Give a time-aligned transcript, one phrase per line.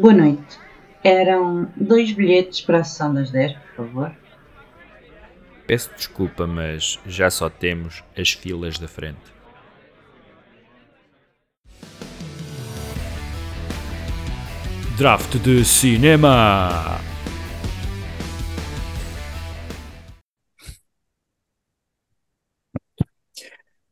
[0.00, 0.58] Boa noite.
[1.04, 4.16] Eram dois bilhetes para a sessão das 10, por favor.
[5.68, 9.20] Peço desculpa, mas já só temos as filas da frente.
[14.98, 17.00] Draft de cinema!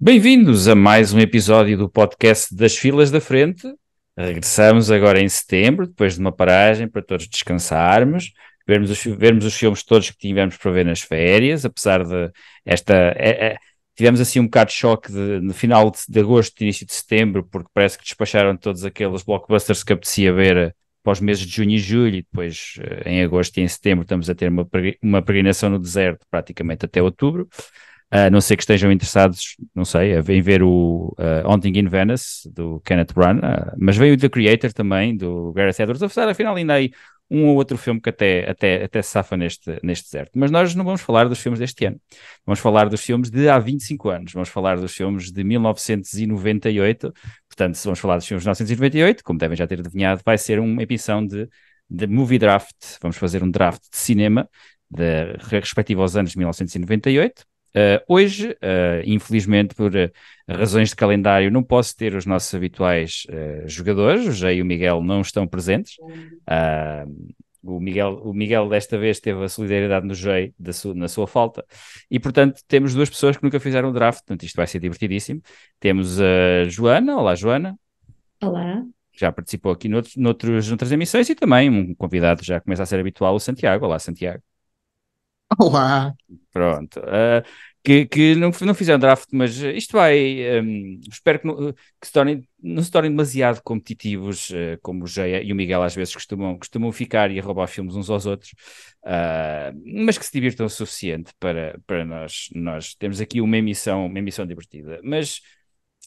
[0.00, 3.72] Bem-vindos a mais um episódio do podcast das filas da frente.
[4.16, 8.32] Regressamos agora em setembro, depois de uma paragem para todos descansarmos,
[8.66, 12.30] vermos os, vermos os filmes todos que tivemos para ver nas férias, apesar de
[12.64, 12.94] esta.
[13.16, 13.56] É, é,
[13.96, 17.44] tivemos assim um bocado de choque de, no final de, de agosto, início de setembro,
[17.44, 21.72] porque parece que despacharam todos aqueles blockbusters que apetecia ver para os meses de junho
[21.72, 24.68] e julho, e depois eh, em agosto e em setembro estamos a ter uma,
[25.02, 27.48] uma peregrinação no deserto praticamente até outubro.
[28.14, 32.46] A não ser que estejam interessados, não sei, em ver o uh, Haunting in Venice,
[32.52, 36.92] do Kenneth Branagh, mas veio The Creator também, do Gareth Edwards, apesar, afinal ainda aí
[37.30, 40.32] um ou outro filme que até, até, até se safa neste, neste deserto.
[40.38, 41.98] Mas nós não vamos falar dos filmes deste ano.
[42.44, 44.32] Vamos falar dos filmes de há 25 anos.
[44.34, 47.14] Vamos falar dos filmes de 1998.
[47.48, 50.60] Portanto, se vamos falar dos filmes de 1998, como devem já ter adivinhado, vai ser
[50.60, 51.48] uma edição de,
[51.88, 52.98] de Movie Draft.
[53.00, 54.46] Vamos fazer um draft de cinema
[54.90, 57.46] de, respectivo aos anos de 1998.
[57.74, 60.10] Uh, hoje, uh, infelizmente, por uh,
[60.46, 63.26] razões de calendário, não posso ter os nossos habituais
[63.66, 64.26] jogadores.
[64.26, 65.96] O Jay e o Miguel não estão presentes.
[67.62, 71.64] o, Miguel, o Miguel, desta vez, teve a solidariedade no Jay su na sua falta.
[72.10, 74.20] E, portanto, temos duas pessoas que nunca fizeram o draft.
[74.20, 75.40] Portanto, isto vai ser divertidíssimo.
[75.80, 77.16] Temos a Joana.
[77.16, 77.78] Olá, Joana.
[78.42, 78.84] Olá.
[79.14, 82.98] Já participou aqui noutros, noutros, noutras emissões e também um convidado já começa a ser
[82.98, 83.86] habitual, o Santiago.
[83.86, 84.42] Olá, Santiago.
[85.58, 86.14] Olá!
[86.50, 87.00] Pronto.
[87.00, 87.42] Uh,
[87.84, 90.60] que, que não, não fizeram draft, mas isto vai.
[90.60, 95.06] Um, espero que, não, que se tornem, não se tornem demasiado competitivos, uh, como o
[95.06, 98.52] Geia e o Miguel às vezes costumam, costumam ficar e roubar filmes uns aos outros,
[99.04, 104.06] uh, mas que se divirtam o suficiente para, para nós, nós termos aqui uma emissão,
[104.06, 105.00] uma emissão divertida.
[105.02, 105.40] Mas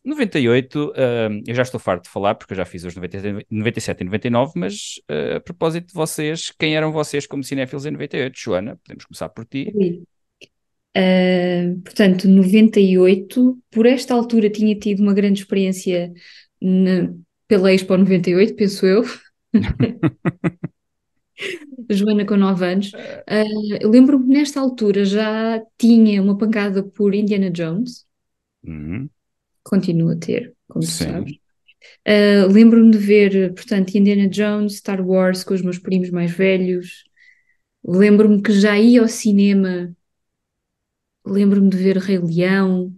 [0.06, 0.94] 98, uh,
[1.48, 4.52] eu já estou farto de falar, porque eu já fiz os 97, 97 e 99,
[4.56, 8.40] mas uh, a propósito de vocês, quem eram vocês como cinéfilos em 98?
[8.40, 9.74] Joana, podemos começar por ti.
[10.96, 16.14] Uh, portanto, 98, por esta altura tinha tido uma grande experiência
[16.62, 17.12] na,
[17.48, 19.04] pela Expo 98, penso eu.
[21.90, 22.92] Joana com 9 anos.
[22.94, 28.06] Uh, Lembro-me nesta altura já tinha uma pancada por Indiana Jones.
[28.64, 29.10] Uhum
[29.66, 31.06] continua a ter, como Sim.
[31.06, 31.32] tu sabes.
[32.08, 37.04] Uh, Lembro-me de ver, portanto, Indiana Jones, Star Wars com os meus primos mais velhos.
[37.84, 39.94] Lembro-me que já ia ao cinema.
[41.26, 42.96] Lembro-me de ver Rei Leão.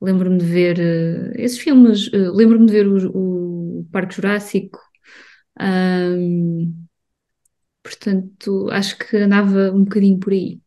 [0.00, 2.08] Lembro-me de ver uh, esses filmes.
[2.08, 4.80] Uh, Lembro-me de ver o, o Parque Jurássico.
[5.60, 6.74] Um,
[7.82, 10.60] portanto, acho que andava um bocadinho por aí.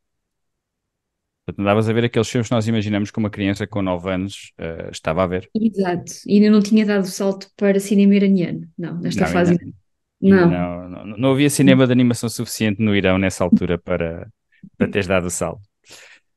[1.46, 4.52] Portanto, andavas a ver aqueles filmes que nós imaginamos que uma criança com 9 anos
[4.60, 5.48] uh, estava a ver.
[5.54, 6.12] Exato.
[6.26, 8.68] E ainda não tinha dado o salto para cinema iraniano.
[8.76, 9.52] Não, nesta não, fase.
[9.52, 10.50] Ainda, não.
[10.50, 11.18] Não, não.
[11.18, 14.28] não havia cinema de animação suficiente no Irão nessa altura para,
[14.76, 15.62] para teres dado o salto.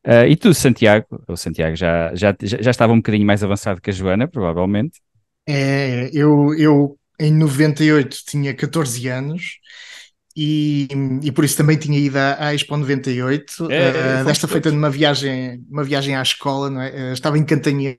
[0.07, 3.89] Uh, e tu, Santiago, o Santiago já, já, já estava um bocadinho mais avançado que
[3.89, 5.01] a Joana, provavelmente.
[5.47, 9.59] É, eu, eu em 98 tinha 14 anos
[10.41, 10.87] e,
[11.21, 15.67] e por isso também tinha ido à, Expo 98, é, uh, desta feita numa viagem,
[15.69, 17.11] uma viagem à escola, não é?
[17.11, 17.99] Uh, estava em Cantanhede.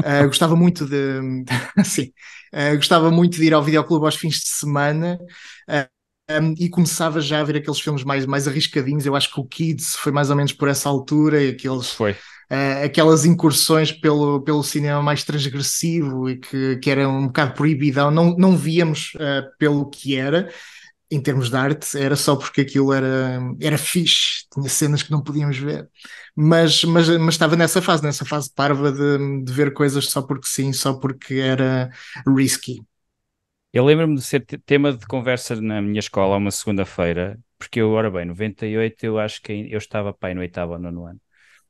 [0.00, 1.44] Uh, gostava muito de
[1.78, 2.12] assim,
[2.52, 5.18] uh, gostava muito de ir ao videoclube aos fins de semana
[5.66, 9.06] uh, um, e começava já a ver aqueles filmes mais, mais arriscadinhos.
[9.06, 12.14] Eu acho que o Kids foi mais ou menos por essa altura e aqueles, foi.
[12.84, 18.10] aquelas incursões pelo, pelo cinema mais transgressivo e que, que era um bocado proibidão.
[18.10, 19.12] Não, não víamos
[19.58, 20.50] pelo que era
[21.10, 25.22] em termos de arte, era só porque aquilo era, era fixe, tinha cenas que não
[25.22, 25.88] podíamos ver.
[26.34, 30.46] Mas, mas, mas estava nessa fase, nessa fase parva de, de ver coisas só porque
[30.46, 31.90] sim, só porque era
[32.26, 32.80] risky.
[33.72, 38.10] Eu lembro-me de ser tema de conversa na minha escola uma segunda-feira, porque eu, ora
[38.10, 41.20] bem, 98 eu acho que eu estava pai no oitavo ou nono ano.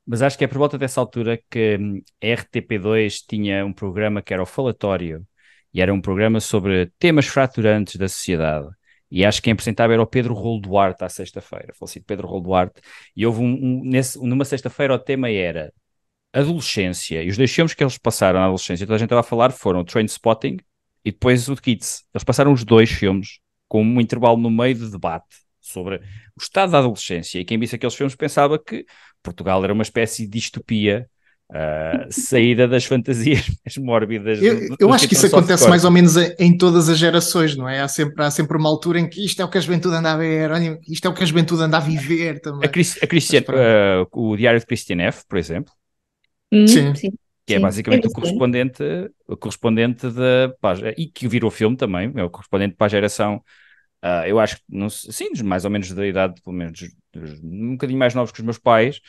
[0.05, 4.21] Mas acho que é por volta dessa altura que hum, a RTP2 tinha um programa
[4.21, 5.27] que era o Falatório,
[5.73, 8.69] e era um programa sobre temas fraturantes da sociedade.
[9.09, 12.41] E acho que quem apresentava era o Pedro Rolo Duarte à sexta-feira, falecido Pedro Rolo
[12.41, 12.81] Duarte.
[13.15, 15.71] E houve um, um nesse, numa sexta-feira o tema era
[16.33, 17.23] adolescência.
[17.23, 19.51] E os dois filmes que eles passaram na adolescência, toda a gente estava a falar,
[19.51, 20.57] foram o Train Spotting
[21.03, 22.03] e depois o Kids.
[22.13, 26.71] Eles passaram os dois filmes com um intervalo no meio de debate sobre o estado
[26.71, 27.39] da adolescência.
[27.39, 28.85] E quem visse aqueles filmes pensava que
[29.23, 31.09] Portugal era uma espécie de distopia
[31.47, 34.41] Uh, saída das fantasias mais mórbidas.
[34.41, 37.69] Eu, do, eu acho que isso acontece mais ou menos em todas as gerações, não
[37.69, 37.81] é?
[37.81, 40.13] Há sempre, há sempre uma altura em que isto é o que a juventude anda
[40.13, 42.67] a ver, olha, isto é o que a juventude anda a viver também.
[42.67, 45.71] A, Chris, a Christian, uh, o Diário de Christian F, por exemplo.
[46.51, 46.95] Hum, sim.
[46.95, 47.11] sim.
[47.45, 48.83] Que é basicamente é o correspondente,
[49.27, 50.51] o correspondente da
[50.97, 53.39] e que virou filme também, é o correspondente para a geração
[54.05, 56.79] Uh, eu acho que, não, sim, mais ou menos da idade, pelo menos
[57.43, 59.01] um bocadinho mais novos que os meus pais,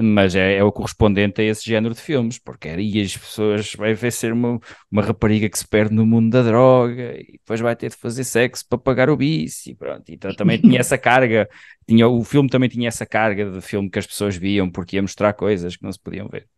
[0.00, 3.94] mas é, é, o correspondente a esse género de filmes, porque aí as pessoas vai
[3.94, 4.58] ver ser uma,
[4.90, 8.24] uma rapariga que se perde no mundo da droga e depois vai ter de fazer
[8.24, 10.04] sexo para pagar o vício e pronto.
[10.08, 11.48] Então também tinha essa carga,
[11.86, 15.02] tinha, o filme também tinha essa carga de filme que as pessoas viam porque ia
[15.02, 16.48] mostrar coisas que não se podiam ver.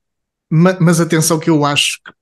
[0.50, 2.12] Mas, mas atenção que eu acho que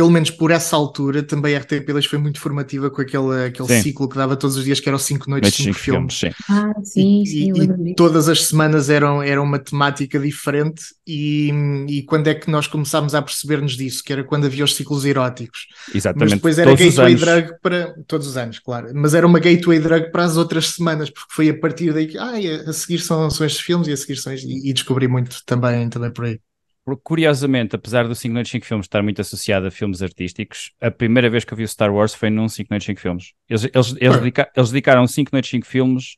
[0.00, 4.08] pelo menos por essa altura, também a RTP2 foi muito formativa com aquele, aquele ciclo
[4.08, 6.18] que dava todos os dias, que eram 5 noites, 5 filmes.
[6.18, 6.36] filmes.
[6.38, 6.44] Sim.
[6.48, 7.52] Ah, sim, sim.
[7.52, 11.50] E, e todas as semanas eram, eram uma temática diferente, e,
[11.86, 14.02] e quando é que nós começámos a perceber-nos disso?
[14.02, 15.66] Que era quando havia os ciclos eróticos.
[15.94, 16.30] Exatamente.
[16.30, 17.94] Mas depois era todos gateway drug para.
[18.06, 18.88] Todos os anos, claro.
[18.94, 22.16] Mas era uma gateway drug para as outras semanas, porque foi a partir daí que.
[22.16, 22.32] Ah,
[22.66, 25.42] a seguir são, são estes filmes e a seguir são estes, e, e descobri muito
[25.44, 26.40] também, também por aí.
[26.84, 30.90] Porque, curiosamente, apesar do 5 Noites 5 Filmes estar muito associado a filmes artísticos, a
[30.90, 33.32] primeira vez que eu vi o Star Wars foi num 5 Noites 5 Filmes.
[33.48, 36.16] Eles, eles, eles, dedica, eles dedicaram 5 Noites 5 Filmes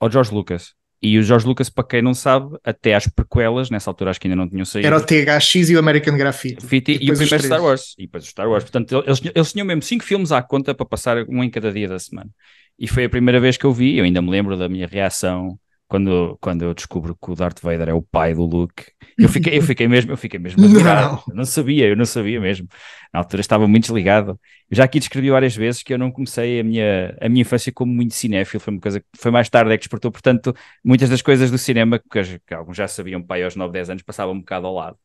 [0.00, 0.74] ao George Lucas.
[1.04, 4.28] E o George Lucas, para quem não sabe, até às prequelas, nessa altura acho que
[4.28, 4.86] ainda não tinham saído.
[4.86, 6.64] Era o THX e o American Graffiti.
[6.92, 7.94] E, e o primeiro Star Wars.
[7.98, 8.62] E depois o Star Wars.
[8.62, 11.88] Portanto, eles, eles tinham mesmo 5 filmes à conta para passar um em cada dia
[11.88, 12.30] da semana.
[12.78, 15.58] E foi a primeira vez que eu vi, eu ainda me lembro da minha reação
[15.92, 18.86] quando, quando eu descubro que o Darth Vader é o pai do Luke,
[19.18, 21.22] eu fiquei, eu fiquei mesmo, eu fiquei mesmo admirado.
[21.28, 21.36] Não.
[21.36, 22.66] Não sabia, eu não sabia mesmo.
[23.12, 24.40] Na altura estava muito desligado.
[24.70, 27.70] Eu já aqui descrevi várias vezes que eu não comecei a minha, a minha infância
[27.70, 31.10] como muito cinéfilo, foi uma coisa que foi mais tarde é que despertou, portanto, muitas
[31.10, 34.32] das coisas do cinema que, que alguns já sabiam, pai aos 9, 10 anos, passavam
[34.32, 34.96] um bocado ao lado.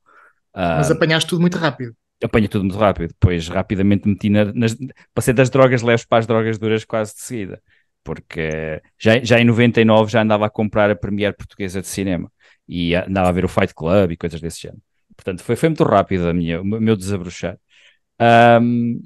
[0.56, 1.94] Mas uh, apanhaste tudo muito rápido.
[2.24, 4.74] Apanhei tudo muito rápido, depois rapidamente meti na, nas,
[5.14, 7.62] passei das drogas leves para as drogas duras quase de seguida
[8.08, 12.32] porque já, já em 99 já andava a comprar a Premiere Portuguesa de Cinema
[12.66, 14.82] e andava a ver o Fight Club e coisas desse género.
[15.14, 17.58] Portanto, foi, foi muito rápido a minha, o meu desabrochar.
[18.62, 19.02] Um,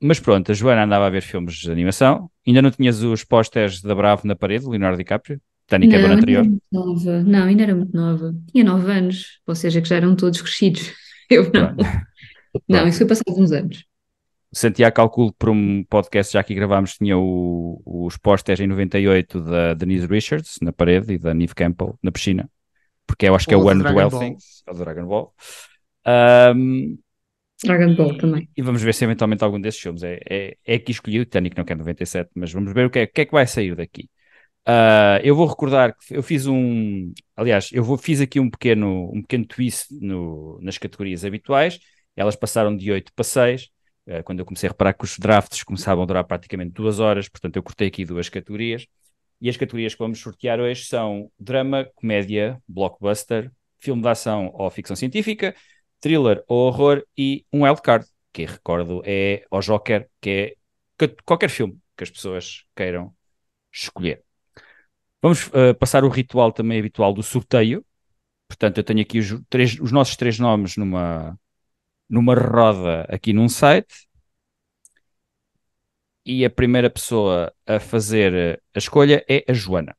[0.00, 2.30] mas pronto, a Joana andava a ver filmes de animação.
[2.46, 5.38] Ainda não tinhas os posters da Bravo na parede, Leonardo DiCaprio?
[5.66, 6.42] Titanic é do ano anterior?
[6.44, 7.22] Ainda nova.
[7.24, 8.34] Não, ainda era muito nova.
[8.50, 10.94] Tinha 9 anos, ou seja, que já eram todos crescidos.
[11.28, 11.76] Eu não.
[12.66, 13.84] Não, isso foi passado uns anos.
[14.56, 19.74] Santiago calculo por um podcast já aqui gravámos, tinha o, os posters em 98 da
[19.74, 22.48] Denise Richards na parede e da Neve Campbell na piscina,
[23.06, 24.34] porque eu acho que é o ano do Elfing,
[24.66, 25.34] é o Dragon Ball.
[26.56, 26.98] Um,
[27.62, 28.48] Dragon Ball também.
[28.56, 31.54] E vamos ver se eventualmente algum desses filmes é, é, é aqui escolhido, o Titanic
[31.54, 33.76] não quer 97, mas vamos ver o que é, o que, é que vai sair
[33.76, 34.08] daqui.
[34.66, 39.10] Uh, eu vou recordar que eu fiz um, aliás, eu vou, fiz aqui um pequeno,
[39.12, 41.78] um pequeno twist no, nas categorias habituais,
[42.16, 43.68] elas passaram de 8 para 6,
[44.06, 47.28] eh, quando eu comecei a reparar que os drafts começavam a durar praticamente duas horas,
[47.28, 48.86] portanto eu cortei aqui duas categorias.
[49.40, 54.70] E as categorias que vamos sortear hoje são drama, comédia, blockbuster, filme de ação ou
[54.70, 55.54] ficção científica,
[56.00, 60.56] thriller ou horror e um wildcard, que recordo é o Joker, que
[61.00, 63.14] é qualquer filme que as pessoas queiram
[63.72, 64.22] escolher.
[65.22, 67.84] Vamos uh, passar o ritual também habitual do sorteio.
[68.48, 71.38] Portanto, eu tenho aqui os, três, os nossos três nomes numa,
[72.08, 74.06] numa roda aqui num site
[76.24, 79.96] e a primeira pessoa a fazer a escolha é a Joana.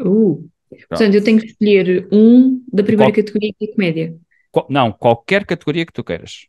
[0.00, 0.48] Uh,
[0.88, 3.24] portanto, eu tenho que escolher um da primeira Qual...
[3.24, 4.16] categoria que é comédia.
[4.50, 4.66] Qual...
[4.70, 6.46] Não, qualquer categoria que tu queiras.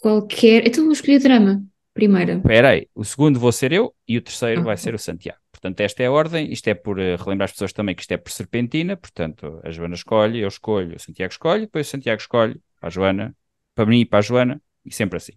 [0.00, 0.66] Qualquer.
[0.66, 1.62] Então vou escolher drama,
[1.94, 2.34] primeira.
[2.34, 4.64] Espera aí, o segundo vou ser eu e o terceiro ah.
[4.64, 5.38] vai ser o Santiago.
[5.52, 6.52] Portanto, esta é a ordem.
[6.52, 8.96] Isto é por uh, relembrar as pessoas também que isto é por serpentina.
[8.96, 12.90] Portanto, a Joana escolhe, eu escolho, o Santiago escolhe, depois o Santiago escolhe, para a
[12.90, 13.36] Joana,
[13.74, 15.32] para mim e para a Joana, e sempre assim.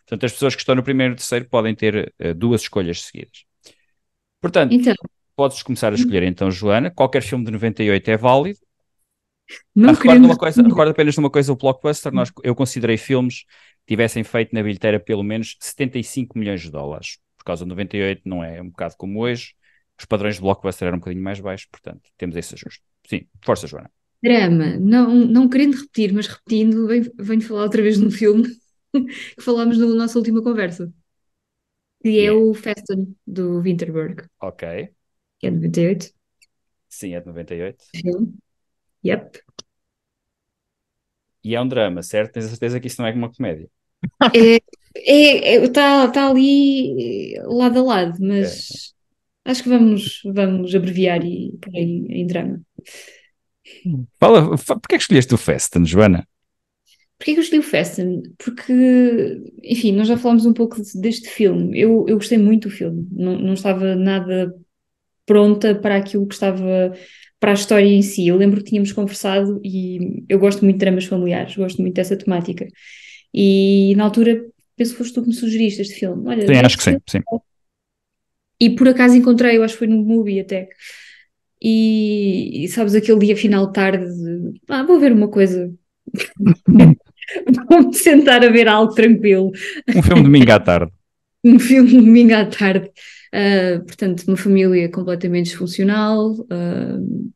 [0.00, 3.44] Portanto, as pessoas que estão no primeiro e terceiro podem ter uh, duas escolhas seguidas.
[4.40, 4.94] Portanto, então,
[5.36, 6.90] podes começar a escolher então, Joana.
[6.90, 8.58] Qualquer filme de 98 é válido.
[9.74, 13.44] Não ah, recordo, uma coisa, recordo apenas uma coisa: o blockbuster, nós, eu considerei filmes
[13.80, 17.18] que tivessem feito na bilheteira pelo menos 75 milhões de dólares.
[17.36, 19.54] Por causa de 98 não é um bocado como hoje.
[19.98, 22.82] Os padrões de blockbuster eram um bocadinho mais baixos, portanto, temos esse ajuste.
[23.06, 23.90] Sim, força, Joana.
[24.22, 28.48] Drama, não, não querendo repetir, mas repetindo, venho, venho falar outra vez num filme
[28.92, 30.92] que falámos na nossa última conversa,
[32.02, 34.24] que é o Festen, do Winterberg.
[34.40, 34.90] Ok.
[35.38, 36.10] Que é de 98.
[36.88, 37.84] Sim, é de 98.
[37.94, 38.34] Filme.
[39.04, 39.40] Yep.
[41.42, 42.32] E é um drama, certo?
[42.32, 43.68] Tens a certeza que isso não é uma comédia?
[44.34, 44.56] É,
[44.96, 48.94] é, é, tá, ali lado a lado, mas
[49.46, 49.50] é.
[49.50, 52.60] acho que vamos, vamos abreviar e pôr em, em drama.
[54.18, 56.26] Fala, porquê é que escolheste o Festen, Joana?
[57.18, 58.22] Porquê que eu escolhi o Festen?
[58.38, 58.72] Porque,
[59.62, 61.78] enfim, nós já falámos um pouco deste filme.
[61.78, 63.06] Eu, eu gostei muito do filme.
[63.12, 64.54] Não, não estava nada
[65.26, 66.94] pronta para aquilo que estava
[67.38, 68.26] para a história em si.
[68.26, 72.16] Eu lembro que tínhamos conversado e eu gosto muito de dramas familiares, gosto muito dessa
[72.16, 72.66] temática.
[73.34, 74.42] E na altura,
[74.74, 76.26] penso que foste tu que me sugeriste este filme.
[76.26, 77.20] Olha, sim, acho que sim, sim.
[78.58, 80.68] E por acaso encontrei, eu acho que foi no movie até.
[81.62, 85.72] E, e sabes, aquele dia final tarde, de, ah, vou ver uma coisa.
[87.68, 89.52] Vou-me sentar a ver algo tranquilo.
[89.94, 90.92] Um filme domingo à tarde.
[91.44, 92.90] um filme domingo à tarde.
[93.32, 97.32] Uh, portanto, uma família completamente disfuncional, uh,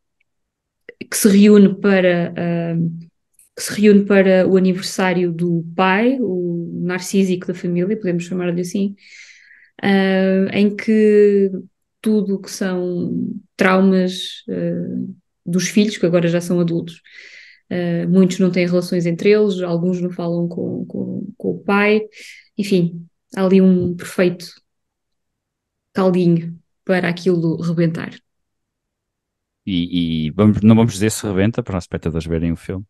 [1.08, 3.04] que se reúne para uh,
[3.56, 8.96] que se reúne para o aniversário do pai, o narcísico da família, podemos chamar-lhe assim,
[10.52, 11.52] em que
[12.04, 14.44] tudo que são traumas
[15.44, 17.00] dos filhos, que agora já são adultos,
[18.10, 22.02] muitos não têm relações entre eles, alguns não falam com, com, com o pai,
[22.58, 24.44] enfim, há ali um perfeito
[25.94, 28.10] caldinho para aquilo rebentar.
[29.66, 32.84] E, e vamos, não vamos dizer se rebenta para os espectadores verem o filme,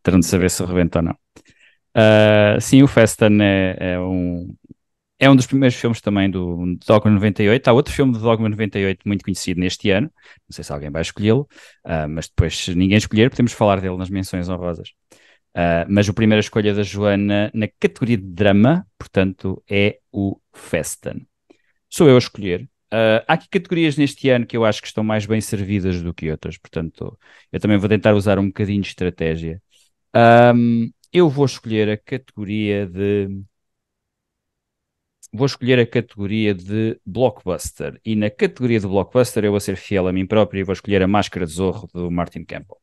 [0.00, 1.16] terão de saber se rebenta ou não.
[1.96, 4.54] Uh, sim, o Festen é, é, um,
[5.18, 7.68] é um dos primeiros filmes também do Dogma 98.
[7.68, 10.10] Há outro filme do Dogma 98 muito conhecido neste ano,
[10.48, 11.48] não sei se alguém vai escolhê-lo,
[11.84, 14.90] uh, mas depois, se ninguém escolher, podemos falar dele nas menções honrosas.
[15.56, 21.26] Uh, mas a primeira escolha da Joana na categoria de drama, portanto, é o Festen
[21.94, 22.62] sou eu a escolher.
[22.92, 26.12] Uh, há aqui categorias neste ano que eu acho que estão mais bem servidas do
[26.12, 27.16] que outras, portanto,
[27.52, 29.62] eu também vou tentar usar um bocadinho de estratégia.
[30.54, 33.28] Um, eu vou escolher a categoria de.
[35.36, 38.00] Vou escolher a categoria de blockbuster.
[38.04, 41.02] E na categoria de blockbuster eu vou ser fiel a mim próprio e vou escolher
[41.02, 42.78] a Máscara de Zorro do Martin Campbell.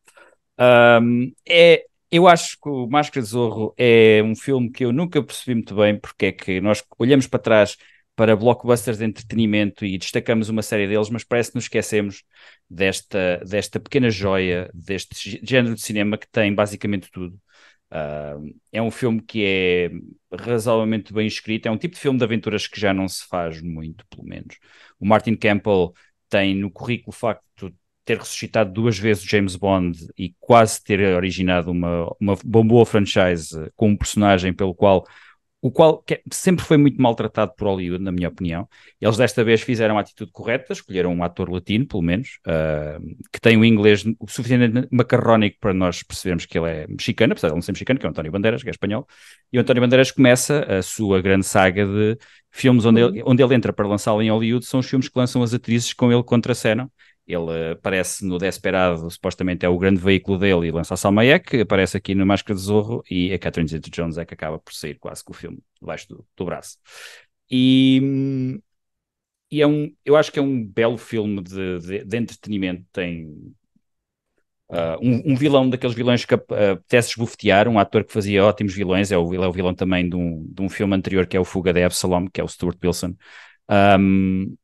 [0.60, 5.24] Um, é, eu acho que o Máscara de Zorro é um filme que eu nunca
[5.24, 7.78] percebi muito bem porque é que nós olhamos para trás
[8.18, 12.24] para blockbusters de entretenimento e destacamos uma série deles, mas parece que nos esquecemos
[12.70, 17.40] desta, desta pequena joia, deste género de cinema que tem basicamente tudo.
[17.92, 19.92] Uh, é um filme que é
[20.34, 23.62] razoavelmente bem escrito, é um tipo de filme de aventuras que já não se faz
[23.62, 24.58] muito, pelo menos.
[25.00, 25.94] O Martin Campbell
[26.30, 31.02] tem no currículo o facto de ter ressuscitado duas vezes James Bond e quase ter
[31.16, 35.06] originado uma, uma boa franchise com um personagem pelo qual
[35.62, 38.68] o qual sempre foi muito maltratado por Hollywood, na minha opinião.
[39.00, 43.00] Eles desta vez fizeram a atitude correta, escolheram um ator latino, pelo menos, uh,
[43.32, 47.50] que tem o inglês o suficientemente macarrónico para nós percebermos que ele é mexicano, apesar
[47.50, 49.08] de ele não ser mexicano, que é o António Bandeiras, que é espanhol.
[49.54, 52.18] E o António Bandeiras começa a sua grande saga de
[52.50, 55.44] filmes onde ele, onde ele entra para lançá-lo em Hollywood, são os filmes que lançam
[55.44, 56.92] as atrizes com ele contracenam.
[57.34, 61.98] Ele aparece no Desperado, supostamente é o grande veículo dele, e lança a Salmayek, aparece
[61.98, 65.24] aqui no Máscara de Zorro, e a Catherine Zeta-Jones é que acaba por sair quase
[65.24, 66.78] com o filme debaixo do, do braço.
[67.50, 68.60] E,
[69.52, 73.54] e é um, eu acho que é um belo filme de, de, de entretenimento, tem
[74.72, 76.38] Uh, um, um, vilão daqueles vilões que uh,
[76.72, 80.16] apetece esbofetear, um ator que fazia ótimos vilões, é o, é o vilão também de
[80.16, 82.78] um, de um filme anterior que é o Fuga de Absalom, que é o Stuart
[82.82, 83.14] Wilson.
[83.70, 84.56] Um,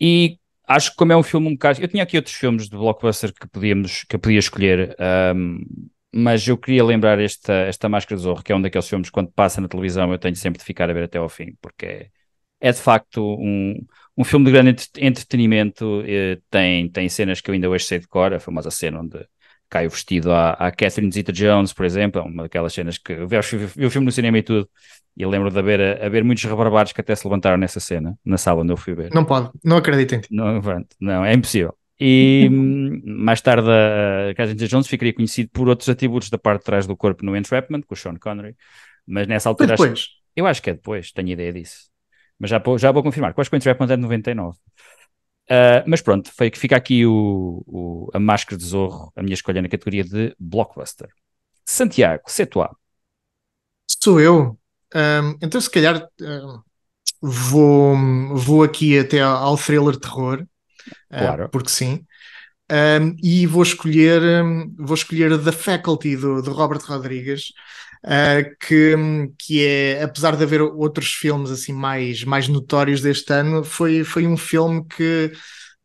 [0.00, 0.39] e
[0.70, 1.80] acho que como é um filme um bocado.
[1.82, 4.96] Eu tinha aqui outros filmes de blockbuster que podíamos que eu podia escolher,
[5.34, 5.58] um,
[6.14, 9.12] mas eu queria lembrar esta, esta Máscara de Zorro, que é um daqueles filmes que
[9.12, 11.86] quando passa na televisão eu tenho sempre de ficar a ver até ao fim, porque
[11.86, 12.10] é,
[12.60, 13.74] é de facto um,
[14.16, 16.04] um filme de grande entretenimento.
[16.48, 19.18] Tem, tem cenas que eu ainda hoje sei de cor, a famosa cena onde
[19.70, 23.28] cai o vestido à, à Catherine Zeta-Jones, por exemplo, é uma daquelas cenas que eu
[23.28, 23.36] vi,
[23.76, 24.68] vi o filme no cinema e tudo,
[25.16, 28.62] e lembro de haver, haver muitos rebarbados que até se levantaram nessa cena, na sala
[28.62, 29.14] onde eu fui ver.
[29.14, 30.28] Não pode, não acredito em ti.
[30.30, 30.60] Não,
[31.00, 31.74] não é impossível.
[31.98, 32.48] E
[33.04, 36.96] mais tarde a Catherine Zeta-Jones ficaria conhecido por outros atributos da parte de trás do
[36.96, 38.56] corpo no Entrapment, com o Sean Connery,
[39.06, 39.70] mas nessa altura...
[39.70, 39.92] depois?
[39.92, 41.90] Acho, eu acho que é depois, tenho ideia disso.
[42.38, 44.58] Mas já, já vou confirmar, acho que o Entrapment é de 99.
[45.50, 49.34] Uh, mas pronto, foi que fica aqui o, o, a Máscara de Zorro, a minha
[49.34, 51.08] escolha na categoria de Blockbuster.
[51.64, 52.68] Santiago, c'est toi.
[54.02, 54.56] Sou eu.
[54.94, 56.62] Um, então, se calhar, uh,
[57.20, 57.96] vou,
[58.36, 60.46] vou aqui até ao thriller terror,
[61.10, 61.44] ah, claro.
[61.46, 62.04] uh, porque sim.
[62.70, 67.52] Um, e vou escolher, um, vou escolher The Faculty do, do Robert Rodrigues,
[68.04, 68.94] uh, que,
[69.38, 74.26] que é, apesar de haver outros filmes assim mais, mais notórios deste ano, foi, foi
[74.26, 75.32] um filme que,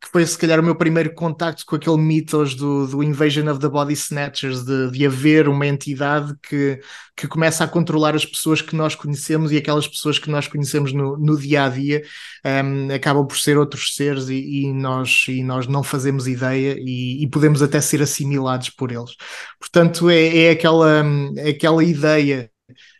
[0.05, 3.59] que foi se calhar o meu primeiro contacto com aquele mitos do, do Invasion of
[3.59, 6.79] the Body Snatchers, de, de haver uma entidade que,
[7.17, 10.93] que começa a controlar as pessoas que nós conhecemos e aquelas pessoas que nós conhecemos
[10.93, 12.03] no, no dia a dia
[12.45, 17.23] um, acabam por ser outros seres e, e, nós, e nós não fazemos ideia e,
[17.23, 19.15] e, podemos até ser assimilados por eles.
[19.59, 21.03] Portanto, é, é aquela,
[21.37, 22.51] é aquela ideia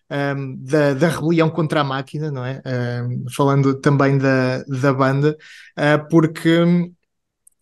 [0.10, 2.62] um, da, da, rebelião contra a máquina, não é?
[2.66, 5.38] Um, falando também da, da banda,
[5.78, 6.95] uh, porque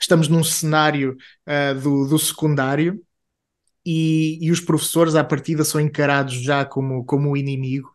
[0.03, 1.17] estamos num cenário
[1.47, 3.01] uh, do, do secundário
[3.85, 7.91] e, e, os professores à partida são encarados já como, como o inimigo.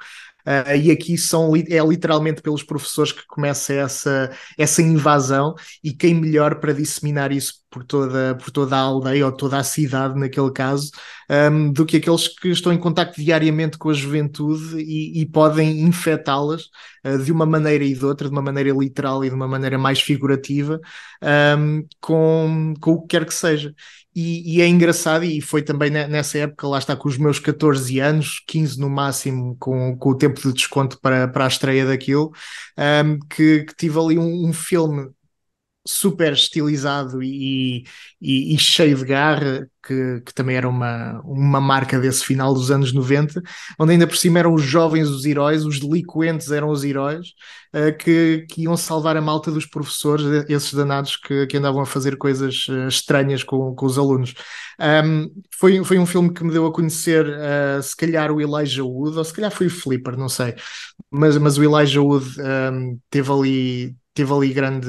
[0.49, 6.14] Uh, e aqui são, é literalmente pelos professores que começa essa, essa invasão, e quem
[6.14, 10.50] melhor para disseminar isso por toda, por toda a aldeia ou toda a cidade, naquele
[10.50, 10.90] caso,
[11.31, 15.83] um, do que aqueles que estão em contacto diariamente com a juventude e, e podem
[15.83, 16.62] infectá-las
[17.05, 19.76] uh, de uma maneira e de outra, de uma maneira literal e de uma maneira
[19.76, 20.81] mais figurativa,
[21.59, 23.75] um, com, com o que quer que seja.
[24.14, 28.00] E, e, é engraçado, e foi também nessa época, lá está com os meus 14
[28.00, 32.32] anos, 15 no máximo, com, com o tempo de desconto para, para a estreia daquilo,
[32.76, 35.08] um, que, que, tive ali um, um filme
[35.88, 37.85] super estilizado e,
[38.21, 42.71] e, e, cheio de garra, que, que, também era uma, uma marca desse final dos
[42.71, 43.42] anos 90,
[43.78, 47.28] onde ainda por cima eram os jovens os heróis, os delinquentes eram os heróis,
[47.75, 51.87] uh, que, que iam salvar a malta dos professores, esses danados que, que andavam a
[51.87, 54.35] fazer coisas uh, estranhas com, com os alunos.
[54.78, 58.85] Um, foi, foi um filme que me deu a conhecer, uh, se calhar, o Elijah
[58.85, 60.54] Wood, ou se calhar foi o Flipper, não sei,
[61.11, 64.88] mas, mas o Elijah Wood um, teve ali teve ali grande,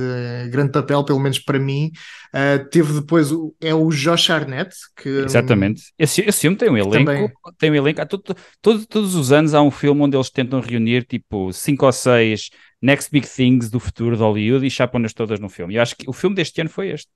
[0.50, 1.91] grande papel, pelo menos para mim.
[2.33, 6.77] Uh, teve depois o, é o Josh Arnett que exatamente esse, esse filme tem um
[6.77, 7.31] elenco, também...
[7.59, 8.03] tem um elenco.
[8.07, 11.91] Todo, todo, todos os anos há um filme onde eles tentam reunir tipo cinco ou
[11.91, 12.50] seis
[12.81, 15.75] next big things do futuro de Hollywood e chapam-nas todas no filme.
[15.75, 17.07] E eu acho que o filme deste ano foi este.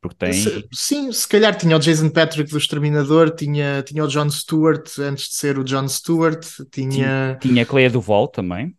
[0.00, 0.32] Porque tem...
[0.32, 4.86] Se, sim, se calhar tinha o Jason Patrick do Exterminador, tinha, tinha o John Stewart
[4.98, 6.90] antes de ser o John Stewart, tinha.
[6.90, 8.76] Tinha, tinha a Clea Duval também.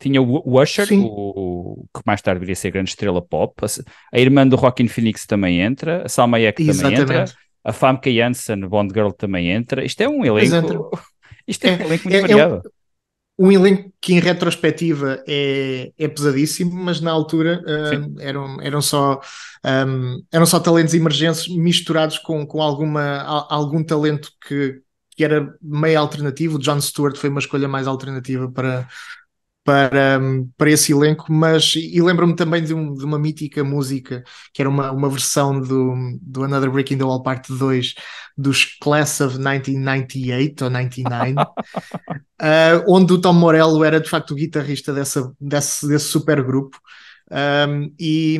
[0.00, 3.54] Tinha o Usher, o, que mais tarde viria a ser grande estrela pop.
[4.12, 6.04] A, irmã do Rockin' Phoenix também entra.
[6.04, 7.24] A Salma Hayek também entra.
[7.64, 9.84] A Famke Janssen, Bond Girl, também entra.
[9.84, 10.90] Isto é um elenco...
[11.46, 12.54] Isto é, é um elenco muito é, variado.
[12.56, 18.60] É um, um, elenco que em retrospectiva é, é pesadíssimo, mas na altura uh, eram,
[18.60, 19.20] eram, só,
[19.64, 24.80] um, eram só talentos emergentes misturados com, com alguma, algum talento que,
[25.16, 26.56] que era meio alternativo.
[26.56, 28.86] O John Stewart foi uma escolha mais alternativa para,
[29.68, 30.18] para,
[30.56, 34.68] para esse elenco, mas e lembro-me também de, um, de, uma mítica música que era
[34.70, 37.94] uma, uma versão do, do Another Breaking the Wall Parte 2
[38.34, 41.44] dos Class of 1998 ou 99, uh,
[42.88, 46.80] onde o Tom Morello era de facto o guitarrista dessa, desse, desse super grupo.
[47.30, 48.38] Um, e,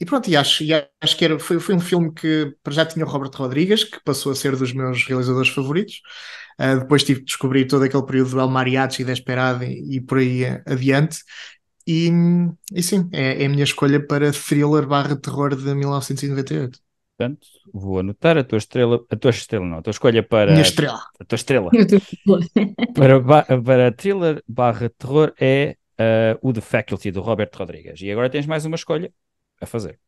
[0.00, 3.04] e pronto, e acho, e acho que era, foi, foi um filme que já tinha
[3.04, 6.00] o Robert Rodrigues, que passou a ser dos meus realizadores favoritos.
[6.58, 10.18] Uh, depois tive de descobrir todo aquele período do El Mariachi, Desperado e, e por
[10.18, 11.18] aí adiante.
[11.86, 12.10] E,
[12.72, 16.80] e sim, é, é, a minha escolha para thriller barra terror de 1998.
[17.16, 20.62] Portanto, vou anotar a tua estrela, a tua estrela não, a tua escolha para minha
[20.62, 21.00] estrela.
[21.18, 21.70] a tua estrela
[22.94, 28.00] para, para thriller barra terror é uh, o The Faculty do Robert Rodrigues.
[28.02, 29.12] E agora tens mais uma escolha
[29.60, 29.98] a fazer.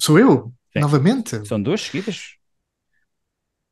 [0.00, 0.52] Sou eu?
[0.72, 0.80] Sim.
[0.80, 1.46] Novamente?
[1.46, 2.37] São duas seguidas.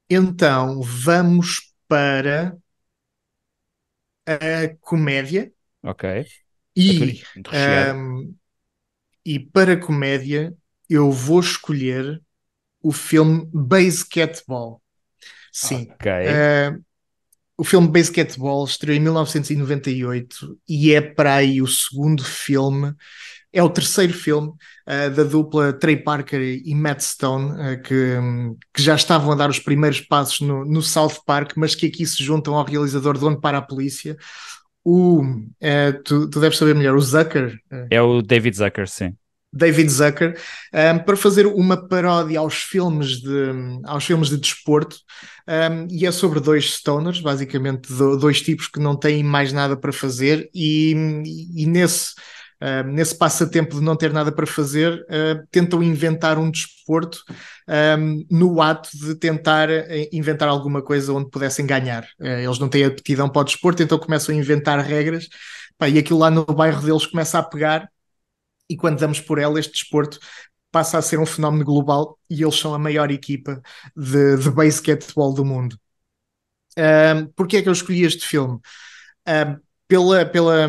[0.09, 2.57] Então vamos para
[4.27, 5.53] a comédia.
[5.83, 6.27] Ok.
[6.75, 7.23] E,
[7.95, 8.35] um,
[9.25, 10.55] e para comédia
[10.89, 12.23] eu vou escolher
[12.83, 14.81] o filme Basketball.
[15.53, 15.89] Sim.
[15.91, 16.85] Uh,
[17.57, 22.95] o filme Basketball estreou em 1998 e é para aí o segundo filme
[23.57, 28.17] é o terceiro filme uh, da dupla Trey Parker e Matt Stone, uh, que,
[28.75, 32.05] que, já estavam a dar os primeiros passos no, no, South Park, mas que aqui
[32.05, 34.15] se juntam ao realizador de Onde Para a Polícia.
[34.85, 37.59] O, uh, tu, tu, deves saber melhor, o Zucker.
[37.91, 39.15] é o David Zucker, sim.
[39.51, 40.39] David Zucker,
[40.75, 44.97] um, para fazer uma paródia aos filmes de, aos filmes de desporto,
[45.49, 47.91] um, e é sobre dois stoners, basicamente
[48.21, 50.93] dois tipos que não têm mais nada para fazer, e,
[51.57, 52.13] e nesse
[52.63, 57.23] Uh, nesse passatempo de não ter nada para fazer, uh, tentam inventar um desporto
[57.99, 62.05] um, no ato de tentar eh, inventar alguma coisa onde pudessem ganhar.
[62.19, 65.29] Uh, eles não têm aptidão para o desporto, então começam a inventar regras
[65.77, 67.91] pá, e aquilo lá no bairro deles começa a pegar.
[68.71, 70.19] E quando damos por ela, este desporto
[70.73, 73.63] passa a ser um fenómeno global e eles são a maior equipa
[73.97, 75.79] de, de basquetebol do mundo.
[76.79, 78.59] Um, Porquê é que eu escolhi este filme?
[79.27, 80.69] Um, pela, pela,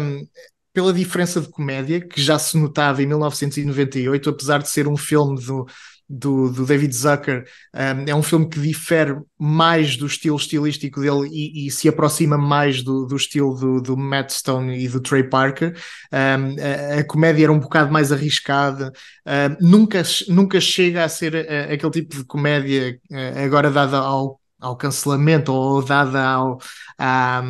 [0.78, 5.42] pela diferença de comédia que já se notava em 1998, apesar de ser um filme
[5.44, 5.66] do,
[6.08, 11.28] do, do David Zucker, um, é um filme que difere mais do estilo estilístico dele
[11.32, 15.24] e, e se aproxima mais do, do estilo do, do, Matt Stone e do Trey
[15.24, 15.76] Parker.
[16.14, 18.94] Um, a, a, comédia era um bocado mais arriscada,
[19.26, 24.40] um, nunca, nunca chega a ser uh, aquele tipo de comédia uh, agora dada ao,
[24.60, 26.60] ao cancelamento ou dada ao.
[27.00, 27.44] a,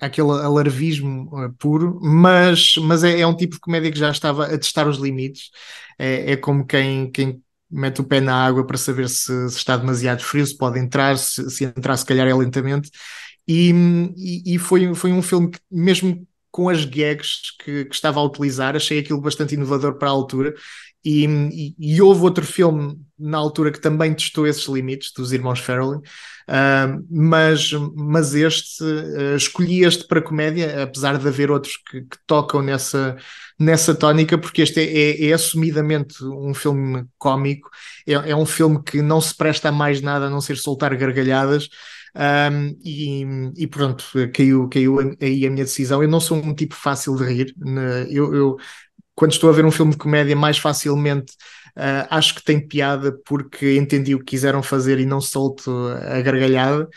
[0.00, 4.46] aquele alarvismo uh, puro, mas, mas é, é, um tipo de comédia que já estava
[4.46, 5.50] a testar os limites.
[5.98, 9.76] É, é como quem, quem mete o pé na água para saber se, se está
[9.76, 12.90] demasiado frio, se pode entrar, se, se, entrar, se calhar é lentamente.
[13.46, 13.72] E,
[14.16, 18.24] e, e, foi, foi um filme que, mesmo com as gags que, que estava a
[18.24, 20.54] utilizar, achei aquilo bastante inovador para a altura
[21.04, 25.58] e, e, e, houve outro filme na altura que também testou esses limites, dos irmãos
[25.58, 32.02] Farrelly, uh, mas, mas este, uh, escolhi este para comédia, apesar de haver outros que,
[32.02, 33.16] que tocam nessa,
[33.58, 37.70] nessa tónica, porque este é, é, é assumidamente um filme cómico,
[38.06, 40.94] é, é, um filme que não se presta a mais nada a não ser soltar
[40.96, 41.68] gargalhadas.
[42.12, 43.24] Um, e,
[43.56, 46.02] e, pronto, caiu, caiu aí a minha decisão.
[46.02, 48.04] Eu não sou um tipo fácil de rir, né?
[48.10, 48.56] eu, eu
[49.20, 51.34] quando estou a ver um filme de comédia, mais facilmente
[51.76, 56.22] uh, acho que tem piada porque entendi o que quiseram fazer e não solto a
[56.22, 56.88] gargalhada.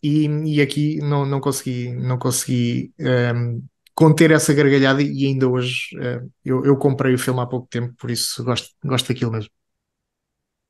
[0.00, 3.60] E, e aqui não, não consegui, não consegui um, ehm,
[3.92, 7.92] conter essa gargalhada e ainda hoje uh, eu, eu comprei o filme há pouco tempo,
[7.98, 9.50] por isso gosto, gosto daquilo mesmo.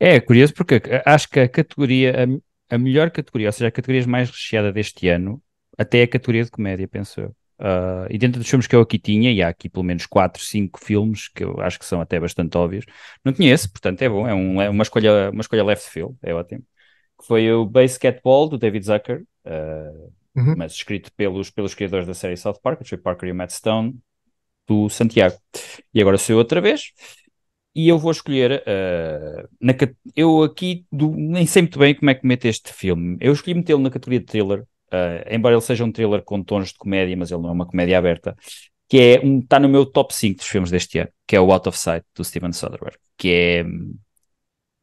[0.00, 2.14] É curioso porque acho que a categoria,
[2.70, 5.42] a, a melhor categoria, ou seja, a categoria mais recheada deste ano,
[5.76, 7.36] até é a categoria de comédia, penso eu.
[7.58, 10.42] Uh, e dentro dos filmes que eu aqui tinha, e há aqui pelo menos 4,
[10.42, 12.84] 5 filmes que eu acho que são até bastante óbvios,
[13.24, 16.16] não tinha esse, portanto é bom, é, um, é uma, escolha, uma escolha left field,
[16.22, 16.64] é ótimo.
[17.22, 20.54] Foi o Basketball do David Zucker, uh, uhum.
[20.56, 23.96] mas escrito pelos, pelos criadores da série South Park, Trey Parker e o Matt Stone,
[24.66, 25.36] do Santiago.
[25.92, 26.92] E agora sou eu outra vez,
[27.74, 28.62] e eu vou escolher.
[28.62, 29.74] Uh, na,
[30.14, 33.16] eu aqui do, nem sei muito bem como é que meto este filme.
[33.20, 36.68] Eu escolhi metê-lo na categoria de thriller, Uh, embora ele seja um thriller com tons
[36.68, 38.36] de comédia, mas ele não é uma comédia aberta,
[38.88, 41.50] que é um, está no meu top 5 dos filmes deste ano, que é o
[41.52, 43.64] Out of Sight, do Steven Soderbergh, que é...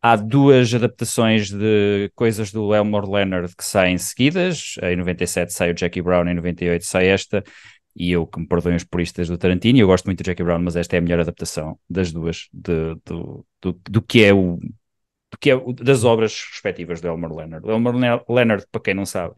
[0.03, 5.77] Há duas adaptações de coisas do Elmore Leonard que saem seguidas, em 97 sai o
[5.77, 7.43] Jackie Brown, em 98 sai esta,
[7.95, 10.59] e eu que me perdoem os puristas do Tarantino, eu gosto muito do Jackie Brown,
[10.59, 14.57] mas esta é a melhor adaptação das duas, de, do, do, do que é o
[15.39, 17.65] que é das obras respectivas do Elmore Leonard.
[17.65, 19.33] O Elmore Leonard, para quem não sabe,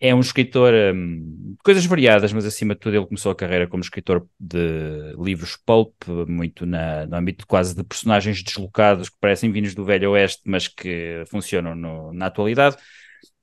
[0.00, 3.68] é um escritor um, de coisas variadas, mas acima de tudo ele começou a carreira
[3.68, 5.92] como escritor de livros pulp,
[6.26, 10.66] muito na, no âmbito quase de personagens deslocados que parecem vindos do Velho Oeste, mas
[10.66, 12.76] que funcionam no, na atualidade.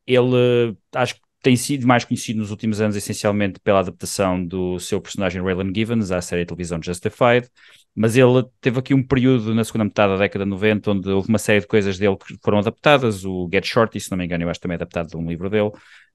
[0.06, 5.00] Ele acho que tem sido mais conhecido nos últimos anos essencialmente pela adaptação do seu
[5.00, 7.48] personagem Raylan Givens à série de televisão Justified,
[7.97, 11.29] mas ele teve aqui um período na segunda metade da década de 90 onde houve
[11.29, 14.43] uma série de coisas dele que foram adaptadas, o Get Shorty, se não me engano,
[14.43, 15.69] eu acho também adaptado de um livro dele,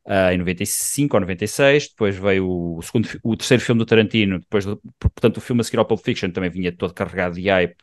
[0.06, 4.64] uh, em 95 ou 96, depois veio o, segundo, o terceiro filme do Tarantino, depois,
[5.00, 7.76] portanto, o filme a seguir ao Pulp Fiction também vinha todo carregado de hype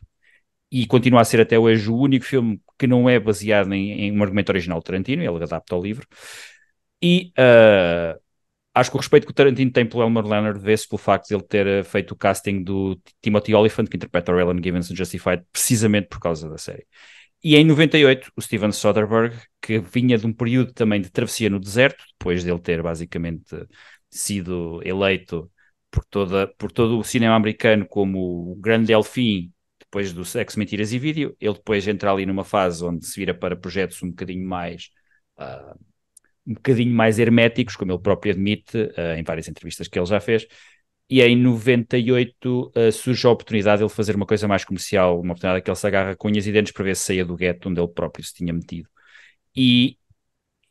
[0.72, 4.18] e continua a ser até hoje o único filme que não é baseado em, em
[4.18, 6.06] um argumento original do Tarantino, ele adapta ao livro.
[7.02, 8.18] E uh,
[8.74, 11.34] acho que o respeito que o Tarantino tem pelo Elmer Leonard vê-se pelo facto de
[11.34, 14.96] ele ter uh, feito o casting do Timothy Olyphant, que interpreta o Raylan Givens no
[14.96, 16.86] Justified, precisamente por causa da série.
[17.42, 21.58] E em 98, o Steven Soderbergh, que vinha de um período também de travessia no
[21.58, 23.66] deserto, depois dele ter basicamente
[24.10, 25.50] sido eleito
[25.90, 30.92] por, toda, por todo o cinema americano como o grande delfim, depois do Sexo, Mentiras
[30.92, 34.46] e Vídeo, ele depois entra ali numa fase onde se vira para projetos um bocadinho
[34.46, 34.90] mais...
[35.38, 35.89] Uh,
[36.46, 40.20] um bocadinho mais herméticos, como ele próprio admite uh, em várias entrevistas que ele já
[40.20, 40.46] fez,
[41.08, 45.20] e em 98 uh, eh, surge a oportunidade de ele fazer uma coisa mais comercial,
[45.20, 47.36] uma oportunidade que ele se agarra com unhas e dentes para ver se saia do
[47.36, 48.88] gueto onde ele próprio se tinha metido.
[49.56, 49.98] E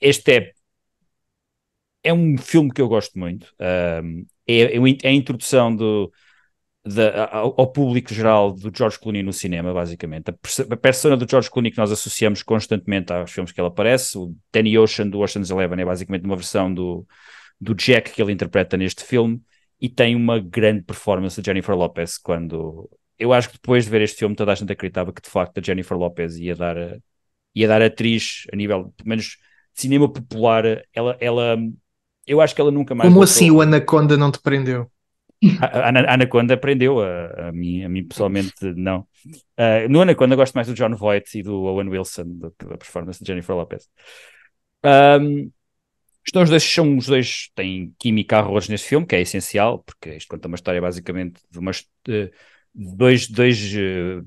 [0.02, 0.54] este é,
[2.04, 3.54] é um filme que eu gosto muito.
[3.60, 6.12] Um, é, é, é, a introdução do,
[7.32, 10.30] ao, ao, público geral do George Clooney no cinema, basicamente.
[10.30, 14.18] A, a persona do George Clooney que nós associamos constantemente aos filmes que ele aparece,
[14.18, 17.06] o Danny Ocean do Ocean's Eleven é basicamente uma versão do,
[17.60, 19.42] do Jack que ele interpreta neste filme
[19.82, 24.02] e tem uma grande performance de Jennifer Lopez quando eu acho que depois de ver
[24.02, 26.76] este filme toda a gente acreditava que de facto a Jennifer Lopez ia dar
[27.56, 31.58] ia dar atriz a nível pelo menos de cinema popular ela, ela
[32.26, 33.34] eu acho que ela nunca mais como voltou.
[33.34, 34.90] assim o Anaconda não te prendeu?
[35.62, 39.08] A, Anaconda prendeu a, a, mim, a mim pessoalmente não
[39.58, 43.28] uh, no Anaconda gosto mais do John Voight e do Owen Wilson da performance de
[43.28, 43.88] Jennifer Lopez
[44.84, 45.50] um,
[46.36, 50.16] os dois, são os dois, têm química a horrores neste filme, que é essencial, porque
[50.16, 51.86] isto conta uma história basicamente de, umas,
[52.74, 54.22] dois, dois, eh,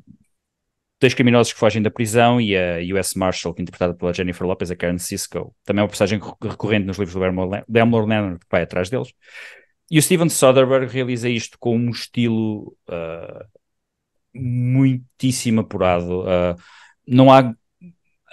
[1.01, 4.47] dois criminosos que fogem da prisão e a US Marshal, que é interpretada pela Jennifer
[4.47, 8.47] Lopez, a Karen Cisco, também é uma personagem recorrente nos livros do Elmore Leonard, que
[8.51, 9.13] vai atrás deles.
[9.93, 13.45] E o Steven Soderbergh realiza isto com um estilo uh,
[14.35, 16.23] muitíssimo apurado.
[16.23, 16.57] Uh,
[17.07, 17.55] não há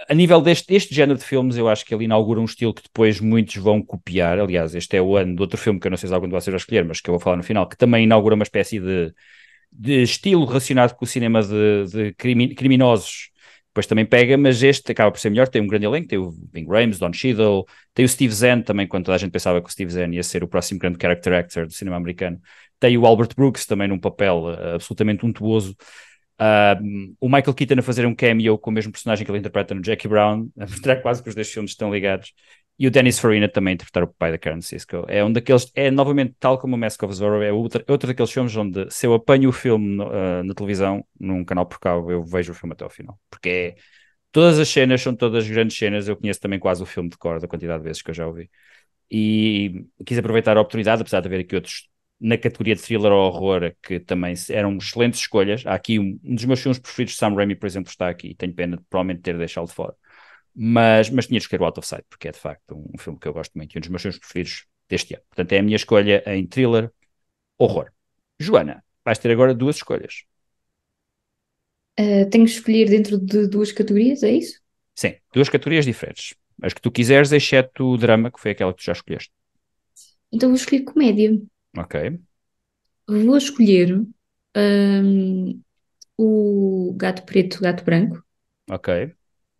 [0.07, 2.83] a nível deste este género de filmes, eu acho que ele inaugura um estilo que
[2.83, 4.39] depois muitos vão copiar.
[4.39, 6.31] Aliás, este é o ano do outro filme que eu não sei se algum de
[6.31, 8.79] vocês vai escolher, mas que eu vou falar no final, que também inaugura uma espécie
[8.79, 9.13] de,
[9.69, 13.31] de estilo relacionado com o cinema de, de crimi, criminosos.
[13.79, 15.47] Depois também pega, mas este acaba por ser melhor.
[15.47, 18.85] Tem um grande elenco, tem o Ving Rhames, Don Cheadle, tem o Steve Zahn também,
[18.85, 21.31] quando toda a gente pensava que o Steve Zahn ia ser o próximo grande character
[21.31, 22.41] actor do cinema americano.
[22.77, 25.77] Tem o Albert Brooks também num papel uh, absolutamente untuoso.
[26.41, 29.73] Uh, o Michael Keaton a fazer um cameo com o mesmo personagem que ele interpreta
[29.73, 32.33] no Jackie Brown, a mostrar quase que os dois filmes estão ligados.
[32.79, 35.05] E o Dennis Farina também interpretar o pai da Karen Cisco.
[35.09, 38.31] É um daqueles, é novamente, tal como o Mask of Zorro, é outro, outro daqueles
[38.31, 42.09] filmes onde se eu apanho o filme no, uh, na televisão, num canal por cabo,
[42.09, 43.19] eu vejo o filme até ao final.
[43.29, 43.75] Porque é,
[44.31, 47.41] todas as cenas são todas grandes cenas, eu conheço também quase o filme de cor,
[47.41, 48.49] da quantidade de vezes que eu já ouvi.
[49.11, 51.89] E quis aproveitar a oportunidade, apesar de haver aqui outros
[52.19, 55.65] na categoria de thriller ou horror, que também eram excelentes escolhas.
[55.65, 58.35] Há aqui um, um dos meus filmes preferidos, Sam Raimi, por exemplo, está aqui.
[58.35, 59.93] Tenho pena de provavelmente ter deixado de fora.
[60.55, 62.97] Mas, mas tinha de escolher o Out of Sight, porque é de facto um, um
[62.97, 65.23] filme que eu gosto muito e um dos meus filmes preferidos deste ano.
[65.29, 66.91] Portanto, é a minha escolha em thriller,
[67.59, 67.91] horror.
[68.39, 70.25] Joana, vais ter agora duas escolhas.
[71.99, 74.59] Uh, tenho que escolher dentro de duas categorias, é isso?
[74.95, 76.35] Sim, duas categorias diferentes.
[76.61, 79.31] As que tu quiseres, exceto o drama, que foi aquela que tu já escolheste.
[80.31, 81.39] Então vou escolher comédia.
[81.77, 81.95] Ok.
[83.07, 84.05] Vou escolher
[84.55, 85.61] um,
[86.17, 88.23] o Gato Preto, Gato Branco,
[88.71, 88.89] Ok.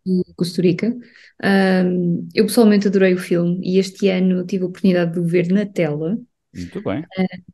[0.04, 0.96] De Costa Rica.
[1.42, 5.48] Um, eu pessoalmente adorei o filme e este ano tive a oportunidade de o ver
[5.48, 6.18] na tela.
[6.54, 7.04] Muito bem.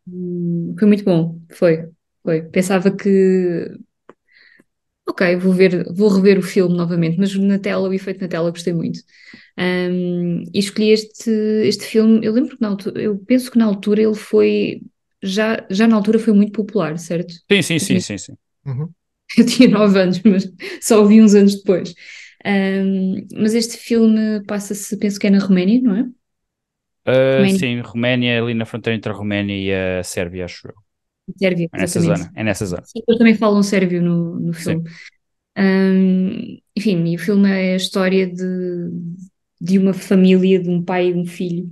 [0.07, 1.89] Hum, foi muito bom, foi,
[2.23, 2.43] foi.
[2.43, 3.77] Pensava que,
[5.09, 8.51] ok, vou ver, vou rever o filme novamente, mas na tela, o efeito na tela,
[8.51, 9.01] gostei muito.
[9.59, 11.31] Um, e escolhi este,
[11.65, 14.83] este filme, eu lembro que na altura, eu penso que na altura ele foi,
[15.23, 17.33] já, já na altura foi muito popular, certo?
[17.51, 18.33] Sim, sim, sim, sim, sim.
[18.67, 18.89] Uhum.
[19.37, 20.49] Eu tinha 9 anos, mas
[20.81, 21.93] só o vi uns anos depois.
[22.47, 26.11] Um, mas este filme passa-se, penso que é na Roménia, não é?
[27.09, 27.61] Uh, Roménia.
[27.61, 30.75] sim, Roménia, ali na fronteira entre a Roménia e a Sérvia, acho eu.
[31.39, 32.01] Sérvia, É nessa exatamente.
[32.01, 32.85] zona, é nessa zona.
[32.85, 34.89] Sim, eles também falam sérvio no, no filme.
[35.59, 38.45] Um, enfim, e o filme é a história de,
[39.61, 41.71] de uma família, de um pai e um filho,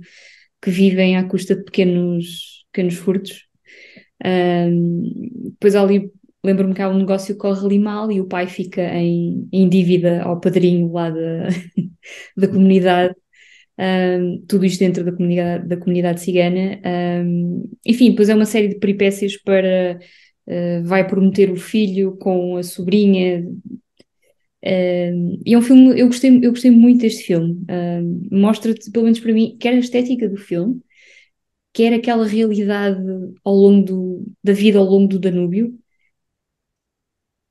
[0.61, 3.45] que vivem à custa de pequenos, pequenos furtos.
[4.25, 6.11] Um, depois ali,
[6.45, 9.67] lembro-me que há um negócio que corre ali mal e o pai fica em, em
[9.67, 11.47] dívida ao padrinho lá da,
[12.37, 13.15] da comunidade.
[13.77, 16.79] Um, tudo isto dentro da comunidade, da comunidade cigana.
[17.25, 19.99] Um, enfim, depois é uma série de peripécias para
[20.47, 23.45] uh, vai prometer o filho com a sobrinha.
[24.63, 27.65] Um, e é um filme, eu gostei, eu gostei muito deste filme.
[27.69, 30.81] Um, Mostra-te, pelo menos para mim, quer a estética do filme,
[31.73, 33.03] quer aquela realidade
[33.43, 35.77] ao longo do, da vida ao longo do Danúbio.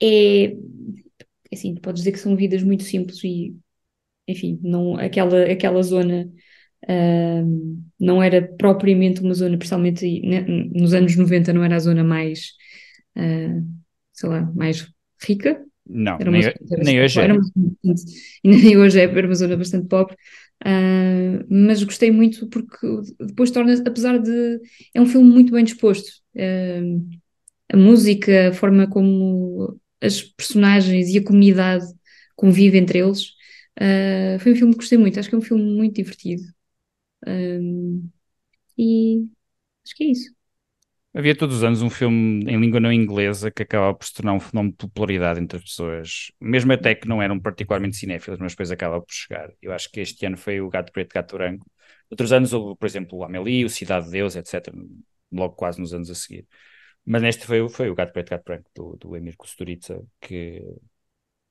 [0.05, 3.55] É assim, podes dizer que são vidas muito simples e
[4.27, 6.29] enfim, não, aquela, aquela zona
[6.85, 12.03] uh, não era propriamente uma zona, principalmente né, nos anos 90 não era a zona
[12.03, 12.53] mais,
[13.17, 13.65] uh,
[14.13, 14.91] sei lá, mais
[15.23, 15.63] rica.
[15.87, 17.29] Não, nem, zona nem hoje é.
[18.43, 20.17] e nem hoje é, era uma zona bastante pobre.
[20.65, 22.87] Uh, mas gostei muito porque
[23.21, 24.61] depois torna, apesar de
[24.95, 26.09] é um filme muito bem disposto.
[26.35, 27.07] Uh,
[27.71, 31.87] a música, a forma como as personagens e a comunidade
[32.37, 33.31] convivem entre eles,
[33.81, 35.19] uh, foi um filme que gostei muito.
[35.19, 36.43] Acho que é um filme muito divertido.
[38.77, 39.27] E
[39.85, 40.35] acho que é isso.
[41.17, 44.33] Havia todos os anos um filme em língua não inglesa que acaba por se tornar
[44.33, 48.53] um fenómeno de popularidade entre as pessoas, mesmo até que não eram particularmente cinéfilas, mas
[48.53, 49.53] depois acaba por chegar.
[49.63, 51.71] Eu acho que este ano foi o Gato Preto, Gato Branco.
[52.11, 54.75] Outros anos houve, por exemplo, o Amélie, o Cidade de Deus, etc.,
[55.31, 56.49] logo quase nos anos a seguir.
[57.07, 60.63] Mas neste foi, o- foi o Gato Preto, Gato Branco, do, do Emir Kusturica, que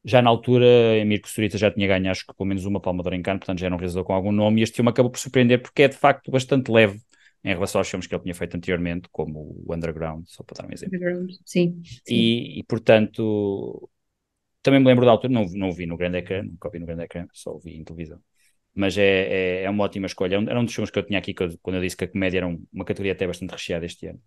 [0.05, 0.65] já na altura
[0.99, 3.67] Emir Kusturica já tinha ganho, acho que pelo menos uma Palma de Cannes, portanto já
[3.67, 5.97] era um realizador com algum nome, e este filme acabou por surpreender porque é de
[5.97, 7.01] facto bastante leve
[7.43, 10.69] em relação aos filmes que ele tinha feito anteriormente, como o Underground, só para dar
[10.69, 10.95] um exemplo.
[11.45, 12.33] Sim, sim.
[12.55, 13.89] E, e, portanto,
[14.63, 16.79] também me lembro da altura, não, não o vi no grande ecrã, nunca o vi
[16.79, 18.21] no grande ecrã, só o vi em televisão.
[18.75, 20.35] Mas é, é, é uma ótima escolha.
[20.37, 22.39] É Era um dos filmes que eu tinha aqui quando eu disse que a comédia
[22.39, 24.21] era um- uma categoria até bastante recheada este ano.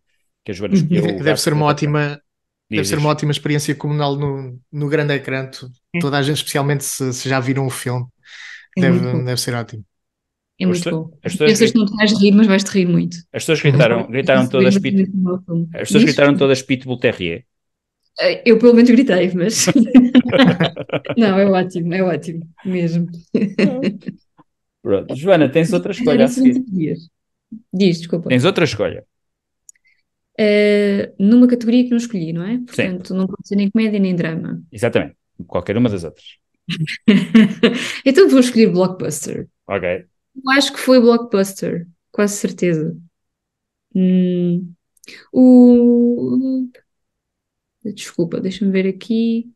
[0.47, 0.81] Que a Joana Uhum.
[0.81, 2.21] escolheu o Deve ser uma ótima,
[2.71, 5.51] deve ser uma ótima experiência comunal no, no grande ecrã.
[5.51, 5.69] Tu-
[6.01, 8.07] Toda a gente, especialmente se, se já viram o filme,
[8.79, 9.85] É deve, deve ser ótimo.
[10.59, 11.19] É muito bom.
[11.23, 13.17] as pessoas Pensas que não te vais rir, mas vais-te rir muito.
[13.33, 15.11] As pessoas gritaram, gritaram todas Pit,
[15.75, 17.45] as pessoas gritaram todas Pitbull Terrier.
[18.21, 19.67] Eh, Eu pelo menos gritei, mas.
[21.19, 23.09] não, é ótimo, é ótimo, mesmo.
[24.83, 25.15] Pronto.
[25.17, 26.97] Joana, tens outra escolha a seguir.
[27.73, 28.29] Diz, desculpa.
[28.29, 29.05] Tens outra escolha.
[30.39, 32.59] Eh, numa categoria que não escolhi, não é?
[32.59, 34.63] Portanto, não pode ser nem comédia nem drama.
[34.71, 35.17] Exatamente.
[35.47, 36.27] Qualquer uma das outras.
[38.05, 39.49] então vou escolher blockbuster.
[39.67, 40.05] Ok.
[40.37, 42.97] Eu acho que foi blockbuster, quase certeza.
[43.95, 44.73] Hum,
[45.33, 46.69] o.
[47.85, 49.51] Desculpa, deixa-me ver aqui.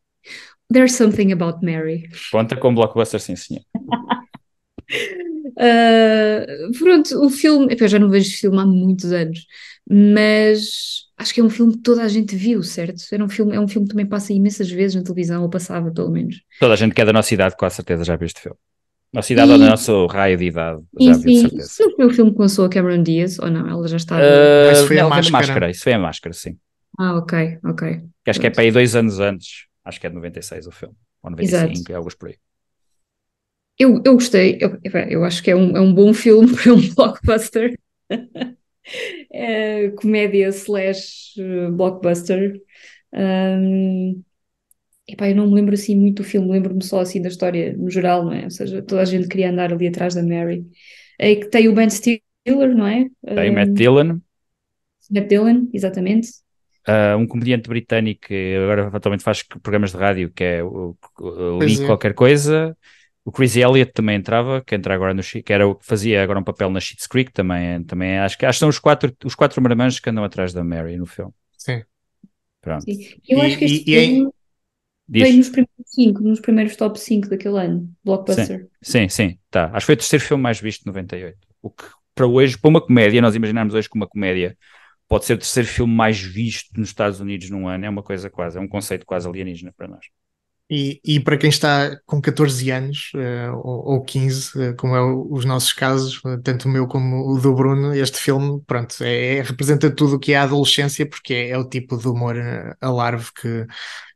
[0.72, 2.08] There's something about Mary.
[2.30, 3.62] Conta com blockbuster, sim, senhor.
[5.50, 7.76] Uh, pronto, o filme.
[7.78, 9.46] Eu já não vejo filme há muitos anos,
[9.88, 13.02] mas acho que é um filme que toda a gente viu, certo?
[13.12, 15.90] Era um filme, é um filme que também passa imensas vezes na televisão, ou passava
[15.90, 16.42] pelo menos.
[16.58, 18.56] Toda a gente que é da nossa idade, com a certeza, já viu este filme.
[19.12, 21.66] Nossa idade ou do nosso raio de idade, já viu, de certeza.
[21.66, 23.68] isso não foi o filme que lançou a Cameron Diaz, ou não?
[23.68, 24.22] Ela já estava.
[24.22, 25.70] Uh, Isso foi a não, Máscara.
[25.70, 26.56] Isso foi a máscara, sim.
[26.96, 28.02] Ah, ok, ok.
[28.24, 29.66] Que acho que é para aí dois anos antes.
[29.84, 30.94] Acho que é de 96 o filme.
[31.22, 31.92] Ou 95, Exato.
[31.92, 32.36] é algo por aí.
[33.80, 36.94] Eu, eu gostei, eu, eu acho que é um, é um bom filme para um
[36.94, 37.78] blockbuster.
[39.32, 42.60] É, comédia slash uh, blockbuster.
[43.14, 44.20] Um,
[45.06, 47.88] epá, eu não me lembro assim muito do filme, lembro-me só assim da história no
[47.88, 48.44] geral, não é?
[48.44, 50.64] Ou seja, toda a gente queria andar ali atrás da Mary.
[51.20, 53.06] É que tem o Ben Stiller, não é?
[53.24, 54.18] Tem Um, Matt Dillon,
[55.08, 56.30] Matt Dillon, exatamente.
[56.88, 61.58] uh, um comediante britânico que agora atualmente faz programas de rádio, que é o, o
[61.58, 61.86] Lee é.
[61.86, 62.76] qualquer coisa.
[63.24, 66.38] O Chris Elliott também entrava, que entra agora no que era o que fazia agora
[66.38, 69.34] um papel na Schitt's Creek também, também acho que acho que são os quatro os
[69.34, 71.32] quatro marmanjos que andam atrás da Mary no filme.
[71.56, 71.82] Sim.
[72.62, 72.84] Pronto.
[72.84, 73.20] Sim.
[73.28, 74.30] Eu E- acho que este e- em- filme
[75.08, 78.68] veio nos primeiros cinco, nos primeiros top 5 daquele ano, blockbuster.
[78.82, 79.66] Sim, sim, tá.
[79.66, 81.38] Acho que foi o terceiro filme mais visto de 98.
[81.62, 84.56] O que para hoje, para uma comédia, nós imaginarmos hoje que uma comédia
[85.08, 88.30] pode ser o terceiro filme mais visto nos Estados Unidos num ano, é uma coisa
[88.30, 90.06] quase, é um conceito quase alienígena para nós.
[90.72, 95.02] E, e para quem está com 14 anos eh, ou, ou 15, eh, como é
[95.02, 98.94] o- os nossos casos, eh, tanto o meu como o do Bruno, este filme, pronto,
[99.02, 102.06] é, é- representa tudo o que é a adolescência, porque é, é o tipo de
[102.08, 102.36] humor
[102.80, 103.66] alarve que,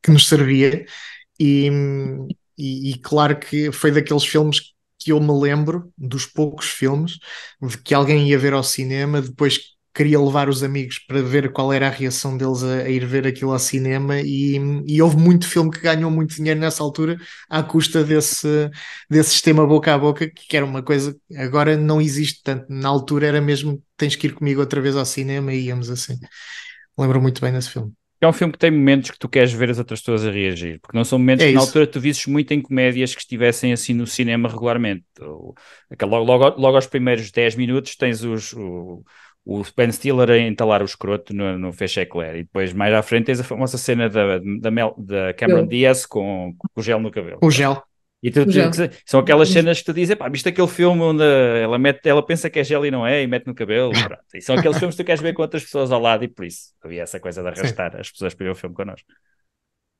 [0.03, 0.87] que nos servia.
[1.41, 1.71] E,
[2.59, 7.19] e, e claro que foi daqueles filmes que eu me lembro, dos poucos filmes,
[7.63, 11.73] de que alguém ia ver ao cinema, depois queria levar os amigos para ver qual
[11.73, 15.47] era a reação deles a, a ir ver aquilo ao cinema e, e houve muito
[15.47, 17.17] filme que ganhou muito dinheiro nessa altura
[17.49, 18.71] à custa desse,
[19.09, 22.67] desse sistema boca a boca, que era uma coisa que agora não existe tanto.
[22.69, 26.19] Na altura era mesmo tens que ir comigo outra vez ao cinema e íamos assim.
[26.99, 27.93] Lembro muito bem desse filme.
[28.21, 30.81] É um filme que tem momentos que tu queres ver as outras pessoas a reagir,
[30.81, 33.73] porque não são momentos É que na altura tu visses muito em comédias que estivessem
[33.73, 35.05] assim no cinema regularmente.
[35.21, 39.05] Logo, logo, logo aos primeiros 10 minutos tens os, o,
[39.45, 43.03] o Ben Stiller a entalar o escroto no, no Feche Eclair, e depois mais à
[43.03, 45.67] frente tens a famosa cena da, da, Mel- da Cameron.
[45.69, 47.39] Diaz com, com o gel no cabelo.
[47.43, 47.83] O gel.
[48.23, 48.53] E tu, tu-
[49.05, 52.49] são aquelas cenas que tu dizes, pá, viste aquele filme onde ela, mete, ela pensa
[52.49, 53.93] que é gel e não é, e mete no cabelo.
[54.35, 56.45] E são aqueles filmes que tu queres ver com outras pessoas ao lado, e por
[56.47, 59.07] isso havia essa coisa de arrastar as pessoas para ver o filme connosco.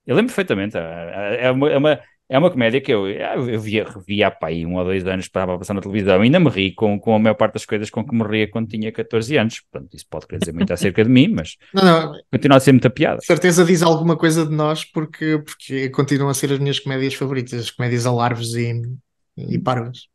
[0.07, 3.85] Eu lembro perfeitamente, é é uma, é uma, é uma comédia que eu, eu via,
[3.85, 6.73] revia aí um ou dois anos, estava a passar na televisão, e ainda me ri
[6.73, 9.61] com, com a maior parte das coisas com que me ria quando tinha 14 anos.
[9.61, 12.73] Portanto, isso pode querer dizer muito acerca de mim, mas Não, não, continua a ser
[12.73, 13.21] muita piada.
[13.21, 17.61] certeza diz alguma coisa de nós porque, porque continuam a ser as minhas comédias favoritas,
[17.61, 18.83] as comédias alarves e,
[19.37, 20.09] e parvas.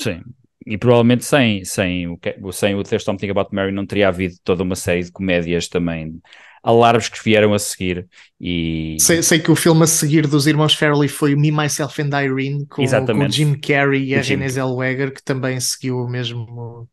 [0.00, 0.22] Sim.
[0.64, 2.16] E provavelmente sem, sem,
[2.52, 6.20] sem o There's Something About Mary não teria havido toda uma série de comédias também
[6.62, 8.06] alarves que vieram a seguir
[8.40, 12.10] e Sei, sei que o filme a seguir dos irmãos Farrelly foi Me, Myself and
[12.22, 13.30] Irene com, com o.
[13.30, 14.34] Jim Carrey e O a Jim.
[14.34, 16.88] Renée Zellweger que também seguiu o mesmo,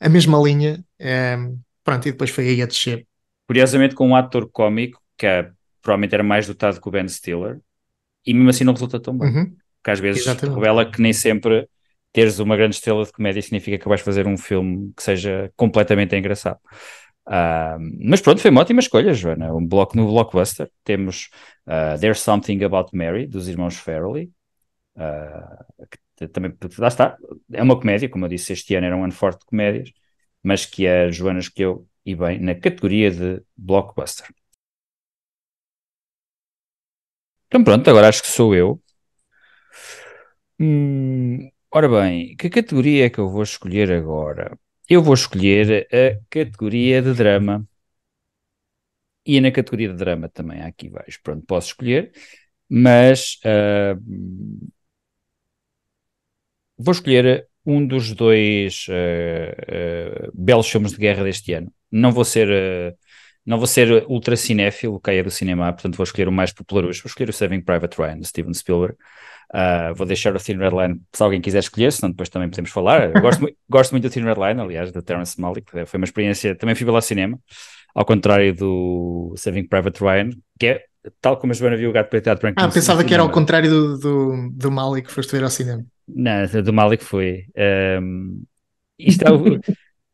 [0.00, 0.84] a mesma linha.
[0.98, 3.06] Ehm, pronto, e depois foi aí a descer.
[3.46, 5.50] curiosamente com um ator cómico que é-
[5.82, 7.58] provavelmente era mais dotado que o Ben Stiller
[8.26, 9.28] e mesmo assim não resulta tão bem.
[9.30, 9.56] Uhum.
[9.76, 10.56] Porque às vezes Exatamente.
[10.56, 11.68] revela que nem sempre
[12.12, 16.16] teres uma grande estrela de comédia significa que vais fazer um filme que seja completamente
[16.16, 16.58] engraçado.
[17.30, 19.54] Ah, mas pronto, foi uma ótima escolha, Joana.
[19.54, 20.70] Um bloco no Blockbuster.
[20.84, 21.30] Temos
[21.66, 24.32] ah, There's Something About Mary, dos irmãos Farrelly.
[24.96, 25.64] Ah,
[26.16, 27.16] que também, lá está,
[27.52, 29.92] é uma comédia, como eu disse, este ano era um ano forte de comédias,
[30.42, 34.28] mas que a Joana escolheu, e bem, na categoria de Blockbuster.
[37.46, 38.80] Então pronto, agora acho que sou eu.
[40.60, 44.58] Hum, ora bem, que categoria é que eu vou escolher agora?
[44.88, 47.66] Eu vou escolher a categoria de drama.
[49.24, 51.16] E na categoria de drama também há aqui vários.
[51.18, 52.12] Pronto, posso escolher,
[52.68, 53.96] mas ah,
[56.78, 61.70] vou escolher um dos dois uh, uh, belos filmes de guerra deste ano.
[61.90, 62.96] Não vou ser, uh,
[63.44, 67.02] não vou ser ultra cinéfilo, caia do cinema, portanto vou escolher o mais popular hoje.
[67.02, 68.96] Vou escolher o Saving Private Ryan, de Steven Spielberg.
[69.96, 73.12] Vou deixar o Thin Red Line se alguém quiser escolher, senão depois também podemos falar.
[73.20, 75.70] gosto, gosto muito do Thin Red Line, aliás, da Terrence Malick.
[75.86, 77.38] Foi uma experiência, também fui lá ao cinema,
[77.94, 80.84] ao contrário do Saving Private Ryan, que é
[81.20, 82.60] tal como a Joana viu o gato prateado branco.
[82.60, 85.84] Ah, pensava que era ao contrário do, do, do Mali que foste ver ao cinema.
[86.06, 87.44] Não, do Malik foi.
[88.00, 88.42] Um,
[88.98, 89.60] isto é o,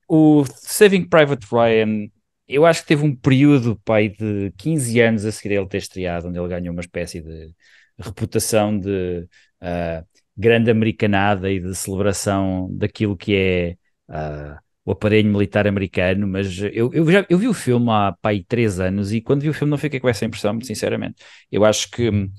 [0.08, 2.08] o, Saving Private Ryan.
[2.46, 6.28] Eu acho que teve um período pai, de 15 anos a seguir ele ter estreado,
[6.28, 7.50] onde ele ganhou uma espécie de
[7.98, 9.28] reputação de
[9.62, 13.76] uh, grande americanada e de celebração daquilo que é
[14.08, 18.44] uh, o aparelho militar americano, mas eu, eu, já, eu vi o filme há pai,
[18.46, 21.24] três anos e quando vi o filme não fiquei com essa impressão, sinceramente.
[21.50, 22.30] Eu acho que hum,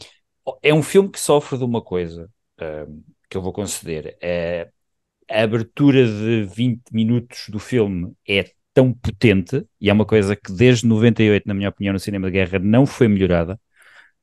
[0.62, 2.30] é um filme que sofre de uma coisa.
[2.62, 4.18] Uh, que eu vou conceder.
[4.22, 4.70] É,
[5.30, 10.52] a abertura de 20 minutos do filme é tão potente, e é uma coisa que
[10.52, 13.60] desde 98, na minha opinião, no cinema de guerra não foi melhorada,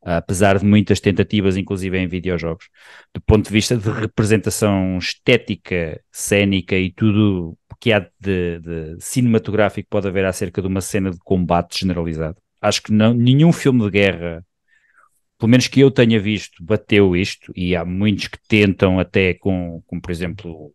[0.02, 2.68] apesar de muitas tentativas, inclusive em videojogos,
[3.14, 9.88] do ponto de vista de representação estética, cênica e tudo que há de, de cinematográfico
[9.90, 12.36] pode haver acerca de uma cena de combate generalizado.
[12.60, 14.44] Acho que não, nenhum filme de guerra
[15.42, 19.82] pelo menos que eu tenha visto, bateu isto, e há muitos que tentam até com,
[19.88, 20.72] com por exemplo,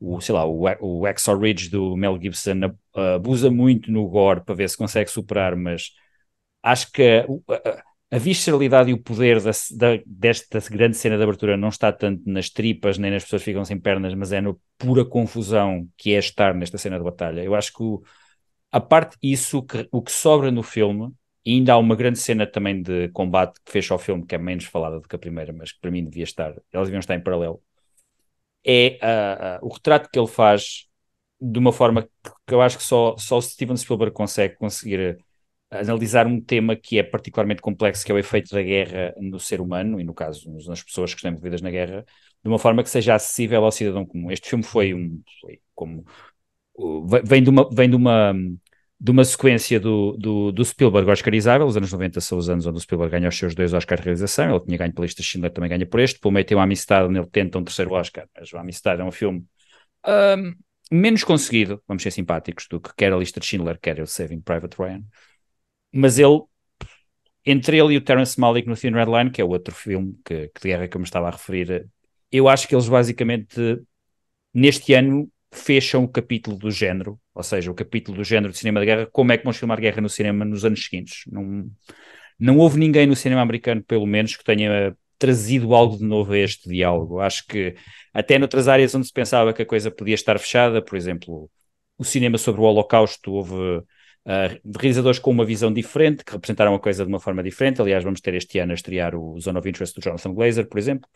[0.00, 2.74] o, sei lá, o, o Exor Ridge do Mel Gibson
[3.14, 5.92] abusa muito no gore para ver se consegue superar, mas
[6.64, 7.24] acho que
[8.10, 12.22] a visceralidade e o poder da, da, desta grande cena de abertura não está tanto
[12.26, 16.14] nas tripas, nem nas pessoas que ficam sem pernas, mas é na pura confusão que
[16.14, 17.42] é estar nesta cena de batalha.
[17.42, 18.02] Eu acho que o,
[18.72, 21.12] a parte isso, que, o que sobra no filme
[21.44, 24.38] e ainda há uma grande cena também de combate que fecha o filme, que é
[24.38, 27.14] menos falada do que a primeira, mas que para mim devia estar, elas deviam estar
[27.14, 27.62] em paralelo.
[28.64, 28.98] É
[29.60, 30.86] uh, uh, o retrato que ele faz
[31.40, 32.08] de uma forma
[32.46, 35.18] que eu acho que só, só Steven Spielberg consegue conseguir
[35.70, 39.60] analisar um tema que é particularmente complexo, que é o efeito da guerra no ser
[39.60, 42.04] humano, e no caso nas pessoas que estão envolvidas na guerra,
[42.42, 44.30] de uma forma que seja acessível ao cidadão comum.
[44.30, 45.22] Este filme foi um.
[45.40, 46.04] Foi como.
[47.24, 47.68] Vem de uma.
[47.70, 48.34] Vem de uma
[49.00, 52.78] de uma sequência do, do, do Spielberg Oscarizável, os anos 90 são os anos onde
[52.78, 55.52] o Spielberg ganha os seus dois Oscars de realização, ele tinha ganho pela lista Schindler,
[55.52, 58.26] também ganha por este, pelo meio tem o Amistad, onde ele tenta um terceiro Oscar,
[58.36, 59.44] mas o Amistad é um filme
[60.04, 60.52] um,
[60.90, 64.40] menos conseguido, vamos ser simpáticos, do que quer a lista de Schindler, quer o Saving
[64.40, 65.04] Private Ryan,
[65.92, 66.42] mas ele,
[67.44, 70.48] entre ele e o Terence Malick no Thin Red Line, que é outro filme que,
[70.48, 71.88] que de guerra que eu me estava a referir,
[72.30, 73.80] eu acho que eles basicamente,
[74.52, 78.80] neste ano, fecham o capítulo do género, ou seja, o capítulo do género de cinema
[78.80, 81.22] de guerra, como é que vamos filmar guerra no cinema nos anos seguintes.
[81.26, 81.70] Não,
[82.38, 86.38] não houve ninguém no cinema americano, pelo menos, que tenha trazido algo de novo a
[86.38, 87.20] este diálogo.
[87.20, 87.74] Acho que
[88.12, 91.50] até noutras áreas onde se pensava que a coisa podia estar fechada, por exemplo,
[91.96, 93.82] o cinema sobre o Holocausto, houve
[94.26, 97.80] uh, realizadores com uma visão diferente, que representaram a coisa de uma forma diferente.
[97.80, 100.78] Aliás, vamos ter este ano a estrear o Zone of Interest do Jonathan Glazer, por
[100.78, 101.08] exemplo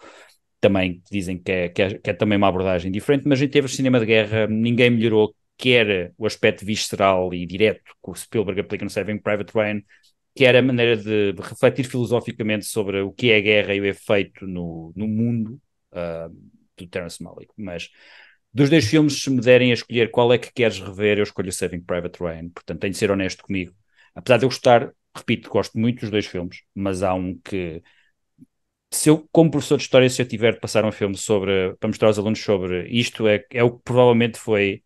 [0.61, 3.73] também dizem que é, que é, que é também uma abordagem diferente, mas em termos
[3.73, 8.61] de cinema de guerra ninguém melhorou quer o aspecto visceral e direto que o Spielberg
[8.61, 9.83] aplica no Saving Private Ryan,
[10.35, 14.47] quer a maneira de refletir filosoficamente sobre o que é a guerra e o efeito
[14.47, 15.61] no, no mundo
[15.93, 16.35] uh,
[16.77, 17.53] do Terence Malick.
[17.57, 17.91] Mas
[18.53, 21.49] dos dois filmes, se me derem a escolher qual é que queres rever, eu escolho
[21.49, 22.49] o Saving Private Ryan.
[22.51, 23.75] Portanto, tenho de ser honesto comigo.
[24.15, 27.83] Apesar de eu gostar, repito, gosto muito dos dois filmes, mas há um que
[28.91, 31.89] se eu, como professor de história, se eu tiver de passar um filme sobre, para
[31.89, 34.83] mostrar aos alunos sobre isto, é, é o que provavelmente foi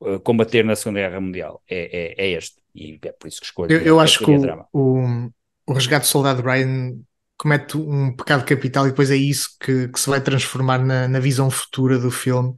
[0.00, 1.60] uh, combater na Segunda Guerra Mundial.
[1.68, 2.60] É, é, é, este.
[2.72, 3.72] E é por isso que escolho.
[3.72, 5.30] Eu, eu acho que o, o,
[5.66, 7.00] o resgate do soldado Ryan
[7.40, 11.18] comete um pecado capital e depois é isso que, que se vai transformar na, na
[11.18, 12.54] visão futura do filme,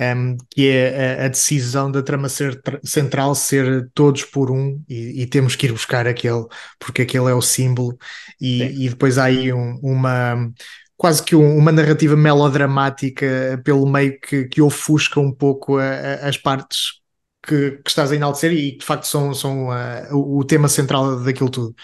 [0.00, 5.22] um, que é a, a, decisão da trama ser, central ser todos por um e,
[5.22, 6.46] e, temos que ir buscar aquele,
[6.78, 7.98] porque aquele é o símbolo,
[8.40, 10.48] e, e depois há aí um, uma
[10.96, 16.28] quase que um, uma narrativa melodramática pelo meio que, que ofusca um pouco a, a,
[16.28, 17.00] as partes
[17.42, 20.68] que, que, estás a enaltecer e que de facto são, são uh, o, o tema
[20.68, 21.74] central daquilo tudo.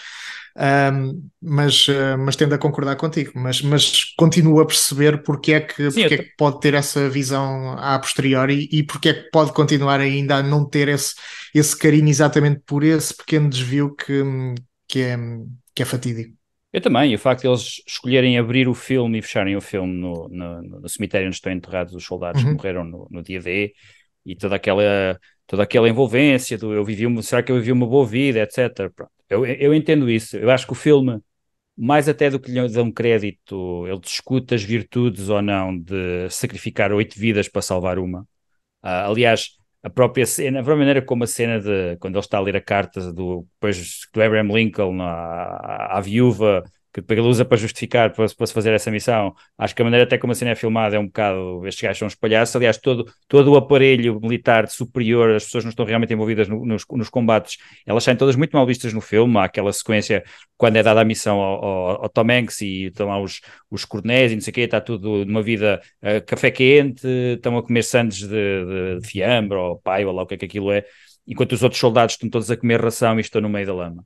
[0.59, 5.59] Um, mas, uh, mas tendo a concordar contigo, mas, mas continuo a perceber porque é
[5.59, 9.29] que, Sim, porque é que pode ter essa visão a posteriori e porque é que
[9.29, 11.13] pode continuar ainda a não ter esse,
[11.53, 14.23] esse carinho exatamente por esse pequeno desvio que,
[14.87, 15.17] que, é,
[15.75, 16.35] que é fatídico.
[16.73, 19.93] Eu também, e o facto de eles escolherem abrir o filme e fecharem o filme
[19.93, 22.49] no, no, no cemitério onde estão enterrados os soldados uhum.
[22.49, 23.73] que morreram no, no dia D
[24.25, 27.87] e toda aquela, toda aquela envolvência do eu vivi uma, será que eu vivi uma
[27.87, 28.91] boa vida, etc.
[28.95, 30.37] Pronto eu, eu entendo isso.
[30.37, 31.21] Eu acho que o filme
[31.77, 36.91] mais até do que lhe dão crédito, ele discute as virtudes ou não de sacrificar
[36.91, 38.21] oito vidas para salvar uma.
[38.83, 39.51] Uh, aliás,
[39.83, 42.55] a própria cena, a própria maneira como a cena de quando ele está a ler
[42.55, 46.63] a carta do, depois, do Abraham Lincoln à, à viúva
[46.97, 49.35] que depois ele usa para justificar, para, para se fazer essa missão.
[49.55, 51.99] Acho que a maneira até como a cena é filmada é um bocado, estes gajos
[51.99, 56.11] são uns palhaços, aliás, todo, todo o aparelho militar superior, as pessoas não estão realmente
[56.11, 59.71] envolvidas no, nos, nos, combates, elas saem todas muito mal vistas no filme, há aquela
[59.71, 60.23] sequência
[60.57, 63.85] quando é dada a missão ao, ao, ao Tom Hanks e estão lá os, os
[63.85, 67.63] coronéis e não sei o quê, está tudo numa vida uh, café quente, estão a
[67.63, 70.71] comer sandes de, de, de fiambre ou pai ou lá o que é que aquilo
[70.71, 70.83] é,
[71.27, 74.03] enquanto os outros soldados estão todos a comer ração e estão no meio da lama.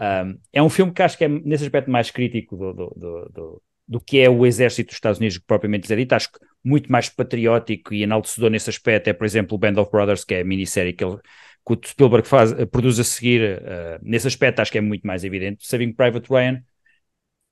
[0.00, 3.62] Um, é um filme que acho que é nesse aspecto mais crítico do, do, do,
[3.86, 6.14] do, que é o exército dos Estados Unidos propriamente dito.
[6.14, 9.90] Acho que muito mais patriótico e enaltecedor nesse aspecto é, por exemplo, o Band of
[9.90, 11.18] Brothers, que é a minissérie que, ele,
[11.66, 13.60] que o Spielberg faz, produz a seguir.
[13.60, 15.66] Uh, nesse aspecto acho que é muito mais evidente.
[15.66, 16.62] Saving Private Ryan,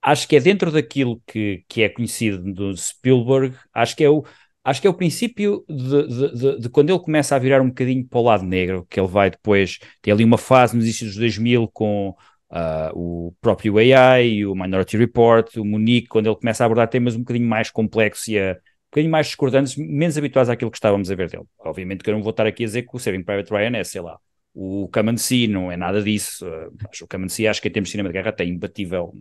[0.00, 4.24] acho que é dentro daquilo que, que é conhecido do Spielberg, acho que é o
[4.64, 7.68] acho que é o princípio de, de, de, de, quando ele começa a virar um
[7.68, 11.06] bocadinho para o lado negro, que ele vai depois, tem ali uma fase no início
[11.06, 12.14] dos 2000 com
[12.50, 17.14] Uh, o próprio AI, o Minority Report, o Munique, quando ele começa a abordar temas
[17.14, 21.10] um bocadinho mais complexos e a, um bocadinho mais discordantes, menos habituados àquilo que estávamos
[21.10, 21.44] a ver dele.
[21.58, 23.84] Obviamente que eu não vou estar aqui a dizer que o Saving Private Ryan é,
[23.84, 24.18] sei lá,
[24.54, 25.14] o Come
[25.48, 26.46] não é nada disso.
[26.46, 29.12] Uh, o Come acho que em termos de cinema de guerra tem imbatível.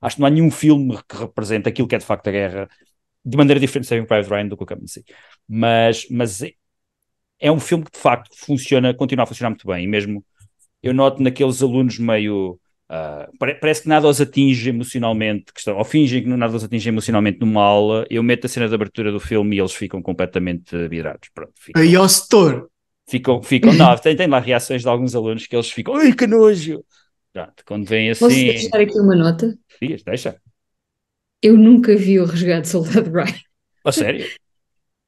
[0.00, 2.68] Acho que não há nenhum filme que represente aquilo que é de facto a guerra
[3.24, 4.84] de maneira diferente Saving Private Ryan do que o Come
[5.48, 6.52] Mas, mas é,
[7.40, 10.24] é um filme que de facto funciona, continua a funcionar muito bem, e mesmo
[10.86, 12.58] eu noto naqueles alunos meio.
[12.88, 16.88] Uh, parece que nada os atinge emocionalmente, que estão, ou fingem que nada os atinge
[16.88, 18.06] emocionalmente numa aula.
[18.08, 21.28] Eu meto a cena de abertura do filme e eles ficam completamente virados.
[21.34, 22.70] Pronto, ficam, Aí ao setor.
[23.08, 26.26] Ficam, ficam, não, tem, tem lá reações de alguns alunos que eles ficam, ai que
[26.26, 26.84] nojo!
[27.32, 28.24] Pronto, quando vem assim.
[28.24, 29.56] Posso deixar aqui uma nota?
[29.80, 30.40] Dias, deixa.
[31.42, 33.34] Eu nunca vi o Resgate Soldado Ryan.
[33.84, 34.26] A sério?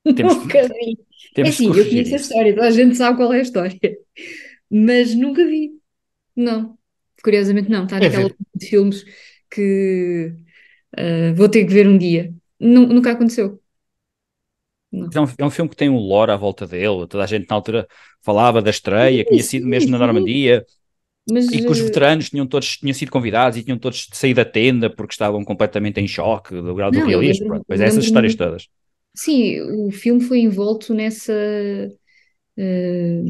[0.14, 0.98] Temos, nunca vi.
[1.34, 3.78] Temos é assim, eu conheço a história, toda a gente sabe qual é a história
[4.70, 5.72] mas nunca vi.
[6.34, 6.78] Não,
[7.22, 7.84] curiosamente não.
[7.84, 9.04] Está é naquela de filmes
[9.50, 10.34] que
[10.98, 12.32] uh, vou ter que ver um dia.
[12.60, 13.60] nunca aconteceu.
[14.92, 17.06] É um, é um, filme que tem um lore à volta dele.
[17.06, 17.86] Toda a gente na altura
[18.22, 20.64] falava da estreia, que tinha sido mesmo na Normandia.
[21.30, 24.16] Mas, e que os eh, veteranos tinham todos tinham sido convidados e tinham todos de
[24.16, 27.62] sair da tenda porque estavam completamente em choque do grau do realismo.
[27.66, 28.66] Pois é, essas histórias todas.
[29.14, 31.34] Sim, o filme foi envolto nessa
[32.60, 33.22] eh,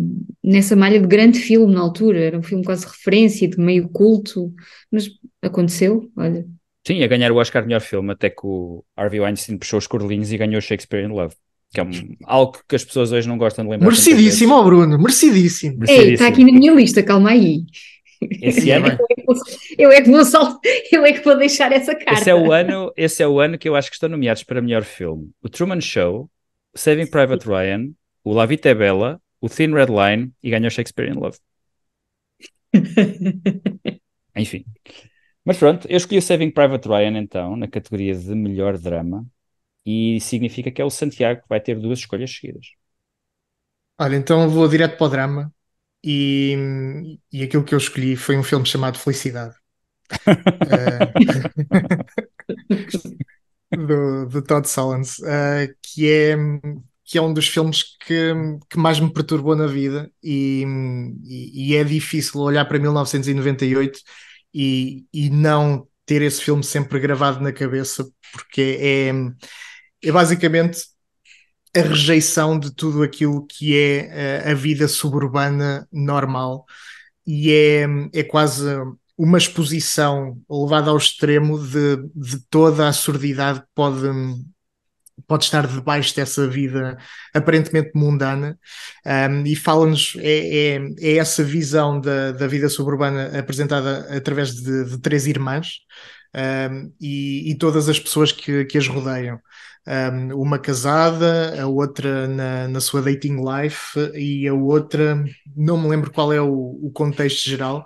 [0.42, 4.50] nessa malha de grande filme na altura, era um filme quase referência, de meio culto,
[4.90, 5.10] mas
[5.42, 6.46] aconteceu, olha.
[6.86, 10.32] Sim, a ganhar o Oscar melhor filme, até que o Harvey Weinstein puxou os cordelinhos
[10.32, 11.34] e ganhou Shakespeare in Love.
[11.70, 11.90] Que é um,
[12.24, 13.88] algo que as pessoas hoje não gostam de lembrar.
[13.88, 15.84] Merecidíssimo, oh Bruno, merecidíssimo.
[15.86, 17.64] Ei, está aqui na minha lista, calma aí.
[18.40, 18.86] Esse ano,
[19.76, 20.24] eu é que vou
[20.90, 22.22] eu é que vou deixar essa carta.
[22.22, 24.62] Esse é o ano, esse é o ano que eu acho que estão nomeados para
[24.62, 25.28] melhor filme.
[25.42, 26.30] O Truman Show,
[26.74, 27.90] Saving Private Ryan,
[28.24, 31.38] o La Vita é Bella, o Thin Red Line e ganhou Shakespeare in Love.
[34.36, 34.64] Enfim.
[35.44, 39.26] Mas pronto, eu escolhi o Saving Private Ryan então, na categoria de melhor drama,
[39.84, 42.66] e significa que é o Santiago que vai ter duas escolhas seguidas.
[43.98, 45.52] Olha, então vou direto para o drama
[46.04, 49.56] e, e aquilo que eu escolhi foi um filme chamado Felicidade.
[50.26, 51.08] uh,
[53.76, 56.36] do, do Todd Solondz, uh, que é
[57.08, 58.34] que é um dos filmes que,
[58.68, 60.62] que mais me perturbou na vida e,
[61.24, 63.98] e, e é difícil olhar para 1998
[64.52, 70.82] e, e não ter esse filme sempre gravado na cabeça, porque é, é basicamente
[71.74, 76.66] a rejeição de tudo aquilo que é a, a vida suburbana normal
[77.26, 78.66] e é, é quase
[79.16, 84.06] uma exposição levada ao extremo de, de toda a surdidade que pode
[85.26, 86.96] pode estar debaixo dessa vida
[87.34, 88.58] aparentemente mundana
[89.06, 94.84] um, e fala-nos, é, é, é, essa visão da, da vida suburbana apresentada através de,
[94.84, 95.80] de três irmãs
[96.34, 99.38] um, e, e, todas as pessoas que, que as rodeiam.
[99.86, 105.24] Um, uma casada, a outra na, na sua dating life e a outra,
[105.56, 107.84] não me lembro qual é o, o contexto geral,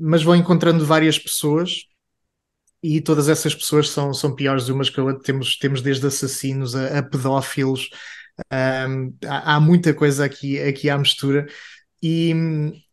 [0.00, 1.86] mas vão encontrando várias pessoas
[2.82, 5.22] e todas essas pessoas são, são piores umas que a outra.
[5.22, 7.90] Temos, temos desde assassinos a, a pedófilos,
[8.88, 11.46] um, há, há, muita coisa aqui, aqui à mistura,
[12.02, 12.32] e,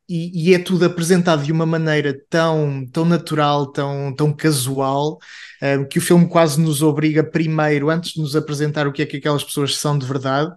[0.08, 5.18] e, e, é tudo apresentado de uma maneira tão, tão natural, tão, tão casual,
[5.62, 9.06] um, que o filme quase nos obriga, primeiro, antes de nos apresentar o que é
[9.06, 10.54] que aquelas pessoas são de verdade,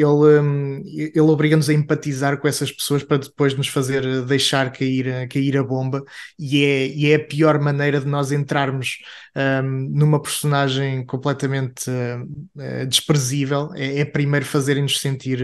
[0.00, 5.28] ele, um, ele obriga-nos a empatizar com essas pessoas para depois nos fazer deixar cair,
[5.28, 6.02] cair a bomba,
[6.38, 8.98] e é, e é a pior maneira de nós entrarmos
[9.36, 15.42] um, numa personagem completamente uh, desprezível, é, é primeiro fazerem-nos sentir.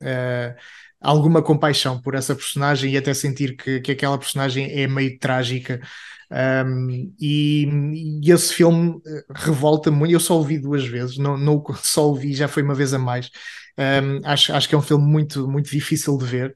[0.00, 0.54] Uh,
[1.00, 5.80] alguma compaixão por essa personagem e até sentir que, que aquela personagem é meio trágica
[6.30, 10.12] um, e, e, esse filme eh, revolta muito.
[10.12, 13.30] Eu só ouvi duas vezes, não, não só ouvi, já foi uma vez a mais.
[13.78, 16.54] Um, acho, acho que é um filme muito, muito difícil de ver.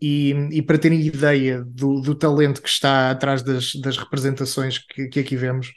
[0.00, 5.06] E, e para terem ideia do, do, talento que está atrás das, das representações que,
[5.06, 5.68] que aqui vemos,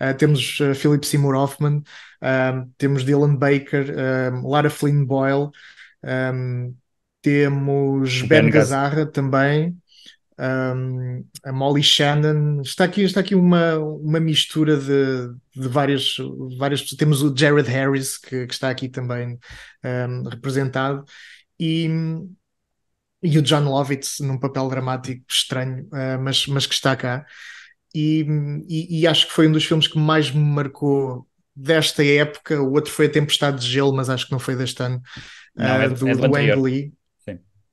[0.00, 1.78] uh, temos uh, Philip Seymour Hoffman,
[2.22, 3.86] uh, temos Dylan Baker,
[4.44, 5.50] Lara Flynn Boyle,
[6.04, 6.74] um,
[7.20, 9.76] temos Ben, ben Gazzara também
[10.38, 12.60] um, a Molly Shannon.
[12.62, 16.16] Está aqui, está aqui uma, uma mistura de, de várias,
[16.58, 16.98] várias pessoas.
[16.98, 19.38] Temos o Jared Harris, que, que está aqui também
[19.84, 21.04] um, representado,
[21.58, 21.88] e,
[23.22, 27.24] e o John Lovitz num papel dramático estranho, uh, mas, mas que está cá.
[27.94, 28.26] E,
[28.68, 32.60] e, e, acho que foi um dos filmes que mais me marcou desta época.
[32.60, 35.00] O outro foi A Tempestade de Gelo, mas acho que não foi deste ano,
[35.54, 36.92] não, uh, é, do, é do, do Ang Lee.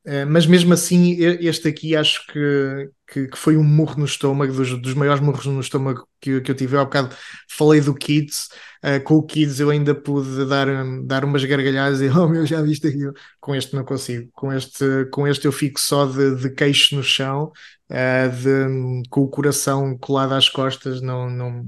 [0.04, 4.52] Eh, mas mesmo assim, este aqui acho que, que, que, foi um murro no estômago,
[4.52, 6.76] dos, dos maiores murros no estômago que, que eu tive.
[6.76, 7.16] Eu há bocado
[7.50, 8.50] falei do Kids,
[8.84, 10.68] uh, com o Kids eu ainda pude dar,
[11.06, 13.14] dar umas gargalhadas e, oh meu, já viste aquilo.
[13.40, 14.30] Com este não consigo.
[14.34, 17.52] Com este, com este eu fico só de, de queixo no chão,
[17.92, 21.64] uh, de, com o coração colado às costas, não, não,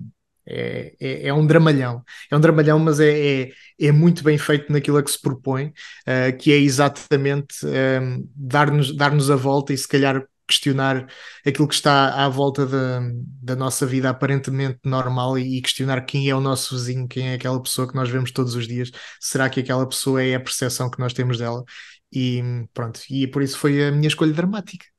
[0.45, 2.03] é, é, é, um dramalhão.
[2.29, 5.67] É um dramalhão, mas é, é, é, muito bem feito naquilo a que se propõe,
[5.67, 11.07] uh, que é exatamente um, ehm, dar-nos dar a volta e se calhar questionar
[11.45, 13.01] aquilo que está à volta da,
[13.41, 17.33] da nossa vida aparentemente normal e, e questionar quem é o nosso vizinho, quem é
[17.35, 20.89] aquela pessoa que nós vemos todos os dias, será que aquela pessoa é a percepção
[20.89, 21.63] que nós temos dela?
[22.11, 24.92] E pronto, e por isso foi a minha escolha dramática.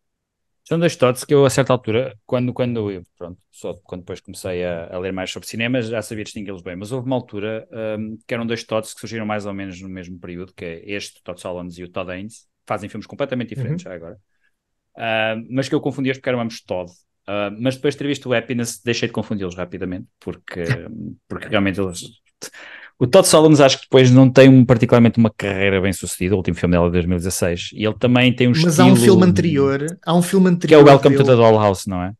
[0.67, 4.21] São dois thoughts que eu, a certa altura, quando, quando eu, pronto, só quando depois
[4.21, 7.69] comecei a, a ler mais sobre cinema, já sabia distingui-los bem, mas houve uma altura
[7.99, 10.91] um, que eram dois thoughts que surgiram mais ou menos no mesmo período, que é
[10.91, 13.91] este, Todd Solondz e o Todd Haynes, fazem filmes completamente diferentes uhum.
[13.91, 14.15] já agora,
[14.97, 16.91] uh, mas que eu confundia porque eram ambos Todd.
[17.29, 20.65] Uh, mas depois de ter visto o Happiness, deixei de confundi-los rapidamente, porque,
[21.29, 22.01] porque realmente eles
[22.99, 26.39] o Todd Solondz acho que depois não tem um, particularmente uma carreira bem sucedida, o
[26.39, 28.89] último filme dela é de 2016, e ele também tem um Mas estilo...
[28.89, 30.69] há um filme anterior, há um filme anterior...
[30.69, 32.13] Que é o Welcome dele, to the Dollhouse, não é?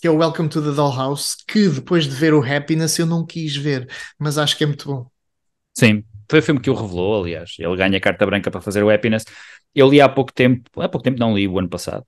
[0.00, 3.24] Que é o Welcome to the Dollhouse, que depois de ver o Happiness eu não
[3.24, 5.06] quis ver, mas acho que é muito bom.
[5.76, 7.54] Sim, foi o filme que o revelou, aliás.
[7.58, 9.24] Ele ganha carta branca para fazer o Happiness.
[9.74, 12.04] Eu li há pouco tempo, há pouco tempo não li, o ano passado,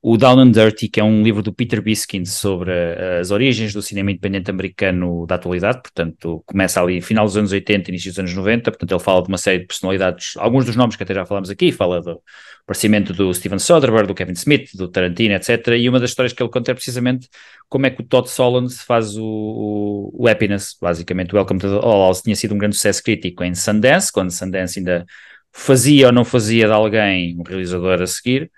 [0.00, 3.72] o Down and Dirty, que é um livro do Peter Biskind sobre uh, as origens
[3.72, 8.18] do cinema independente americano da atualidade, portanto, começa ali final dos anos 80, início dos
[8.20, 11.12] anos 90, portanto, ele fala de uma série de personalidades, alguns dos nomes que até
[11.12, 12.22] já falámos aqui, fala do
[12.62, 15.66] aparecimento do Steven Soderbergh, do Kevin Smith, do Tarantino, etc.
[15.76, 17.28] E uma das histórias que ele conta é precisamente
[17.68, 21.68] como é que o Todd Solondz faz o, o, o Happiness, basicamente, o Welcome to
[21.68, 25.04] the All House tinha sido um grande sucesso crítico em Sundance, quando Sundance ainda
[25.52, 28.50] fazia ou não fazia de alguém um realizador a seguir,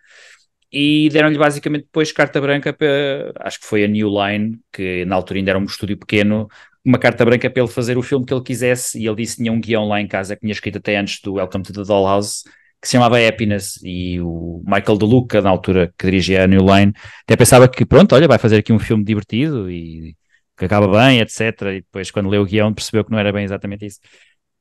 [0.72, 5.16] e deram-lhe basicamente depois carta branca para, acho que foi a New Line, que na
[5.16, 6.48] altura ainda era um estúdio pequeno,
[6.84, 9.42] uma carta branca para ele fazer o filme que ele quisesse, e ele disse que
[9.42, 11.82] tinha um guião lá em casa que tinha escrito até antes do Welcome to the
[11.82, 12.44] Dollhouse,
[12.80, 16.92] que se chamava Happiness, e o Michael DeLuca, na altura que dirigia a New Line,
[17.24, 20.16] até pensava que pronto, olha, vai fazer aqui um filme divertido e
[20.56, 21.40] que acaba bem, etc.
[21.72, 23.98] E depois, quando leu o guião, percebeu que não era bem exatamente isso.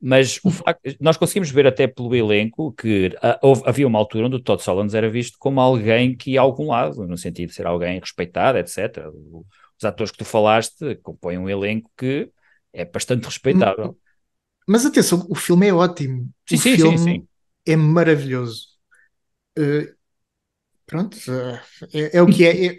[0.00, 0.50] Mas uhum.
[0.50, 4.40] facto, nós conseguimos ver até pelo elenco que a, houve, havia uma altura onde o
[4.40, 7.66] Todd Solondz era visto como alguém que ia a algum lado, no sentido de ser
[7.66, 9.10] alguém respeitado, etc.
[9.12, 12.30] Os atores que tu falaste compõem um elenco que
[12.72, 13.96] é bastante respeitável.
[14.66, 16.30] Mas atenção, o filme é ótimo.
[16.48, 17.28] Sim, o sim, filme sim, sim.
[17.66, 18.68] é maravilhoso.
[19.58, 19.92] Uh,
[20.86, 21.60] pronto, uh,
[21.92, 22.66] é, é, o que é.
[22.66, 22.78] é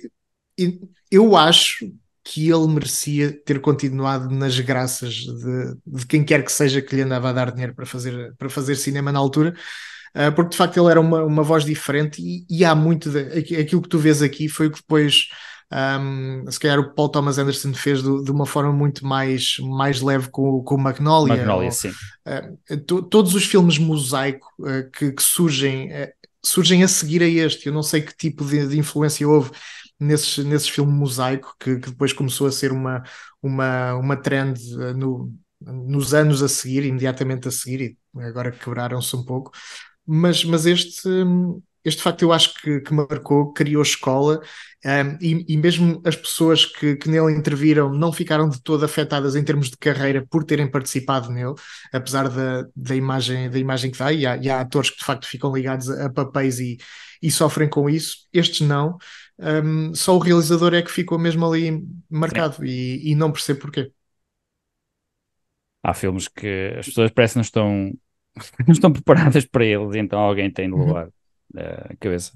[1.11, 1.91] eu acho
[2.24, 7.01] que ele merecia ter continuado nas graças de, de, quem quer que seja que lhe
[7.01, 9.55] andava a dar dinheiro para fazer, para fazer cinema na altura,
[10.15, 13.19] uh, porque de facto ele era uma, uma voz diferente e, e há muito de,
[13.59, 15.30] aquilo que tu vês aqui foi o que depois
[15.74, 20.01] um, se calhar o Paul Thomas Anderson fez do, de uma forma muito mais, mais
[20.01, 21.38] leve com, com o Magnolia.
[21.38, 21.91] Magnolia ou, sim.
[22.28, 25.89] Uh, to, todos os filmes mosaico uh, que, que, surgem,
[26.43, 27.67] surgem a seguir a este.
[27.67, 29.51] Eu não sei que tipo de, de influência houve
[30.01, 33.03] nesses, nesses filmes mosaico, que, que, depois começou a ser uma,
[33.41, 35.31] uma, uma trend eh, no,
[35.61, 39.51] nos anos a seguir, imediatamente a seguir, e agora quebraram-se um pouco.
[40.05, 41.07] Mas, mas este,
[41.83, 44.41] este facto eu acho que, que marcou, criou escola
[44.85, 49.35] um, e, e, mesmo as pessoas que, que nele interviram não ficaram de todo afetadas
[49.35, 51.53] em termos de carreira por terem participado nele,
[51.93, 55.05] apesar da, da, imagem, da imagem que dá, e há, e há atores que de
[55.05, 56.77] facto ficam ligados a, a papéis e,
[57.21, 58.97] e sofrem com isso, estes não.
[59.41, 63.91] Um, só o realizador é que ficou mesmo ali marcado e, e não percebo porquê.
[65.83, 67.91] Há filmes que as pessoas parecem não estão,
[68.67, 70.85] não estão preparadas para eles, então alguém tem de uhum.
[70.85, 71.11] levar uhum.
[71.89, 72.33] a cabeça.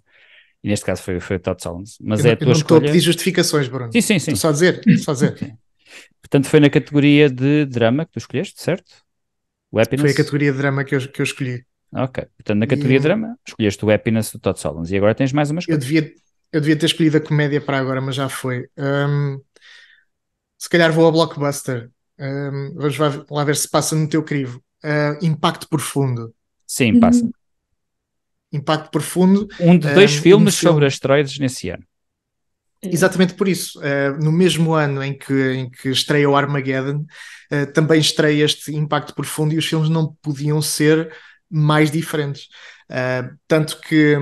[0.64, 1.98] E neste caso foi, foi o Todd Solons.
[2.02, 3.92] Mas eu é a tua não estou a pedir justificações, Bruno.
[3.92, 4.32] Sim, sim, sim.
[4.32, 5.36] Estou só a dizer, só a dizer.
[6.20, 8.92] Portanto, foi na categoria de drama que tu escolheste, certo?
[9.72, 10.02] O Happiness?
[10.02, 11.64] Foi a categoria de drama que eu, que eu escolhi.
[11.94, 12.26] Ok.
[12.36, 13.00] Portanto, na categoria e...
[13.00, 14.90] de drama, escolheste o Happiness do Todd Solons.
[14.90, 15.76] E agora tens mais uma escolha.
[15.76, 16.12] Eu devia,
[16.52, 18.68] eu devia ter escolhido a comédia para agora, mas já foi.
[18.78, 19.40] Um,
[20.58, 21.90] se calhar vou ao blockbuster.
[22.20, 22.98] Um, vamos
[23.30, 24.64] lá ver se passa no teu crivo.
[24.84, 26.34] Uh, impacto profundo.
[26.66, 27.24] Sim, passa.
[27.24, 27.32] Uhum.
[28.56, 29.48] Impacto Profundo.
[29.60, 31.84] Um de dois um, filmes um sobre asteroides nesse ano.
[32.82, 33.80] Exatamente por isso.
[33.80, 37.06] Uh, no mesmo ano em que, em que estreia o Armageddon,
[37.52, 41.12] uh, também estreia este Impacto Profundo e os filmes não podiam ser
[41.50, 42.48] mais diferentes.
[42.90, 44.16] Uh, tanto que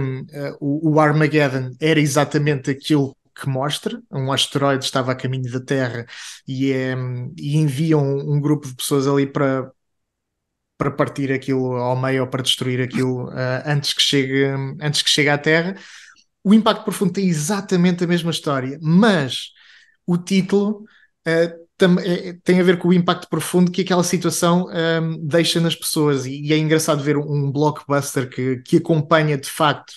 [0.59, 6.05] o, o Armageddon era exatamente aquilo que mostra, um asteroide estava a caminho da Terra
[6.47, 6.95] e, é,
[7.37, 9.71] e enviam um, um grupo de pessoas ali para,
[10.77, 14.45] para partir aquilo ao meio ou para destruir aquilo uh, antes, que chegue,
[14.81, 15.75] antes que chegue à Terra.
[16.43, 19.51] O Impacto Profundo tem exatamente a mesma história, mas
[20.05, 20.85] o título
[21.27, 21.62] uh,
[22.43, 24.67] tem a ver com o impacto profundo que aquela situação
[25.01, 26.25] um, deixa nas pessoas.
[26.25, 29.93] E, e, é engraçado ver um, um blockbuster que, que acompanha de facto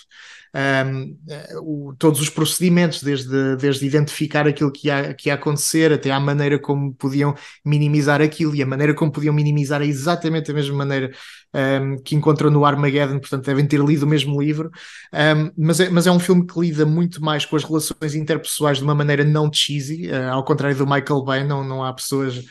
[0.55, 1.17] um,
[1.61, 6.21] o, todos os procedimentos, desde, desde identificar aquilo que ia, que ia acontecer até à
[6.21, 7.35] maneira como podiam
[7.65, 11.11] minimizar aquilo, e a maneira como podiam minimizar é exatamente a mesma maneira
[11.55, 14.71] um, que encontram no Armageddon, portanto devem ter lido o mesmo livro,
[15.13, 18.79] um, mas, é, mas é um filme que lida muito mais com as relações interpessoais
[18.79, 22.43] de uma maneira não cheesy, uh, ao contrário do Michael Bay, não, não há pessoas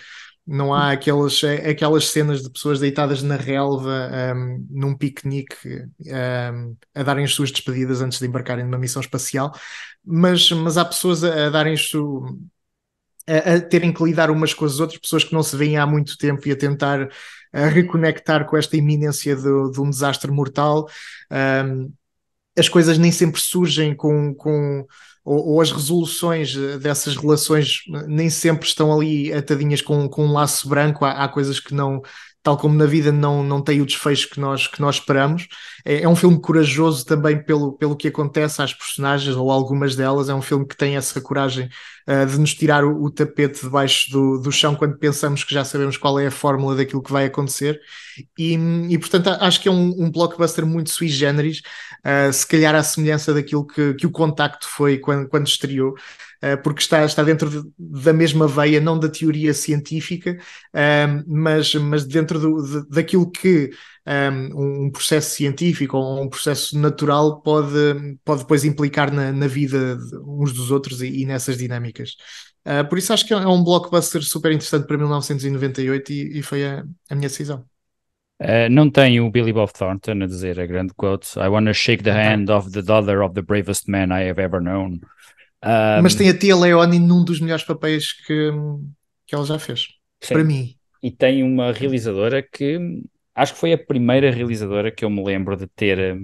[0.47, 5.55] não há aquelas, aquelas cenas de pessoas deitadas na relva um, num piquenique
[6.05, 9.53] um, a darem as suas despedidas antes de embarcarem numa missão espacial,
[10.05, 12.37] mas, mas há pessoas a, a darem isso,
[13.27, 15.85] a, a, terem que lidar umas com as outras, pessoas que não se veem há
[15.85, 17.09] muito tempo e a tentar
[17.51, 20.87] a reconectar com esta iminência do, de um desastre mortal.
[21.31, 21.91] Um,
[22.57, 24.85] as coisas nem sempre surgem com, com
[25.26, 30.26] ou, ou, as resoluções eh, dessas relações eh, nem sempre estão ali atadinhas com, com
[30.26, 32.01] um laço branco, há, há coisas que não,
[32.45, 35.47] tal como na vida não, não tem o desfecho que nós, que nós esperamos.
[35.84, 40.30] É, é, um filme corajoso também pelo, pelo que acontece às personagens, ou algumas delas.
[40.30, 41.67] É um filme que tem essa coragem
[42.08, 45.64] uh, de nos tirar o, o tapete debaixo do, do chão quando pensamos que já
[45.64, 47.80] sabemos qual é a fórmula daquilo que vai acontecer.
[48.38, 48.58] E,
[48.89, 51.62] e portanto, acho que é um, um blockbuster muito sui generis,
[52.06, 55.95] uh, se calhar à semelhança daquilo que, que o Contacto foi quando, quando estreou.
[56.41, 60.38] Eh, porque está, está dentro de, da mesma veia, não da teoria científica,
[61.26, 63.72] mas, mas dentro do, de, daquilo que
[64.08, 69.97] um, um, processo científico ou um processo natural pode, pode depois implicar na, na vida
[70.26, 72.16] uns dos outros e, e nessas dinâmicas.
[72.66, 76.66] Uh, por isso acho que é um blockbuster super interessante para 1998 e, e foi
[76.66, 77.66] a, a, minha decisão.
[78.41, 81.74] Uh, não tem o Billy Bob Thornton a dizer a grande quote I want to
[81.74, 84.99] shake the hand of the daughter of the bravest man I have ever known.
[85.64, 88.51] Um, Mas tem a Tia Leoni num dos melhores papéis que,
[89.26, 89.88] que ela já fez,
[90.22, 90.34] sim.
[90.34, 90.76] para mim.
[91.01, 92.78] E tem uma realizadora que
[93.36, 96.17] acho que foi a primeira realizadora que eu me lembro de ter,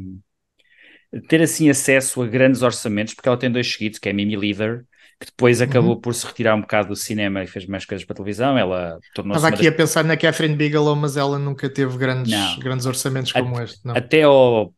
[1.28, 4.86] ter assim acesso a grandes orçamentos, porque ela tem dois seguidos, que é Mimi Leader,
[5.20, 5.68] que depois uhum.
[5.68, 6.01] acabou uhum.
[6.01, 8.57] por se retirar um bocado do cinema e fez mais coisas para a televisão.
[8.57, 9.38] Ela tornou-se.
[9.38, 9.74] Estava aqui das...
[9.74, 13.86] a pensar na Catherine Bigelow, mas ela nunca teve grandes, grandes orçamentos como a, este.
[13.86, 13.95] Não.
[13.95, 14.74] Até ao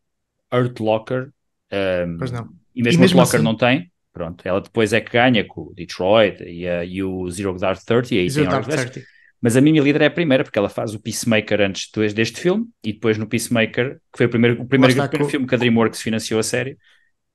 [0.52, 1.30] Earth Locker.
[1.72, 2.48] Um, pois não.
[2.74, 3.44] E mesmo, e mesmo Locker assim...
[3.44, 3.90] não tem.
[4.12, 7.80] Pronto, ela depois é que ganha com o Detroit e, uh, e o Zero Dark
[7.84, 8.18] Thirty.
[8.18, 9.00] Aí Zero Dark 30.
[9.44, 12.64] Mas a Mimi Líder é a primeira, porque ela faz o Peacemaker antes deste filme,
[12.82, 15.58] e depois no Peacemaker, que foi o primeiro, o primeiro, o primeiro filme que a
[15.58, 16.78] DreamWorks financiou a série.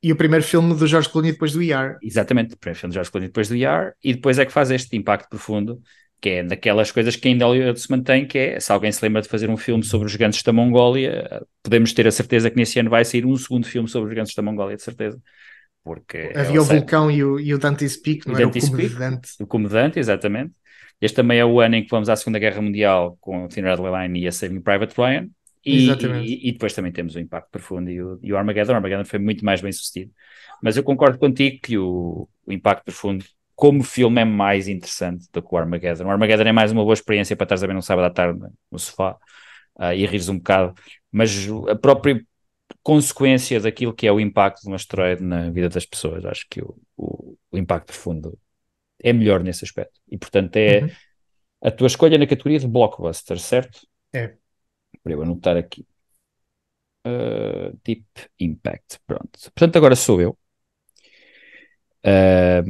[0.01, 1.99] E o primeiro filme do George Clooney depois do ER.
[2.01, 4.72] Exatamente, o primeiro filme do George Clooney depois do ER, e depois é que faz
[4.72, 5.80] este impacto profundo,
[6.20, 9.22] que é daquelas coisas que ainda Hollywood se mantém, que é, se alguém se lembra
[9.22, 12.80] de fazer um filme sobre os gigantes da Mongólia, podemos ter a certeza que nesse
[12.80, 15.22] ano vai sair um segundo filme sobre os gigantes da Mongólia, de certeza.
[15.84, 18.72] Porque Havia o Vulcão e o, e o Dante's Peak, não o era Dante's o
[18.72, 19.30] Comedante.
[19.39, 20.53] o Comedante, exatamente.
[21.02, 23.62] Este também é o ano em que vamos à Segunda Guerra Mundial com o Thin
[23.62, 25.30] Red Line e a Saving Private Ryan.
[25.66, 28.74] E, e, e, depois também temos o Impacto Profundo e o, e o Armageddon.
[28.74, 30.12] O Armageddon foi muito mais bem sucedido.
[30.62, 33.26] Mas eu concordo contigo que o, o Impacto Profundo,
[33.56, 36.06] como filme, é mais interessante do que o Armageddon.
[36.06, 38.39] O Armageddon é mais uma boa experiência para estar a ver um sábado à tarde
[38.72, 39.18] no sofá
[39.80, 40.74] uh, e rires um bocado.
[41.12, 42.22] Mas a própria
[42.82, 46.26] consequência daquilo que é o impacto de um asteroide na vida das pessoas.
[46.26, 48.38] Acho que o, o, o impacto profundo
[49.02, 50.00] é melhor nesse aspecto.
[50.10, 50.89] E, portanto, é uhum.
[51.64, 53.88] a tua escolha na categoria de blockbuster, certo?
[54.14, 54.36] É.
[55.04, 55.86] Para eu anotar aqui.
[57.06, 58.06] Uh, Deep
[58.39, 59.00] Impact.
[59.08, 59.39] Pronto.
[59.54, 60.38] Portanto, agora sou eu.
[62.00, 62.64] Uh,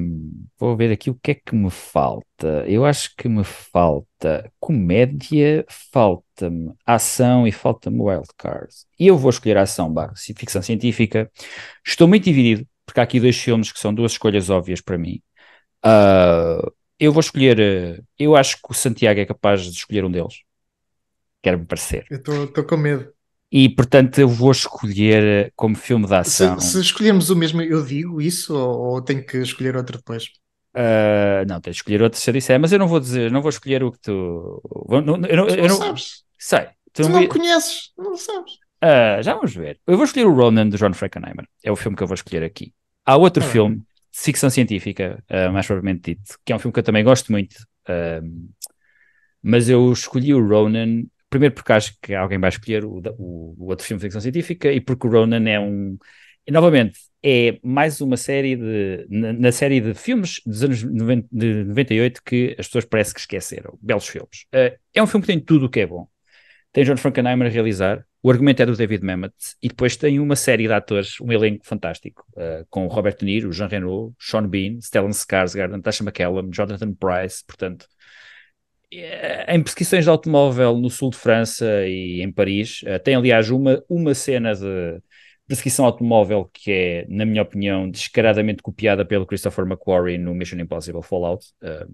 [0.58, 2.66] vou ver aqui o que é que me falta.
[2.68, 8.74] Eu acho que me falta comédia, falta-me ação e falta-me wildcard.
[9.00, 11.32] E eu vou escolher a ação barra ficção científica.
[11.86, 15.22] Estou muito dividido, porque há aqui dois filmes que são duas escolhas óbvias para mim.
[15.86, 18.04] Uh, eu vou escolher.
[18.18, 20.42] Eu acho que o Santiago é capaz de escolher um deles.
[21.42, 22.06] Quero-me parecer.
[22.10, 23.12] Eu estou com medo.
[23.52, 26.60] E portanto eu vou escolher como filme de ação.
[26.60, 30.26] Se, se escolhermos o mesmo, eu digo isso ou, ou tenho que escolher outro depois?
[30.76, 33.42] Uh, não, tens de escolher outro se eu disser, mas eu não vou dizer, não
[33.42, 34.62] vou escolher o que tu.
[34.88, 36.24] Não, não, eu, tu eu não, sabes.
[36.38, 36.68] Sei.
[36.94, 38.54] Tu, tu não, conheces, não sabes.
[38.84, 39.80] Uh, já vamos ver.
[39.88, 41.48] Eu vou escolher o Ronan de John Frankenheimer.
[41.64, 42.72] É o filme que eu vou escolher aqui.
[43.04, 43.82] Há outro ah, filme,
[44.12, 47.56] ficção científica, uh, mais propriamente dito, que é um filme que eu também gosto muito.
[49.42, 53.66] mas eu escolhi o Ronan primeiro porque acho que alguém vai escolher o, o, o,
[53.68, 55.98] outro filme de ficção científica e porque o Ronan é um.
[56.46, 59.06] E, novamente, é mais uma série de.
[59.10, 63.20] Na, na, série de filmes dos anos 90, de 98 que as pessoas parece que
[63.20, 63.78] esqueceram.
[63.82, 64.46] Belos filmes.
[64.54, 66.08] Uh, é um filme que tem tudo o que é bom.
[66.72, 70.36] Tem John Frankenheimer a realizar, o argumento é do David Mamet, e depois tem uma
[70.36, 74.82] série de atores, um elenco fantástico, uh, com Robert De Niro, Jean Reno, Sean Bean,
[74.82, 77.88] Stellan Skarsgård, Natasha McCallum, Jonathan Price, portanto,
[78.92, 83.50] eh, em perseguições de automóvel no sul de França e em Paris, uh, tem aliás
[83.50, 85.02] uma, uma cena de
[85.48, 91.02] perseguição automóvel que é, na minha opinião, descaradamente copiada pelo Christopher McQuarrie no Mission Impossible
[91.02, 91.46] Fallout.
[91.64, 91.90] Uh,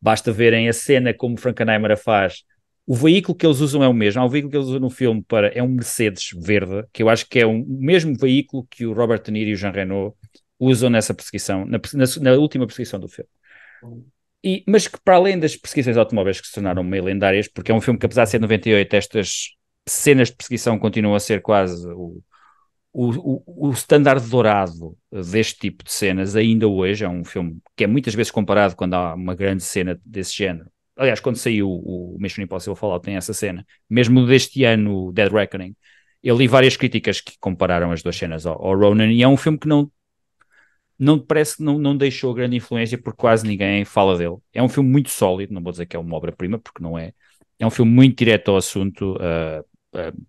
[0.00, 2.42] basta verem a cena como Frankenheimer a faz.
[2.90, 4.22] O veículo que eles usam é o mesmo.
[4.22, 7.10] Há um veículo que eles usam no filme para é um Mercedes verde, que eu
[7.10, 10.16] acho que é o mesmo veículo que o Robert De Niro e o Jean Reno
[10.58, 13.28] usam nessa perseguição, na, na, na última perseguição do filme.
[14.42, 17.74] E, mas que para além das perseguições automóveis que se tornaram meio lendárias, porque é
[17.74, 19.48] um filme que apesar de ser 98, estas
[19.86, 22.22] cenas de perseguição continuam a ser quase o,
[22.90, 23.10] o,
[23.44, 27.86] o, o standard dourado deste tipo de cenas ainda hoje, é um filme que é
[27.86, 30.70] muitas vezes comparado quando há uma grande cena desse género.
[30.98, 33.64] Aliás, quando saiu o Mission Impossible Fallout tem essa cena.
[33.88, 35.74] Mesmo deste ano, Dead Reckoning,
[36.22, 39.36] eu li várias críticas que compararam as duas cenas ao, ao Ronan e é um
[39.36, 39.90] filme que não
[40.98, 44.36] não parece que não, não deixou grande influência porque quase ninguém fala dele.
[44.52, 47.12] É um filme muito sólido, não vou dizer que é uma obra-prima, porque não é.
[47.58, 49.16] É um filme muito direto ao assunto.
[49.16, 49.60] Uh,
[49.96, 50.26] uh,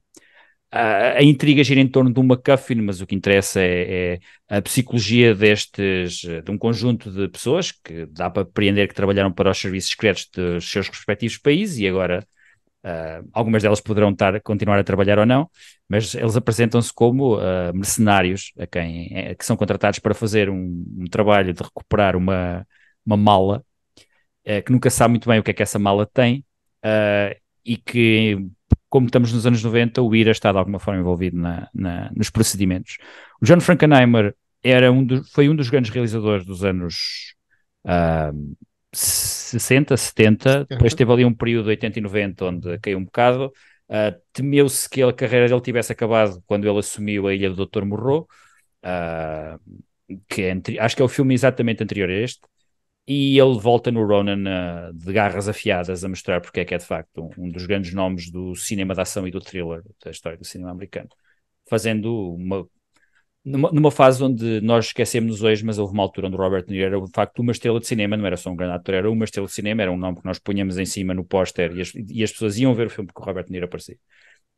[0.72, 4.62] a, intriga gira em torno de uma MacGuffin, mas o que interessa é, é, a
[4.62, 9.58] psicologia destes, de um conjunto de pessoas que dá para apreender que trabalharam para os
[9.58, 12.26] serviços secretos dos seus respectivos países e agora
[12.82, 15.50] Uh, algumas delas poderão estar, continuar a trabalhar ou não,
[15.88, 20.86] mas eles apresentam-se como uh, mercenários a quem é, que são contratados para fazer um,
[20.98, 22.66] um trabalho de recuperar uma,
[23.06, 23.66] uma mala
[24.48, 26.46] uh, que nunca sabe muito bem o que é que essa mala tem
[27.66, 28.38] e que,
[28.90, 32.30] como estamos nos anos 90, o IRA está de alguma forma envolvido na, na, nos
[32.30, 32.98] procedimentos.
[33.42, 37.36] O John Frankenheimer era um do, foi um dos grandes realizadores dos anos
[38.92, 43.52] 60, 70, depois teve ali um período de 80 e 90 onde caiu um bocado.
[43.88, 47.86] Uh, Temeu-se que a carreira dele tivesse acabado quando ele assumiu a Ilha do Doutor
[47.86, 48.28] Morro,
[48.84, 49.60] uh,
[50.28, 52.42] que é, acho que é o filme exatamente anterior a este,
[53.12, 54.43] e ele volta no Ronan
[54.91, 57.66] uh, de garras afiadas a mostrar porque é que é de facto um, um dos
[57.66, 61.10] grandes nomes do cinema de ação e do thriller da história do cinema americano,
[61.68, 62.68] fazendo uma
[63.43, 66.86] numa, numa, fase onde nós esquecemos hoje, mas houve uma altura onde Robert De Niro
[66.97, 69.26] era de facto uma estrela de cinema, não era só um grande ator, era uma
[69.26, 71.82] estrela de cinema, era um nome que nós punhamos em cima no póster e,
[72.20, 73.97] e as, pessoas iam ver o filme porque o Robert De Niro aparecia.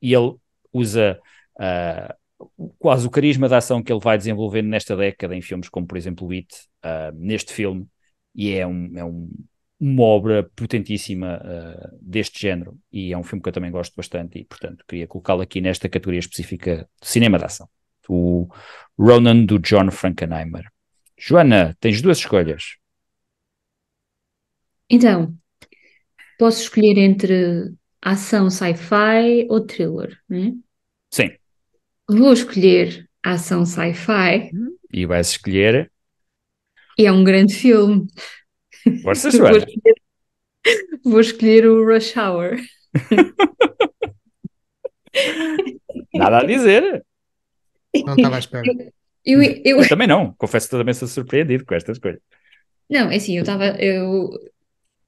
[0.02, 0.36] E ele
[0.74, 1.18] usa
[1.56, 2.50] uh,
[2.80, 5.98] quase o carisma da ação que ele vai desenvolvendo nesta década em filmes como, por
[5.98, 7.88] exemplo, o It, uh, neste filme,
[8.36, 9.30] e é, um, é um,
[9.80, 14.40] uma obra potentíssima uh, deste género, e é um filme que eu também gosto bastante,
[14.40, 17.68] e portanto queria colocá-lo aqui nesta categoria específica de cinema de ação
[18.12, 18.48] o
[18.98, 20.66] Ronan do John Frankenheimer.
[21.18, 22.76] Joana, tens duas escolhas.
[24.90, 25.34] Então,
[26.38, 30.54] posso escolher entre ação sci-fi ou thriller, né?
[31.10, 31.30] Sim.
[32.10, 34.52] Vou escolher ação sci-fi.
[34.92, 35.91] E vais escolher.
[36.98, 38.08] E é um grande filme.
[39.04, 39.60] Força, Joana.
[39.60, 39.96] Vou escolher,
[41.04, 42.58] vou escolher o Rush Hour.
[46.14, 47.04] Nada a dizer.
[48.06, 48.64] Não estava à espera.
[49.26, 49.82] Eu, eu, eu...
[49.82, 52.20] eu, também não, confesso que também sou surpreendido com esta escolha.
[52.90, 53.66] Não, é assim, eu estava.
[53.80, 54.30] Eu...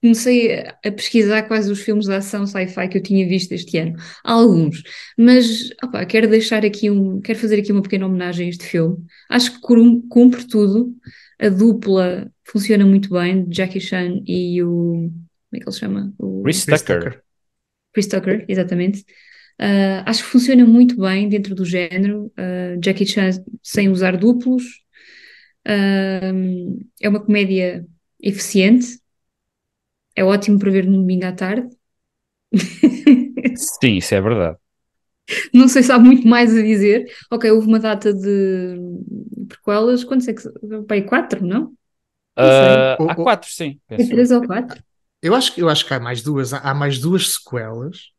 [0.01, 3.95] comecei a pesquisar quais os filmes de ação sci-fi que eu tinha visto este ano.
[4.23, 4.83] Há alguns,
[5.17, 8.97] mas opa, quero deixar aqui um, quero fazer aqui uma pequena homenagem a este filme.
[9.29, 9.59] Acho que
[10.09, 10.93] cumpre tudo.
[11.39, 15.11] A dupla funciona muito bem, Jackie Chan e o
[15.53, 16.13] como é que ele chama?
[16.17, 17.23] O Chris Tucker.
[17.93, 19.01] Chris Tucker, exatamente.
[19.61, 22.31] Uh, acho que funciona muito bem dentro do género.
[22.37, 23.29] Uh, Jackie Chan
[23.61, 24.63] sem usar duplos.
[25.67, 27.85] Uh, é uma comédia
[28.19, 28.99] eficiente.
[30.15, 31.69] É ótimo para ver no domingo à tarde.
[33.55, 34.57] Sim, isso é verdade.
[35.53, 37.05] Não sei se há muito mais a dizer.
[37.31, 38.75] Ok, houve uma data de
[39.47, 40.03] prequelas.
[40.03, 40.43] Quantos é que.
[40.87, 41.73] Pai, quatro, não?
[42.35, 43.79] não há quatro, sim.
[43.87, 44.81] Três ou quatro.
[45.21, 48.11] Eu acho, eu acho que há mais duas, há mais duas sequelas.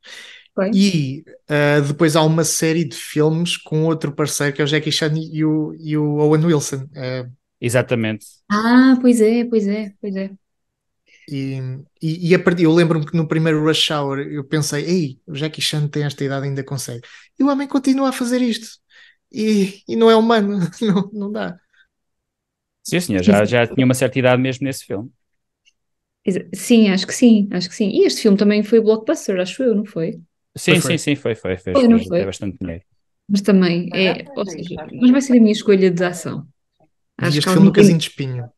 [0.72, 4.92] E uh, depois há uma série de filmes com outro parceiro que é o Jackie
[4.92, 6.84] Chan e o, e o Owen Wilson.
[6.92, 8.26] Uh, Exatamente.
[8.50, 10.30] Ah, pois é, pois é, pois é.
[11.28, 11.58] E,
[12.02, 15.34] e, e a partir, eu lembro-me que no primeiro Rush Hour eu pensei, ei, o
[15.34, 17.02] Jackie Chan tem esta idade ainda consegue.
[17.38, 18.78] E o homem continua a fazer isto.
[19.32, 21.58] E, e não é humano, não, não dá.
[22.82, 25.10] Sim, senhor, já, já tinha uma certa idade mesmo nesse filme.
[26.54, 27.88] Sim, acho que sim, acho que sim.
[27.90, 30.20] E este filme também foi blockbuster, acho eu, não foi?
[30.56, 31.56] Sim, foi, sim, sim, foi, foi.
[31.56, 32.20] Fez, foi, não foi?
[32.20, 32.84] É bastante dinheiro.
[33.28, 36.46] Mas também é, ou seja, mas vai ser a minha escolha de ação.
[37.18, 38.50] Acho este filme um casinho de espinho.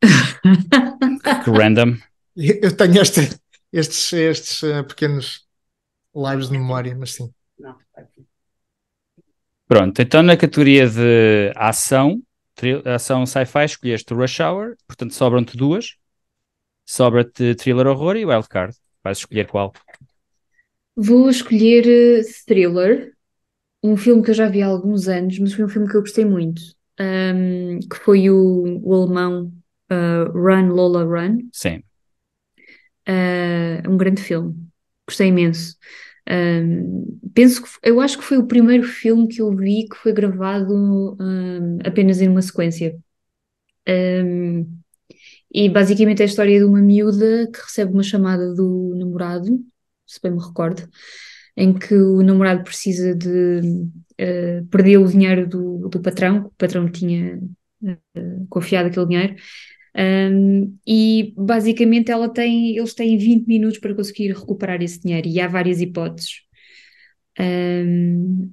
[0.00, 1.96] Que random.
[2.36, 3.20] Eu tenho este,
[3.72, 5.46] estes, estes uh, pequenos
[6.14, 7.32] lives de memória, mas sim.
[9.66, 12.22] Pronto, então na categoria de ação,
[12.84, 15.96] ação sci-fi, escolheste Rush Hour, portanto sobram-te duas.
[16.86, 18.74] Sobra-te thriller horror e wildcard.
[19.04, 19.72] Vais escolher qual?
[20.96, 23.12] Vou escolher uh, Thriller,
[23.82, 26.00] um filme que eu já vi há alguns anos, mas foi um filme que eu
[26.00, 26.60] gostei muito,
[27.00, 29.52] um, que foi o, o alemão
[29.90, 31.38] uh, Run Lola Run.
[31.52, 31.82] Sim.
[33.08, 34.54] Uh, um grande filme,
[35.06, 35.76] gostei imenso.
[36.28, 40.12] Um, penso que eu acho que foi o primeiro filme que eu vi que foi
[40.12, 42.96] gravado um, apenas em uma sequência.
[43.88, 44.80] Um,
[45.52, 49.58] e basicamente é a história de uma miúda que recebe uma chamada do namorado,
[50.06, 50.88] se bem me recordo,
[51.56, 53.60] em que o namorado precisa de
[54.20, 57.40] uh, perder o dinheiro do, do patrão, o patrão tinha
[57.82, 59.34] uh, confiado aquele dinheiro,
[59.96, 65.40] um, e basicamente ela tem, eles têm 20 minutos para conseguir recuperar esse dinheiro, e
[65.40, 66.42] há várias hipóteses.
[67.38, 68.52] Um,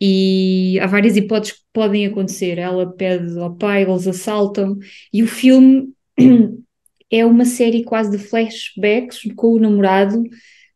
[0.00, 2.58] e há várias hipóteses que podem acontecer.
[2.58, 4.78] Ela pede ao pai, eles assaltam,
[5.12, 5.92] e o filme
[7.10, 10.22] é uma série quase de flashbacks com o namorado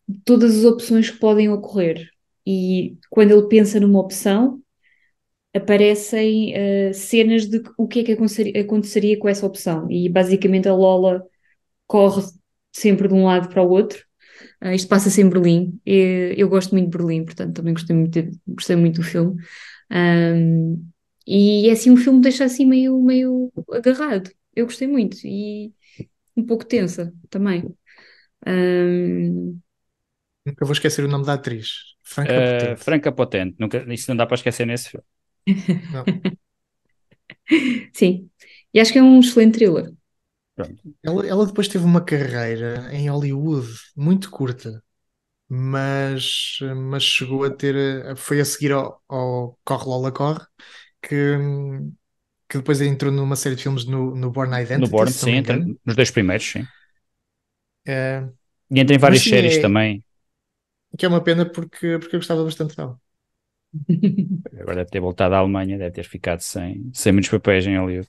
[0.09, 2.09] de todas as opções que podem ocorrer.
[2.47, 4.62] E quando ele pensa numa opção,
[5.55, 9.91] aparecem uh, cenas de o que é que aconteceria com essa opção.
[9.91, 11.23] E basicamente a Lola
[11.87, 12.23] corre
[12.73, 14.05] sempre de um lado para o outro.
[14.63, 15.79] Uh, isto passa-se em Berlim.
[15.87, 19.37] E, eu gosto muito de Berlim, portanto também gostei muito, de, gostei muito do filme.
[19.91, 20.85] Um,
[21.27, 25.73] e é assim um filme que deixa assim meio, meio agarrado eu gostei muito e
[26.37, 27.65] um pouco tensa também.
[28.47, 29.59] Um...
[30.45, 31.95] Nunca vou esquecer o nome da atriz.
[32.03, 32.85] Franca uh, Potente.
[32.85, 33.57] Franca Potente.
[33.59, 35.07] Nunca, isso não dá para esquecer nesse filme.
[37.93, 38.31] Sim.
[38.73, 39.93] E acho que é um excelente thriller.
[41.03, 44.83] Ela, ela, depois teve uma carreira em Hollywood muito curta,
[45.49, 46.59] mas,
[46.91, 48.17] mas chegou a ter.
[48.17, 50.45] Foi a seguir ao, ao Corre Lola Corre
[51.01, 51.39] que,
[52.49, 54.81] que depois entrou numa série de filmes no, no Born Identity.
[54.81, 56.67] No Born, sim, entra, nos dois primeiros, sim.
[57.87, 58.25] É...
[58.71, 59.61] E entra em várias sim, séries é...
[59.61, 60.05] também.
[60.97, 63.01] Que é uma pena porque, porque eu gostava bastante dela.
[64.53, 68.09] Agora deve ter voltado à Alemanha, deve ter ficado sem, sem muitos papéis em Hollywood.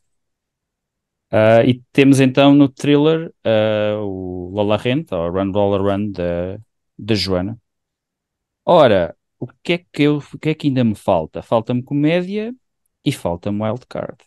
[1.32, 6.60] Uh, e temos então no thriller uh, o Lola Rent, ou Run Lola Run, da,
[6.98, 7.58] da Joana.
[8.66, 11.42] Ora, o que, é que eu, o que é que ainda me falta?
[11.42, 12.54] Falta-me comédia
[13.04, 14.18] e falta-me wildcard.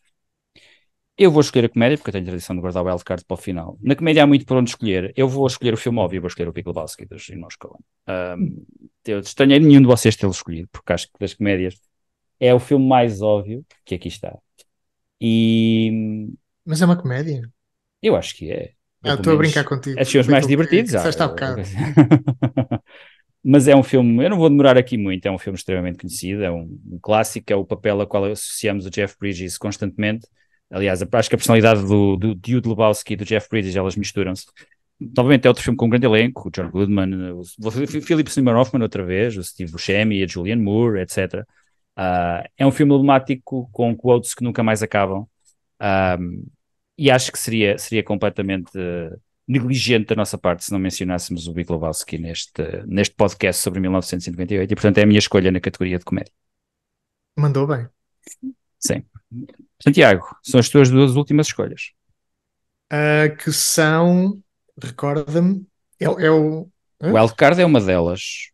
[1.18, 3.34] Eu vou escolher a comédia, porque eu tenho a tradição de guardar o wildcard para
[3.34, 3.78] o final.
[3.80, 5.14] Na comédia há muito por onde escolher.
[5.16, 7.80] Eu vou escolher o filme óbvio, vou escolher o Big Lebowski dos irmãos Coen.
[8.06, 8.64] Um,
[9.06, 11.80] eu estranhei nenhum de vocês tê-lo escolhido, porque acho que das comédias
[12.38, 14.36] é o filme mais óbvio que aqui está.
[15.18, 16.28] E...
[16.66, 17.40] Mas é uma comédia?
[18.02, 18.72] Eu acho que é.
[19.02, 19.98] Ah, estou a brincar contigo.
[19.98, 20.90] É dos filmes mais divertidos.
[20.90, 22.82] Que, que ah,
[23.42, 26.42] Mas é um filme, eu não vou demorar aqui muito, é um filme extremamente conhecido,
[26.42, 30.26] é um, um clássico, é o papel a qual associamos o Jeff Bridges constantemente
[30.70, 34.46] Aliás, acho que a personalidade do, do, Jude Lebowski e do Jeff Bridges, elas misturam-se.
[34.98, 38.56] Novamente é outro filme com um grande elenco, o John Goodman, o, o Philip Seymour
[38.56, 41.34] Hoffman outra vez, o Steve Buscemi, a Julianne Moore, etc.
[41.34, 41.44] Uh,
[41.96, 45.26] ah, é um filme emblemático com quotes que nunca mais acabam.
[45.80, 46.46] Um,
[46.98, 51.52] e acho que seria, seria completamente uh, negligente da nossa parte se não mencionássemos o
[51.52, 55.98] Big Lebowski neste, neste podcast sobre 1998 e portanto é a minha escolha na categoria
[55.98, 56.32] de comédia.
[57.38, 57.86] Mandou bem.
[58.78, 59.04] Sim.
[59.82, 61.92] Santiago, são as tuas duas últimas escolhas.
[62.92, 64.40] Uh, que são,
[64.80, 65.66] recorda-me,
[66.00, 66.68] é, é o...
[67.02, 68.50] O Wildcard é uma delas.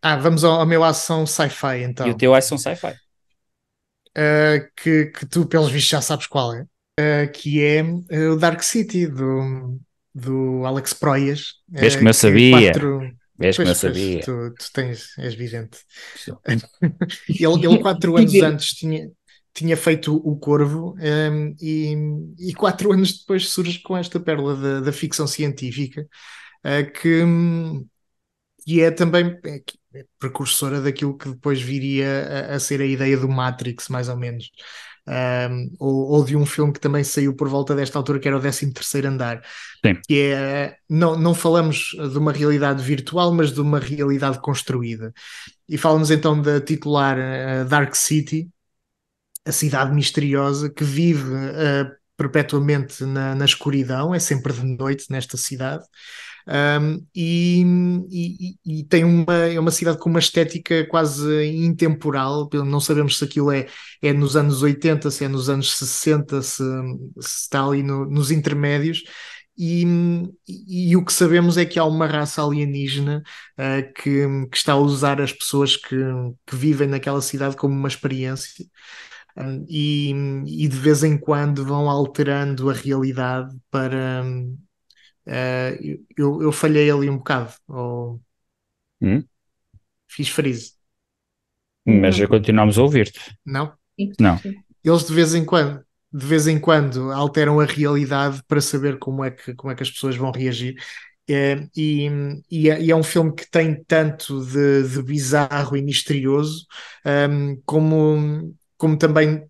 [0.00, 2.06] Ah, vamos ao, ao meu ação sci-fi então.
[2.06, 2.94] E o teu ação sci-fi?
[4.16, 6.62] Uh, que, que tu, pelos vistos, já sabes qual é.
[6.98, 7.82] Uh, que é
[8.30, 9.78] o Dark City, do,
[10.14, 11.56] do Alex Proias.
[11.68, 12.72] Vês como eu sabia.
[12.72, 13.16] Quatro...
[13.38, 14.20] Vês como eu sabia.
[14.22, 15.78] Tu, tu tens, és vidente.
[16.46, 16.62] ele,
[17.66, 19.10] ele quatro anos antes tinha,
[19.56, 24.54] tinha feito O Corvo um, ehm, e, e quatro anos depois surge com esta pérola
[24.54, 26.06] da, da ficção científica
[26.64, 27.24] uh, que,
[28.64, 29.62] que é também é,
[29.94, 34.16] é precursora daquilo que depois viria a, a, ser a ideia do Matrix, mais ou
[34.16, 34.50] menos
[35.08, 38.36] um, ou, ou, de um filme que também saiu por volta desta altura, que era
[38.36, 38.72] o 13
[39.06, 39.42] Andar.
[39.84, 40.00] Sim.
[40.06, 45.12] Que é, não, não falamos de uma realidade virtual, mas de uma realidade construída.
[45.68, 48.48] E falamos então da titular uh, Dark City,
[49.46, 55.36] a cidade misteriosa que vive uh, perpetuamente na, na escuridão, é sempre de noite nesta
[55.36, 55.84] cidade.
[56.48, 57.64] Um, e,
[58.08, 63.24] e, e, tem uma, é uma cidade com uma estética quase intemporal, não sabemos se
[63.24, 63.66] aquilo é,
[64.00, 66.62] é nos anos 80, se é nos anos 60, se,
[67.20, 69.02] se está ali no, nos intermédios.
[69.58, 69.84] E,
[70.46, 73.22] e, o que sabemos é que há uma raça alienígena
[73.58, 75.96] uh, que, que, está a usar as pessoas que,
[76.46, 78.66] que vivem naquela cidade como uma experiência.
[79.68, 80.10] E,
[80.46, 84.24] e, de vez em quando vão alterando a realidade para,
[85.26, 88.20] Uh, eu, eu falhei ali um bocado, ou
[89.00, 89.24] hum?
[90.06, 90.74] fiz freeze.
[91.84, 93.36] Mas já continuamos a ouvir-te.
[93.44, 93.72] Não?
[94.20, 94.40] Não.
[94.84, 99.24] Eles de vez em quando, de vez em quando alteram a realidade para saber como
[99.24, 100.76] é que, como é que as pessoas vão reagir.
[101.28, 102.08] É, e,
[102.48, 106.66] e, é, e, é, um filme que tem tanto de, de bizarro e misterioso,
[107.28, 109.48] um, como, como também,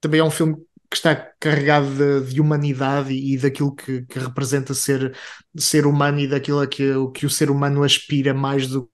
[0.00, 0.56] também é um filme
[0.90, 5.16] que está carregado de, de humanidade e, e daquilo que, que, representa ser,
[5.56, 8.90] ser humano e daquilo a que, o que o ser humano aspira mais do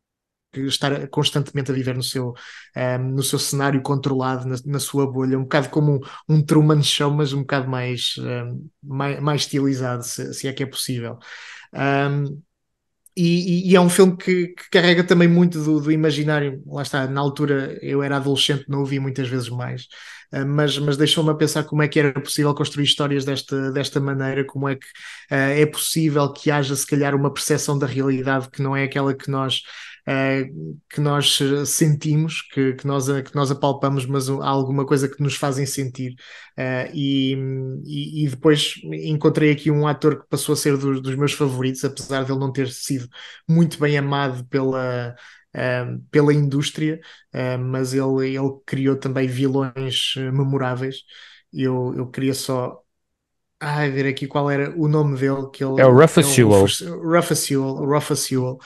[0.52, 2.34] que estar constantemente a viver no seu, um,
[2.76, 6.82] ehm, no seu cenário controlado, na, na, sua bolha, um bocado como um, um Truman
[6.82, 10.66] Show, mas um bocado mais, um, ehm, mais, mais, estilizado, se, se, é que é
[10.66, 11.18] possível.
[11.74, 12.42] Um,
[13.20, 16.62] e, e, é um filme que, que carrega também muito do, do, imaginário.
[16.66, 19.82] Lá está, na altura eu era adolescente, não o vi muitas vezes mais,
[20.32, 24.00] uh, mas, mas deixou-me a pensar como é que era possível construir histórias desta, desta
[24.00, 24.86] maneira, como é que
[25.32, 29.12] uh, é possível que haja, se calhar, uma percepção da realidade que não é aquela
[29.14, 29.62] que nós
[30.88, 35.22] que nós eh, sentimos, que, que, nós, que nós apalpamos, mas há alguma coisa que
[35.22, 36.14] nos fazem sentir.
[36.92, 37.34] E,
[37.84, 41.84] e, e, depois encontrei aqui um ator que passou a ser dos, dos meus favoritos,
[41.84, 43.08] apesar de ele não ter sido
[43.48, 45.14] muito bem amado pela.
[45.56, 47.00] Uh, pela indústria,
[47.34, 50.98] uh, mas ele, ele criou também vilões memoráveis.
[51.50, 52.82] Eu, eu queria só
[53.60, 55.48] Ai, ver aqui qual era o nome dele.
[55.52, 55.92] Que ele, é o
[56.22, 56.66] Sewell.
[57.02, 58.58] Rufa Sewell, Rufa Sewell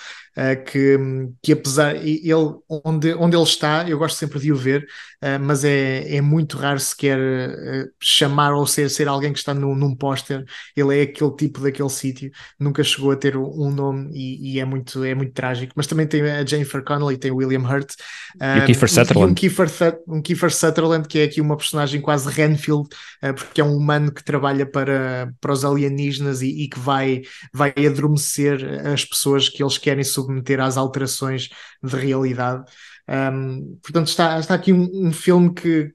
[0.66, 0.98] que,
[1.42, 2.54] que apesar, ele,
[2.84, 4.86] onde, onde ele está, eu gosto sempre de o ver,
[5.22, 9.52] uh, mas é, é muito raro sequer uh, chamar ou ser, ser alguém que está
[9.52, 10.44] no, num póster.
[10.76, 14.64] Ele é aquele tipo daquele sítio, nunca chegou a ter um nome e, e, é,
[14.64, 15.72] muito, é muito trágico.
[15.76, 17.92] Mas também tem a Jennifer Connelly, tem o William Hurt.
[18.40, 19.32] e o Kiefer Sutherland.
[19.32, 19.68] Um Kiefer,
[20.06, 22.88] um Kiefer Sutherland, que é aqui uma personagem quase Renfield,
[23.36, 24.92] porque é um humano que trabalha para
[25.40, 27.22] para, os alienígenas e, e, que vai,
[27.52, 31.48] vai adormecer as pessoas que eles querem submeter às alterações
[31.82, 32.64] de realidade.
[33.08, 35.92] Um, portanto, está, está aqui um, um, filme que,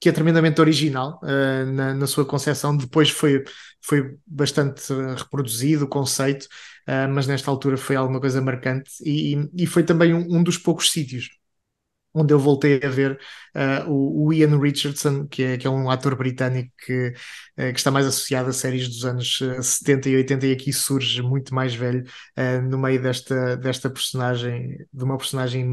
[0.00, 2.76] que é tremendamente original uh, na, na, sua concepção.
[2.76, 3.44] Depois foi,
[3.80, 6.44] foi bastante reproduzido o conceito,
[6.88, 10.58] uh, mas nesta altura foi alguma coisa marcante e, e foi também um, um dos
[10.58, 11.37] poucos sítios
[12.14, 13.18] onde eu voltei a ver
[13.54, 17.90] uh, o, Ian Richardson, que é, que é um ator britânico que, uh, que, está
[17.90, 21.74] mais associado a séries dos anos 70 eh, e 80 e aqui surge muito mais
[21.74, 22.04] velho
[22.38, 25.64] uh, no meio desta, desta personagem, de uma personagem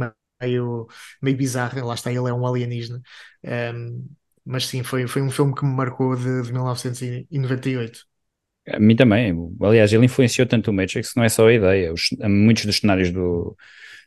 [0.42, 0.88] meio,
[1.22, 3.02] meio bizarra, lá está, ele é um alienígena.
[3.44, 4.08] Um,
[4.46, 8.06] mas sim, foi, foi um filme que me marcou de, de 1998.
[8.68, 9.34] A mim também.
[9.62, 11.93] Aliás, ele influenciou tanto o Matrix não é só a ideia.
[11.93, 13.55] Os, muitos dos cenários do,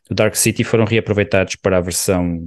[0.09, 2.39] do Dark City foram reaproveitados para a versão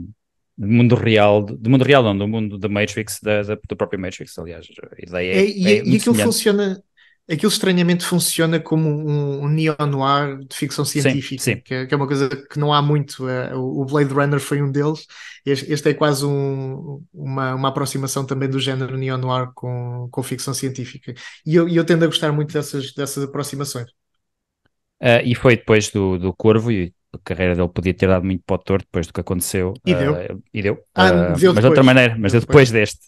[0.59, 4.01] do mundo real, do mundo real não, do mundo da Matrix, da, da, do próprio
[4.01, 4.67] Matrix, aliás,
[4.99, 6.83] a ideia é, é, e, é e aquilo funciona
[7.31, 11.61] aquilo estranhamente funciona como um, um neo-noir de ficção científica, sim, sim.
[11.61, 13.25] Que, é, que, é, uma coisa que não há muito.
[13.25, 15.07] Uh, o Blade Runner foi um deles.
[15.45, 20.53] Este, este é quase um, uma, uma aproximação também do género neo-noir com, com ficção
[20.53, 21.15] científica.
[21.47, 23.89] E eu, eu tendo a gostar muito dessas, dessas aproximações.
[25.01, 28.43] Uh, e foi depois do, do Corvo, e a carreira dele podia ter dado muito
[28.45, 29.75] para o torto depois do que aconteceu.
[29.87, 30.13] E deu.
[30.15, 30.79] Uh, e deu.
[30.95, 31.61] Ah, deu mas depois.
[31.61, 33.01] de outra maneira, mas deu deu depois deste.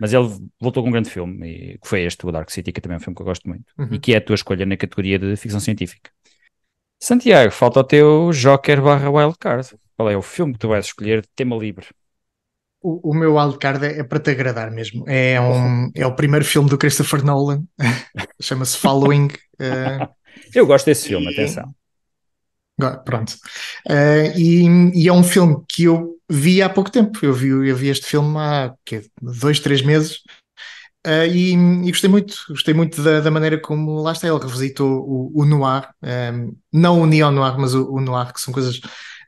[0.00, 0.28] Mas ele
[0.60, 2.98] voltou com um grande filme, e que foi este, o Dark City, que também é
[2.98, 3.88] um filme que eu gosto muito, Uhum.
[3.92, 6.10] e que é a tua escolha na categoria de ficção científica.
[7.00, 9.68] Santiago, falta o teu Joker barra Wildcard.
[9.96, 11.86] Qual é o filme que tu vais escolher de tema livre?
[12.80, 15.04] O, o meu wildcard é, é para te agradar mesmo.
[15.08, 17.62] É, um, é o primeiro filme do Christopher Nolan,
[18.40, 19.26] chama-se Following.
[19.60, 20.08] uh,
[20.54, 21.72] Eu gosto desse filme, E- atenção.
[23.04, 23.34] Pronto.
[23.88, 27.18] Uh, e, e é um filme que eu vi há pouco tempo.
[27.22, 30.20] Eu vi, eu vi este filme há quê, dois, três meses.
[31.04, 35.00] Uh, e, e gostei muito, gostei muito da, da maneira como lá está ele revisitou
[35.00, 38.80] o, o noir, um, não o neo-noir, mas o, o noir, que são coisas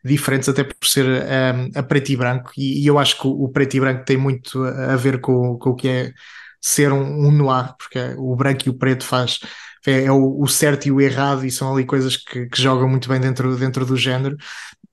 [0.04, 3.30] diferentes, até por ser um, a preto e branco, e, e eu acho que o,
[3.30, 6.12] o preto e branco tem muito a, a ver com, com o que é
[6.60, 9.40] ser um, um noir, porque o branco e o preto faz
[9.86, 12.88] é, é o, o certo e o errado, e são ali coisas que, que jogam
[12.88, 14.36] muito bem dentro, dentro do género.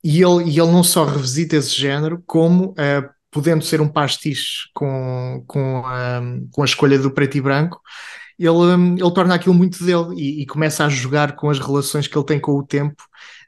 [0.03, 4.69] E ele, e ele não só revisita esse género, como uh, podendo ser um pastiche
[4.73, 7.80] com, com, a, com a escolha do preto e branco,
[8.38, 12.07] ele, um, ele torna aquilo muito dele e, e, começa a jogar com as relações
[12.07, 13.03] que ele tem com o tempo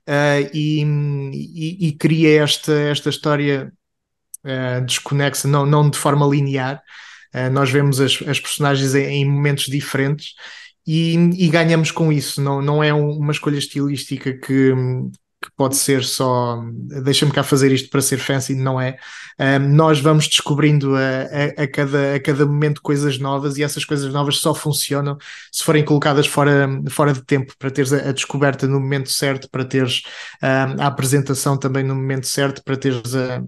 [0.07, 3.73] uh, e, e, e, cria esta, esta história
[4.45, 6.81] uh, desconexa, não, não de forma linear.
[7.33, 10.35] Uh, nós vemos as, as personagens em, em momentos diferentes
[10.85, 11.15] e,
[11.45, 12.41] e, ganhamos com isso.
[12.41, 14.73] Não, não é uma escolha estilística que,
[15.43, 16.61] que pode ser só
[17.03, 18.97] deixa-me cá fazer isto para ser fancy, não é?
[19.39, 23.83] Um, nós vamos descobrindo a, a, a, cada, a cada momento coisas novas e essas
[23.83, 25.17] coisas novas só funcionam
[25.51, 29.49] se forem colocadas fora, fora de tempo, para teres a, a descoberta no momento certo,
[29.49, 30.03] para teres
[30.41, 33.43] um, a apresentação também no momento certo, para teres a,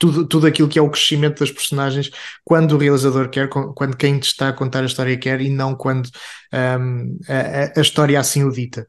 [0.00, 2.10] tudo, tudo aquilo que é o crescimento das personagens
[2.42, 5.76] quando o realizador quer, quando quem te está a contar a história quer e não
[5.76, 6.08] quando
[6.52, 8.86] um, a, a, história assim o dita.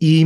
[0.00, 0.24] E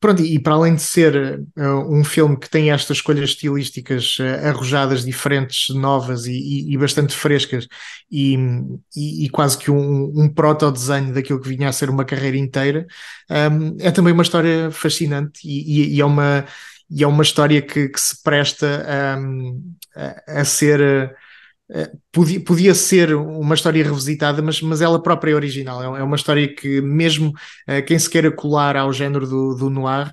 [0.00, 4.48] pronto, e para além de ser uh, um filme que tem estas escolhas estilísticas uh,
[4.48, 7.68] arrojadas, diferentes, novas e, e, e bastante frescas,
[8.10, 8.36] e,
[8.96, 12.86] e, quase que um, um proto-desenho daquilo que vinha a ser uma carreira inteira,
[13.30, 16.46] um, é também uma história fascinante e, é uma
[16.94, 18.86] e é uma história que, que se presta
[19.96, 21.12] a, a, ser.
[22.12, 25.96] Podia, podia ser uma história revisitada, mas, mas ela própria é original.
[25.96, 30.08] É, uma história que, mesmo uh, quem se queira colar ao género do, do noir,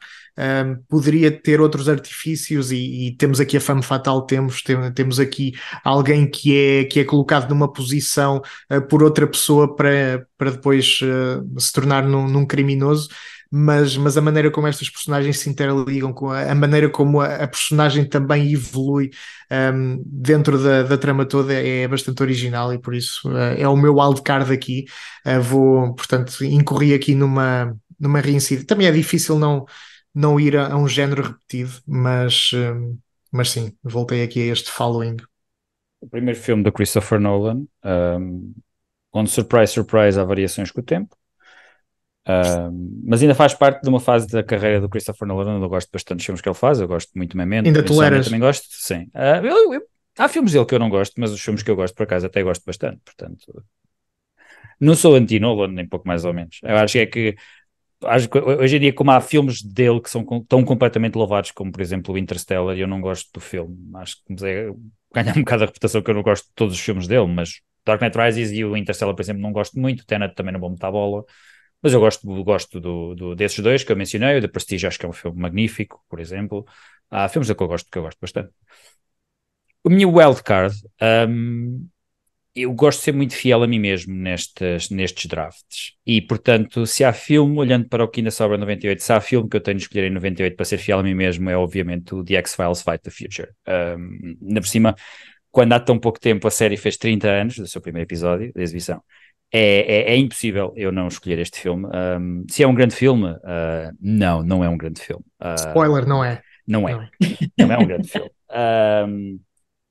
[0.90, 4.26] poderia ter outros artifícios, e, e, temos aqui a fama fatal.
[4.26, 5.52] Temos, tem, temos aqui
[5.84, 8.42] alguém que é, que é colocado numa posição
[8.72, 11.00] uh, por outra pessoa para, para depois
[11.60, 13.08] se tornar num, num criminoso
[13.54, 17.36] mas, mas a maneira como estas personagens se interligam, com a, a maneira como a,
[17.36, 19.12] a, personagem também evolui
[19.52, 23.76] um, dentro da, da, trama toda é bastante original e por isso uh, é o
[23.76, 24.86] meu wildcard aqui.
[25.26, 28.66] Uh, vou, portanto, incorri aqui numa, numa reincidência.
[28.66, 29.66] Também é difícil não,
[30.16, 32.98] não ir a, a um género repetido, mas, um,
[33.30, 35.18] mas sim, voltei aqui a este following.
[36.00, 38.54] O primeiro filme do Christopher Nolan, um,
[39.12, 41.18] onde, surprise, surprise, há variações com o tempo.
[43.04, 45.60] Mas ainda faz parte de uma fase da carreira do Christopher Nolan.
[45.60, 47.68] Eu gosto bastante dos filmes que ele faz, eu gosto muito Memento.
[47.68, 48.26] Ainda toleras?
[48.26, 49.10] Também gosto, sim.
[49.16, 49.82] Uh, eu, eu,
[50.18, 52.26] há filmes dele que eu não gosto, mas os filmes que eu gosto, por acaso,
[52.26, 53.00] até gosto bastante.
[53.04, 53.64] Portanto,
[54.80, 56.60] não sou anti-Nolan, nem pouco mais ou menos.
[56.64, 57.36] Eu acho que é que
[58.60, 62.16] hoje em dia, como há filmes dele que são tão completamente louvados, como por exemplo
[62.16, 63.78] o Interstellar, eu não gosto do filme.
[63.96, 64.72] Acho que é,
[65.14, 67.62] ganha um bocado a reputação que eu não gosto de todos os filmes dele, mas
[67.86, 70.06] Dark Knight Rises e o Interstellar, por exemplo, não gosto muito.
[70.06, 71.24] Tenet também não vou meter a bola.
[71.82, 74.38] Mas eu gosto, gosto do, do, desses dois que eu mencionei.
[74.38, 76.66] O The Prestige acho que é um filme magnífico, por exemplo.
[77.10, 78.52] Há filmes que eu gosto, que eu gosto bastante.
[79.84, 80.76] O meu wildcard,
[81.28, 81.88] um,
[82.54, 85.94] eu gosto de ser muito fiel a mim mesmo nestes, nestes drafts.
[86.06, 89.50] E, portanto, se há filme, olhando para o que ainda sobra 98, se há filme
[89.50, 92.14] que eu tenho de escolher em 98 para ser fiel a mim mesmo, é obviamente
[92.14, 93.50] o The X-Files Fight the Future.
[93.68, 94.96] Um, ainda por cima,
[95.50, 98.62] quando há tão pouco tempo a série fez 30 anos do seu primeiro episódio de
[98.62, 99.02] exibição,
[99.52, 101.88] é, é, é, impossível eu não escolher este filme.
[101.88, 105.24] Um, se é um grande filme, uh, não, não é um grande filme.
[105.42, 106.42] Uh, Spoiler, não é.
[106.66, 106.94] Não é.
[106.94, 107.10] Não é,
[107.60, 108.32] não é um grande filme.
[108.50, 109.40] Um,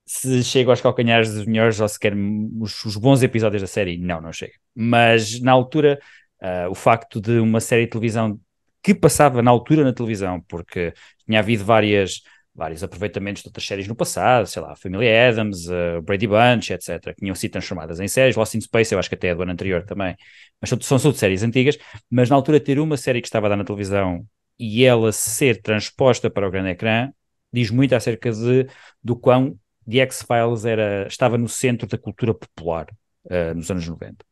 [0.07, 2.15] se chega aos calcanhares dos melhores ou se quer
[2.61, 4.55] os, os, bons episódios da série, não, não chega.
[4.75, 6.01] Mas na altura,
[6.43, 8.41] uh, o facto de uma série de televisão
[8.83, 10.95] que passava na altura na televisão, porque
[11.27, 12.23] tinha havido várias
[12.55, 17.15] vários aproveitamentos de outras séries no passado, sei lá, Família Adams, uh, Brady Bunch, etc.,
[17.15, 19.43] que tinham sido transformadas em séries, Lost in Space, eu acho que até é do
[19.43, 20.17] ano anterior também,
[20.61, 21.79] mas são, são, são séries antigas,
[22.11, 24.27] mas na altura ter uma série que estava a dar na televisão
[24.59, 27.11] e ela ser transposta para o grande ecrã,
[27.53, 28.67] diz muito acerca de,
[29.03, 29.59] do quão
[29.89, 32.87] The X-Files era, estava no centro da cultura popular
[33.25, 34.25] uh, nos anos 90.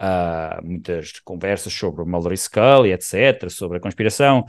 [0.00, 4.44] Uh, muitas conversas sobre o e Scully, etc., sobre a conspiração,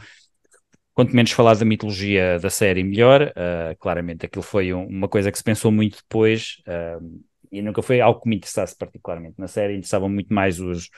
[0.94, 3.32] quanto menos falar da mitologia da série, melhor.
[3.32, 7.82] Uh, claramente, aquilo foi um, uma coisa que se pensou muito depois uh, e nunca
[7.82, 9.74] foi algo que me interessasse particularmente na série.
[9.74, 10.90] Interessavam muito mais os,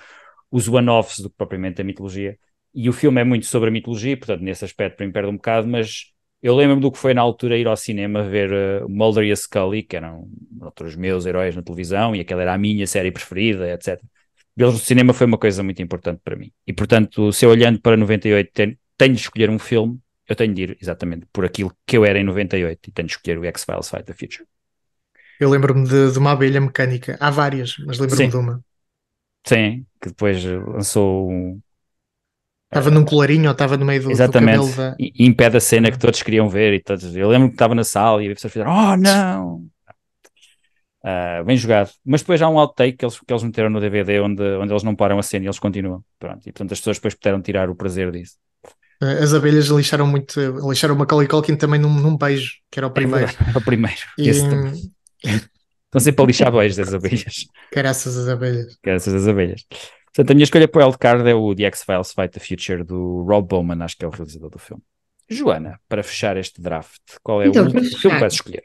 [0.51, 2.37] os one-offs do que propriamente a mitologia.
[2.73, 5.35] E o filme é muito sobre a mitologia, portanto, nesse aspecto, para mim, perde um
[5.35, 6.11] bocado, mas
[6.41, 9.35] eu lembro-me do que foi na altura ir ao cinema ver uh, Mulder e a
[9.35, 10.27] Scully, que eram
[10.61, 14.01] outros meus heróis na televisão, e aquela era a minha série preferida, etc.
[14.55, 16.51] Vê-los no cinema foi uma coisa muito importante para mim.
[16.67, 18.51] E, portanto, se eu olhando para 98
[18.97, 22.19] tenho de escolher um filme, eu tenho de ir exatamente por aquilo que eu era
[22.19, 24.47] em 98 e tenho de escolher o X-Files Fight the Future.
[25.39, 27.17] Eu lembro-me de, de, uma abelha mecânica.
[27.19, 28.63] Há várias, mas lembro-me de uma.
[29.45, 31.59] Sim, que depois lançou um.
[32.71, 34.57] Estava num colarinho ou estava no meio do, Exatamente.
[34.57, 34.95] do da...
[34.99, 36.73] E, e impede a cena que todos queriam ver.
[36.73, 37.15] E todos...
[37.15, 39.69] Eu lembro que estava na sala e as pessoas fizeram: Oh, não!
[41.03, 41.91] Uh, bem jogado.
[42.03, 44.83] Mas depois há um outtake que eles, que eles meteram no DVD onde, onde eles
[44.83, 46.03] não param a cena e eles continuam.
[46.17, 46.41] Pronto.
[46.47, 48.37] E portanto as pessoas depois puderam tirar o prazer disso.
[49.01, 52.91] As abelhas lixaram muito, lixaram o Macaulay Culkin também num, num beijo, que era o
[52.91, 53.31] primeiro.
[53.53, 54.01] É o primeiro.
[54.17, 54.29] E...
[54.29, 57.45] Estão sempre a lixar beijos das abelhas.
[57.71, 58.77] Graças às abelhas.
[58.83, 59.65] Graças às abelhas.
[60.05, 63.23] Portanto, a minha escolha para o Wildcard é o The X-Files Fight the Future do
[63.23, 64.81] Rob Bowman, acho que é o realizador do filme.
[65.29, 68.63] Joana, para fechar este draft, qual é então, o último filme que vais escolher?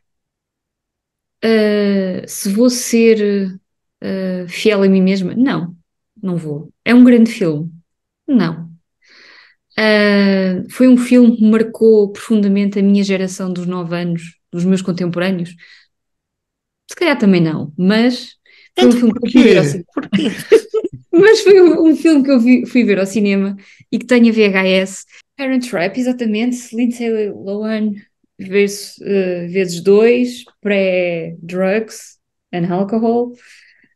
[1.44, 3.60] Uh, se vou ser
[4.02, 5.74] uh, fiel a mim mesma, não,
[6.22, 6.72] não vou.
[6.84, 7.70] É um grande filme,
[8.26, 8.67] não.
[9.78, 14.22] Uh, foi um filme que marcou profundamente a minha geração dos nove anos,
[14.52, 15.54] dos meus contemporâneos.
[16.90, 18.34] Se calhar também não, mas
[18.76, 19.84] foi um filme que eu fui ver ao cinema.
[21.12, 23.56] mas foi um, um, filme que eu vi, fui ver ao cinema
[23.92, 25.04] e que tem a VHS.
[25.36, 27.92] Parent Trap, exatamente, Lindsay Lohan
[28.36, 32.18] vezes, uh, vezes dois, pré-drugs
[32.52, 33.32] and alcohol.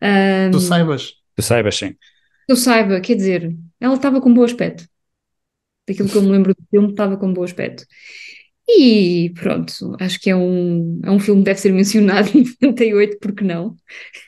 [0.01, 1.15] Um, tu saibas?
[1.35, 1.97] Tu saibas, sim.
[2.49, 4.92] Eu saiba, quer dizer, ela estava com bom aspecto
[5.87, 7.85] daquilo que eu me lembro do filme, estava com bom aspecto.
[8.69, 13.19] E pronto, acho que é um, é um filme que deve ser mencionado em 98,
[13.21, 13.77] porque não?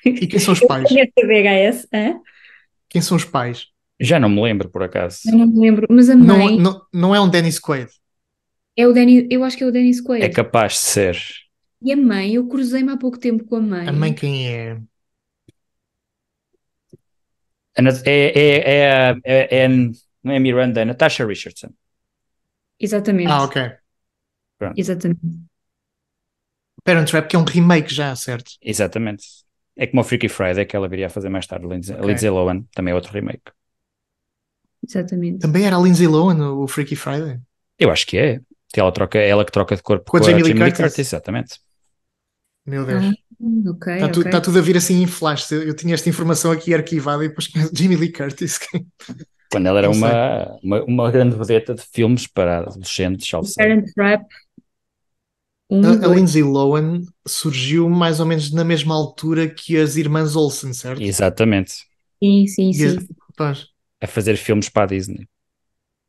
[0.05, 0.89] E quem são os pais?
[0.91, 2.21] VHS, hã?
[2.89, 3.67] Quem são os pais?
[4.01, 5.21] Já não me lembro, por acaso.
[5.27, 6.57] Eu não me lembro, mas a mãe.
[6.59, 7.91] Não, não, não é um Dennis Quaid.
[8.77, 10.25] É o Danny, eu acho que é o Dennis Quaid.
[10.25, 11.19] É capaz de ser.
[11.81, 13.89] E a mãe, eu cruzei-me há pouco tempo com a mãe.
[13.89, 14.81] A mãe quem é?
[17.77, 19.69] É, é, é, é, é
[20.25, 21.71] não é Miranda, é Natasha Richardson.
[22.81, 23.31] Exatamente.
[23.31, 23.73] Ah, ok.
[24.59, 24.79] Pronto.
[24.79, 25.21] Exatamente.
[26.83, 28.53] Parent Trap, que é um remake já, certo?
[28.61, 29.27] Exatamente.
[29.77, 31.67] É como o Freaky Friday, que ela viria a fazer mais tarde.
[31.67, 32.07] Lindsay, okay.
[32.07, 33.53] Lindsay Lohan, também é outro remake.
[34.87, 35.41] Exatamente.
[35.41, 37.41] Também era a Lindsay Lohan, o Freaky Friday?
[37.79, 38.41] Eu acho que é.
[38.77, 40.77] Ela, troca, ela que troca de corpo com, com a Jamie Lee Curtis.
[40.79, 40.99] Curtis.
[40.99, 41.61] Exatamente.
[42.67, 43.05] Meu Deus.
[43.05, 44.33] Ah, okay, está, tu, okay.
[44.33, 45.51] Tá tudo a vir assim em flash.
[45.53, 48.59] Eu tinha esta informação aqui arquivada e depois Jamie Lee Curtis.
[49.55, 53.31] Quando ela era uma, uma, uma, grande vedeta de filmes para adolescentes.
[53.57, 54.25] Parent Trap.
[55.71, 60.37] Um, a, a Lindsay Lohan surgiu mais ou menos na mesma altura que as irmãs
[60.37, 61.03] Olsen, certo?
[61.03, 61.73] Exatamente.
[62.23, 62.99] Sim, sim, e sim.
[63.39, 63.55] A,
[64.03, 65.27] a fazer filmes para a Disney.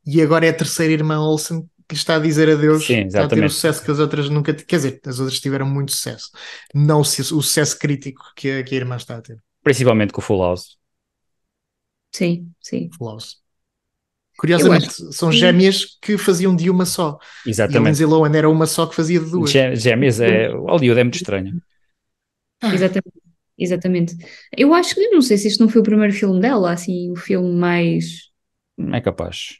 [0.06, 3.28] E agora é a terceira irmã Olsen que está a dizer adeus, Sim, está a
[3.28, 6.32] ter o sucesso que as outras nunca Quer dizer, as outras tiveram muito sucesso.
[6.74, 9.38] Não o sucesso crítico que a, que a irmã está a ter.
[9.64, 10.78] Principalmente com o Full House.
[12.16, 12.90] Sim, sim.
[12.98, 13.36] Flawless.
[14.38, 17.18] Curiosamente, são gêmeas que faziam de uma só.
[17.46, 17.76] Exatamente.
[17.76, 19.52] E a Lindsay Lohan era uma só que fazia de duas.
[19.52, 20.50] Gêmeas é.
[20.50, 21.62] O Hollywood é muito estranho.
[22.62, 22.74] Ah.
[22.74, 23.22] Exatamente.
[23.58, 24.18] Exatamente.
[24.56, 27.16] Eu acho que não sei se este não foi o primeiro filme dela, assim, o
[27.18, 28.30] filme mais.
[28.94, 29.58] É capaz.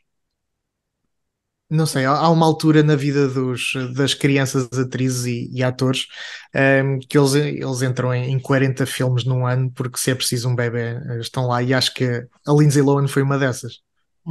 [1.68, 6.06] Não sei, há uma altura na vida dos, das crianças atrizes e, e atores
[6.54, 10.16] um, ehm, que eles, eles entram em, em 40 filmes num ano porque se é
[10.16, 13.80] preciso um bebê estão lá e acho que a Lindsay Lohan foi uma dessas.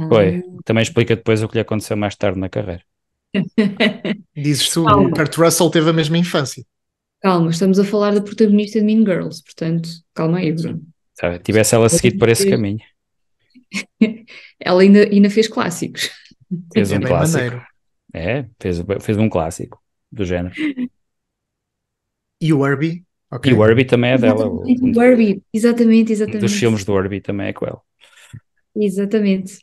[0.07, 2.83] Foi, também explica depois o que lhe aconteceu mais tarde na carreira.
[4.35, 6.63] Dizes tu, o Kurt Russell teve a mesma infância.
[7.21, 10.81] Calma, estamos a falar da protagonista de Mean Girls, portanto, calma aí, Bruno.
[11.13, 12.79] Sabe, tivesse ela seguido por esse caminho.
[14.59, 16.11] ela ainda, ainda fez clássicos.
[16.73, 17.37] Fez um é clássico.
[17.37, 17.65] Maneiro.
[18.13, 20.55] É, fez, fez um clássico do género.
[22.39, 23.03] E o Herbie?
[23.31, 23.51] Okay.
[23.51, 24.47] E o Herbie também é dela.
[24.47, 26.43] O, o Herbie, exatamente, exatamente.
[26.43, 27.81] Um dos filmes do Herbie também é com ela.
[28.75, 29.59] Exatamente.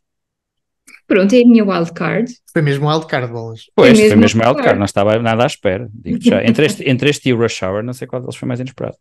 [1.06, 2.32] Pronto, é a minha wildcard.
[2.52, 3.66] Foi mesmo wildcard, bolas.
[3.74, 5.88] Pois, foi mesmo, foi wildcard, não estava nada à espera.
[6.20, 6.42] já.
[6.46, 8.96] Entre, este, entre este e o Rush Hour, não sei qual deles foi mais inesperado.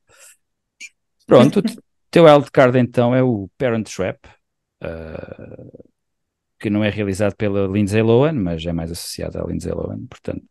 [1.25, 1.63] Pronto, o
[2.09, 4.17] teu wildcard então é o Parent Trap,
[4.83, 5.90] uh,
[6.61, 10.45] que não é realizado pela Lindsay Lohan, mas é mais associado à Lindsay Lohan, portanto,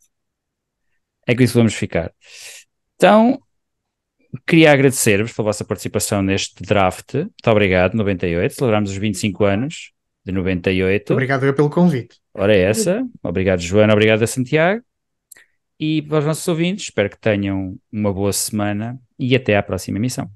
[1.27, 2.13] é com isso vamos ficar.
[2.97, 3.41] Então,
[4.47, 7.15] queria agradecer-vos pela vossa participação neste draft.
[7.15, 8.55] Muito obrigado, 98.
[8.55, 9.93] Celebramos os 25 anos
[10.25, 11.13] de 98.
[11.13, 12.17] Obrigado eu pelo convite.
[12.35, 13.07] Ora, é essa.
[13.23, 13.93] Obrigado, Joana.
[13.93, 14.83] Obrigado a Santiago.
[15.79, 19.99] E para os nossos ouvintes, espero que tenham uma boa semana e até à próxima
[19.99, 20.31] emissão.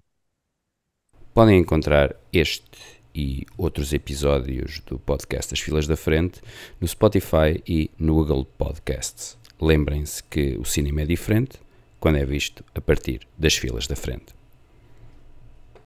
[1.34, 2.70] Podem encontrar este
[3.14, 6.40] e outros episódios do podcast Das Filas da Frente
[6.80, 9.38] no Spotify e no Google Podcasts.
[9.60, 11.58] Lembrem-se que o cinema é diferente
[12.00, 14.33] quando é visto a partir das filas da frente.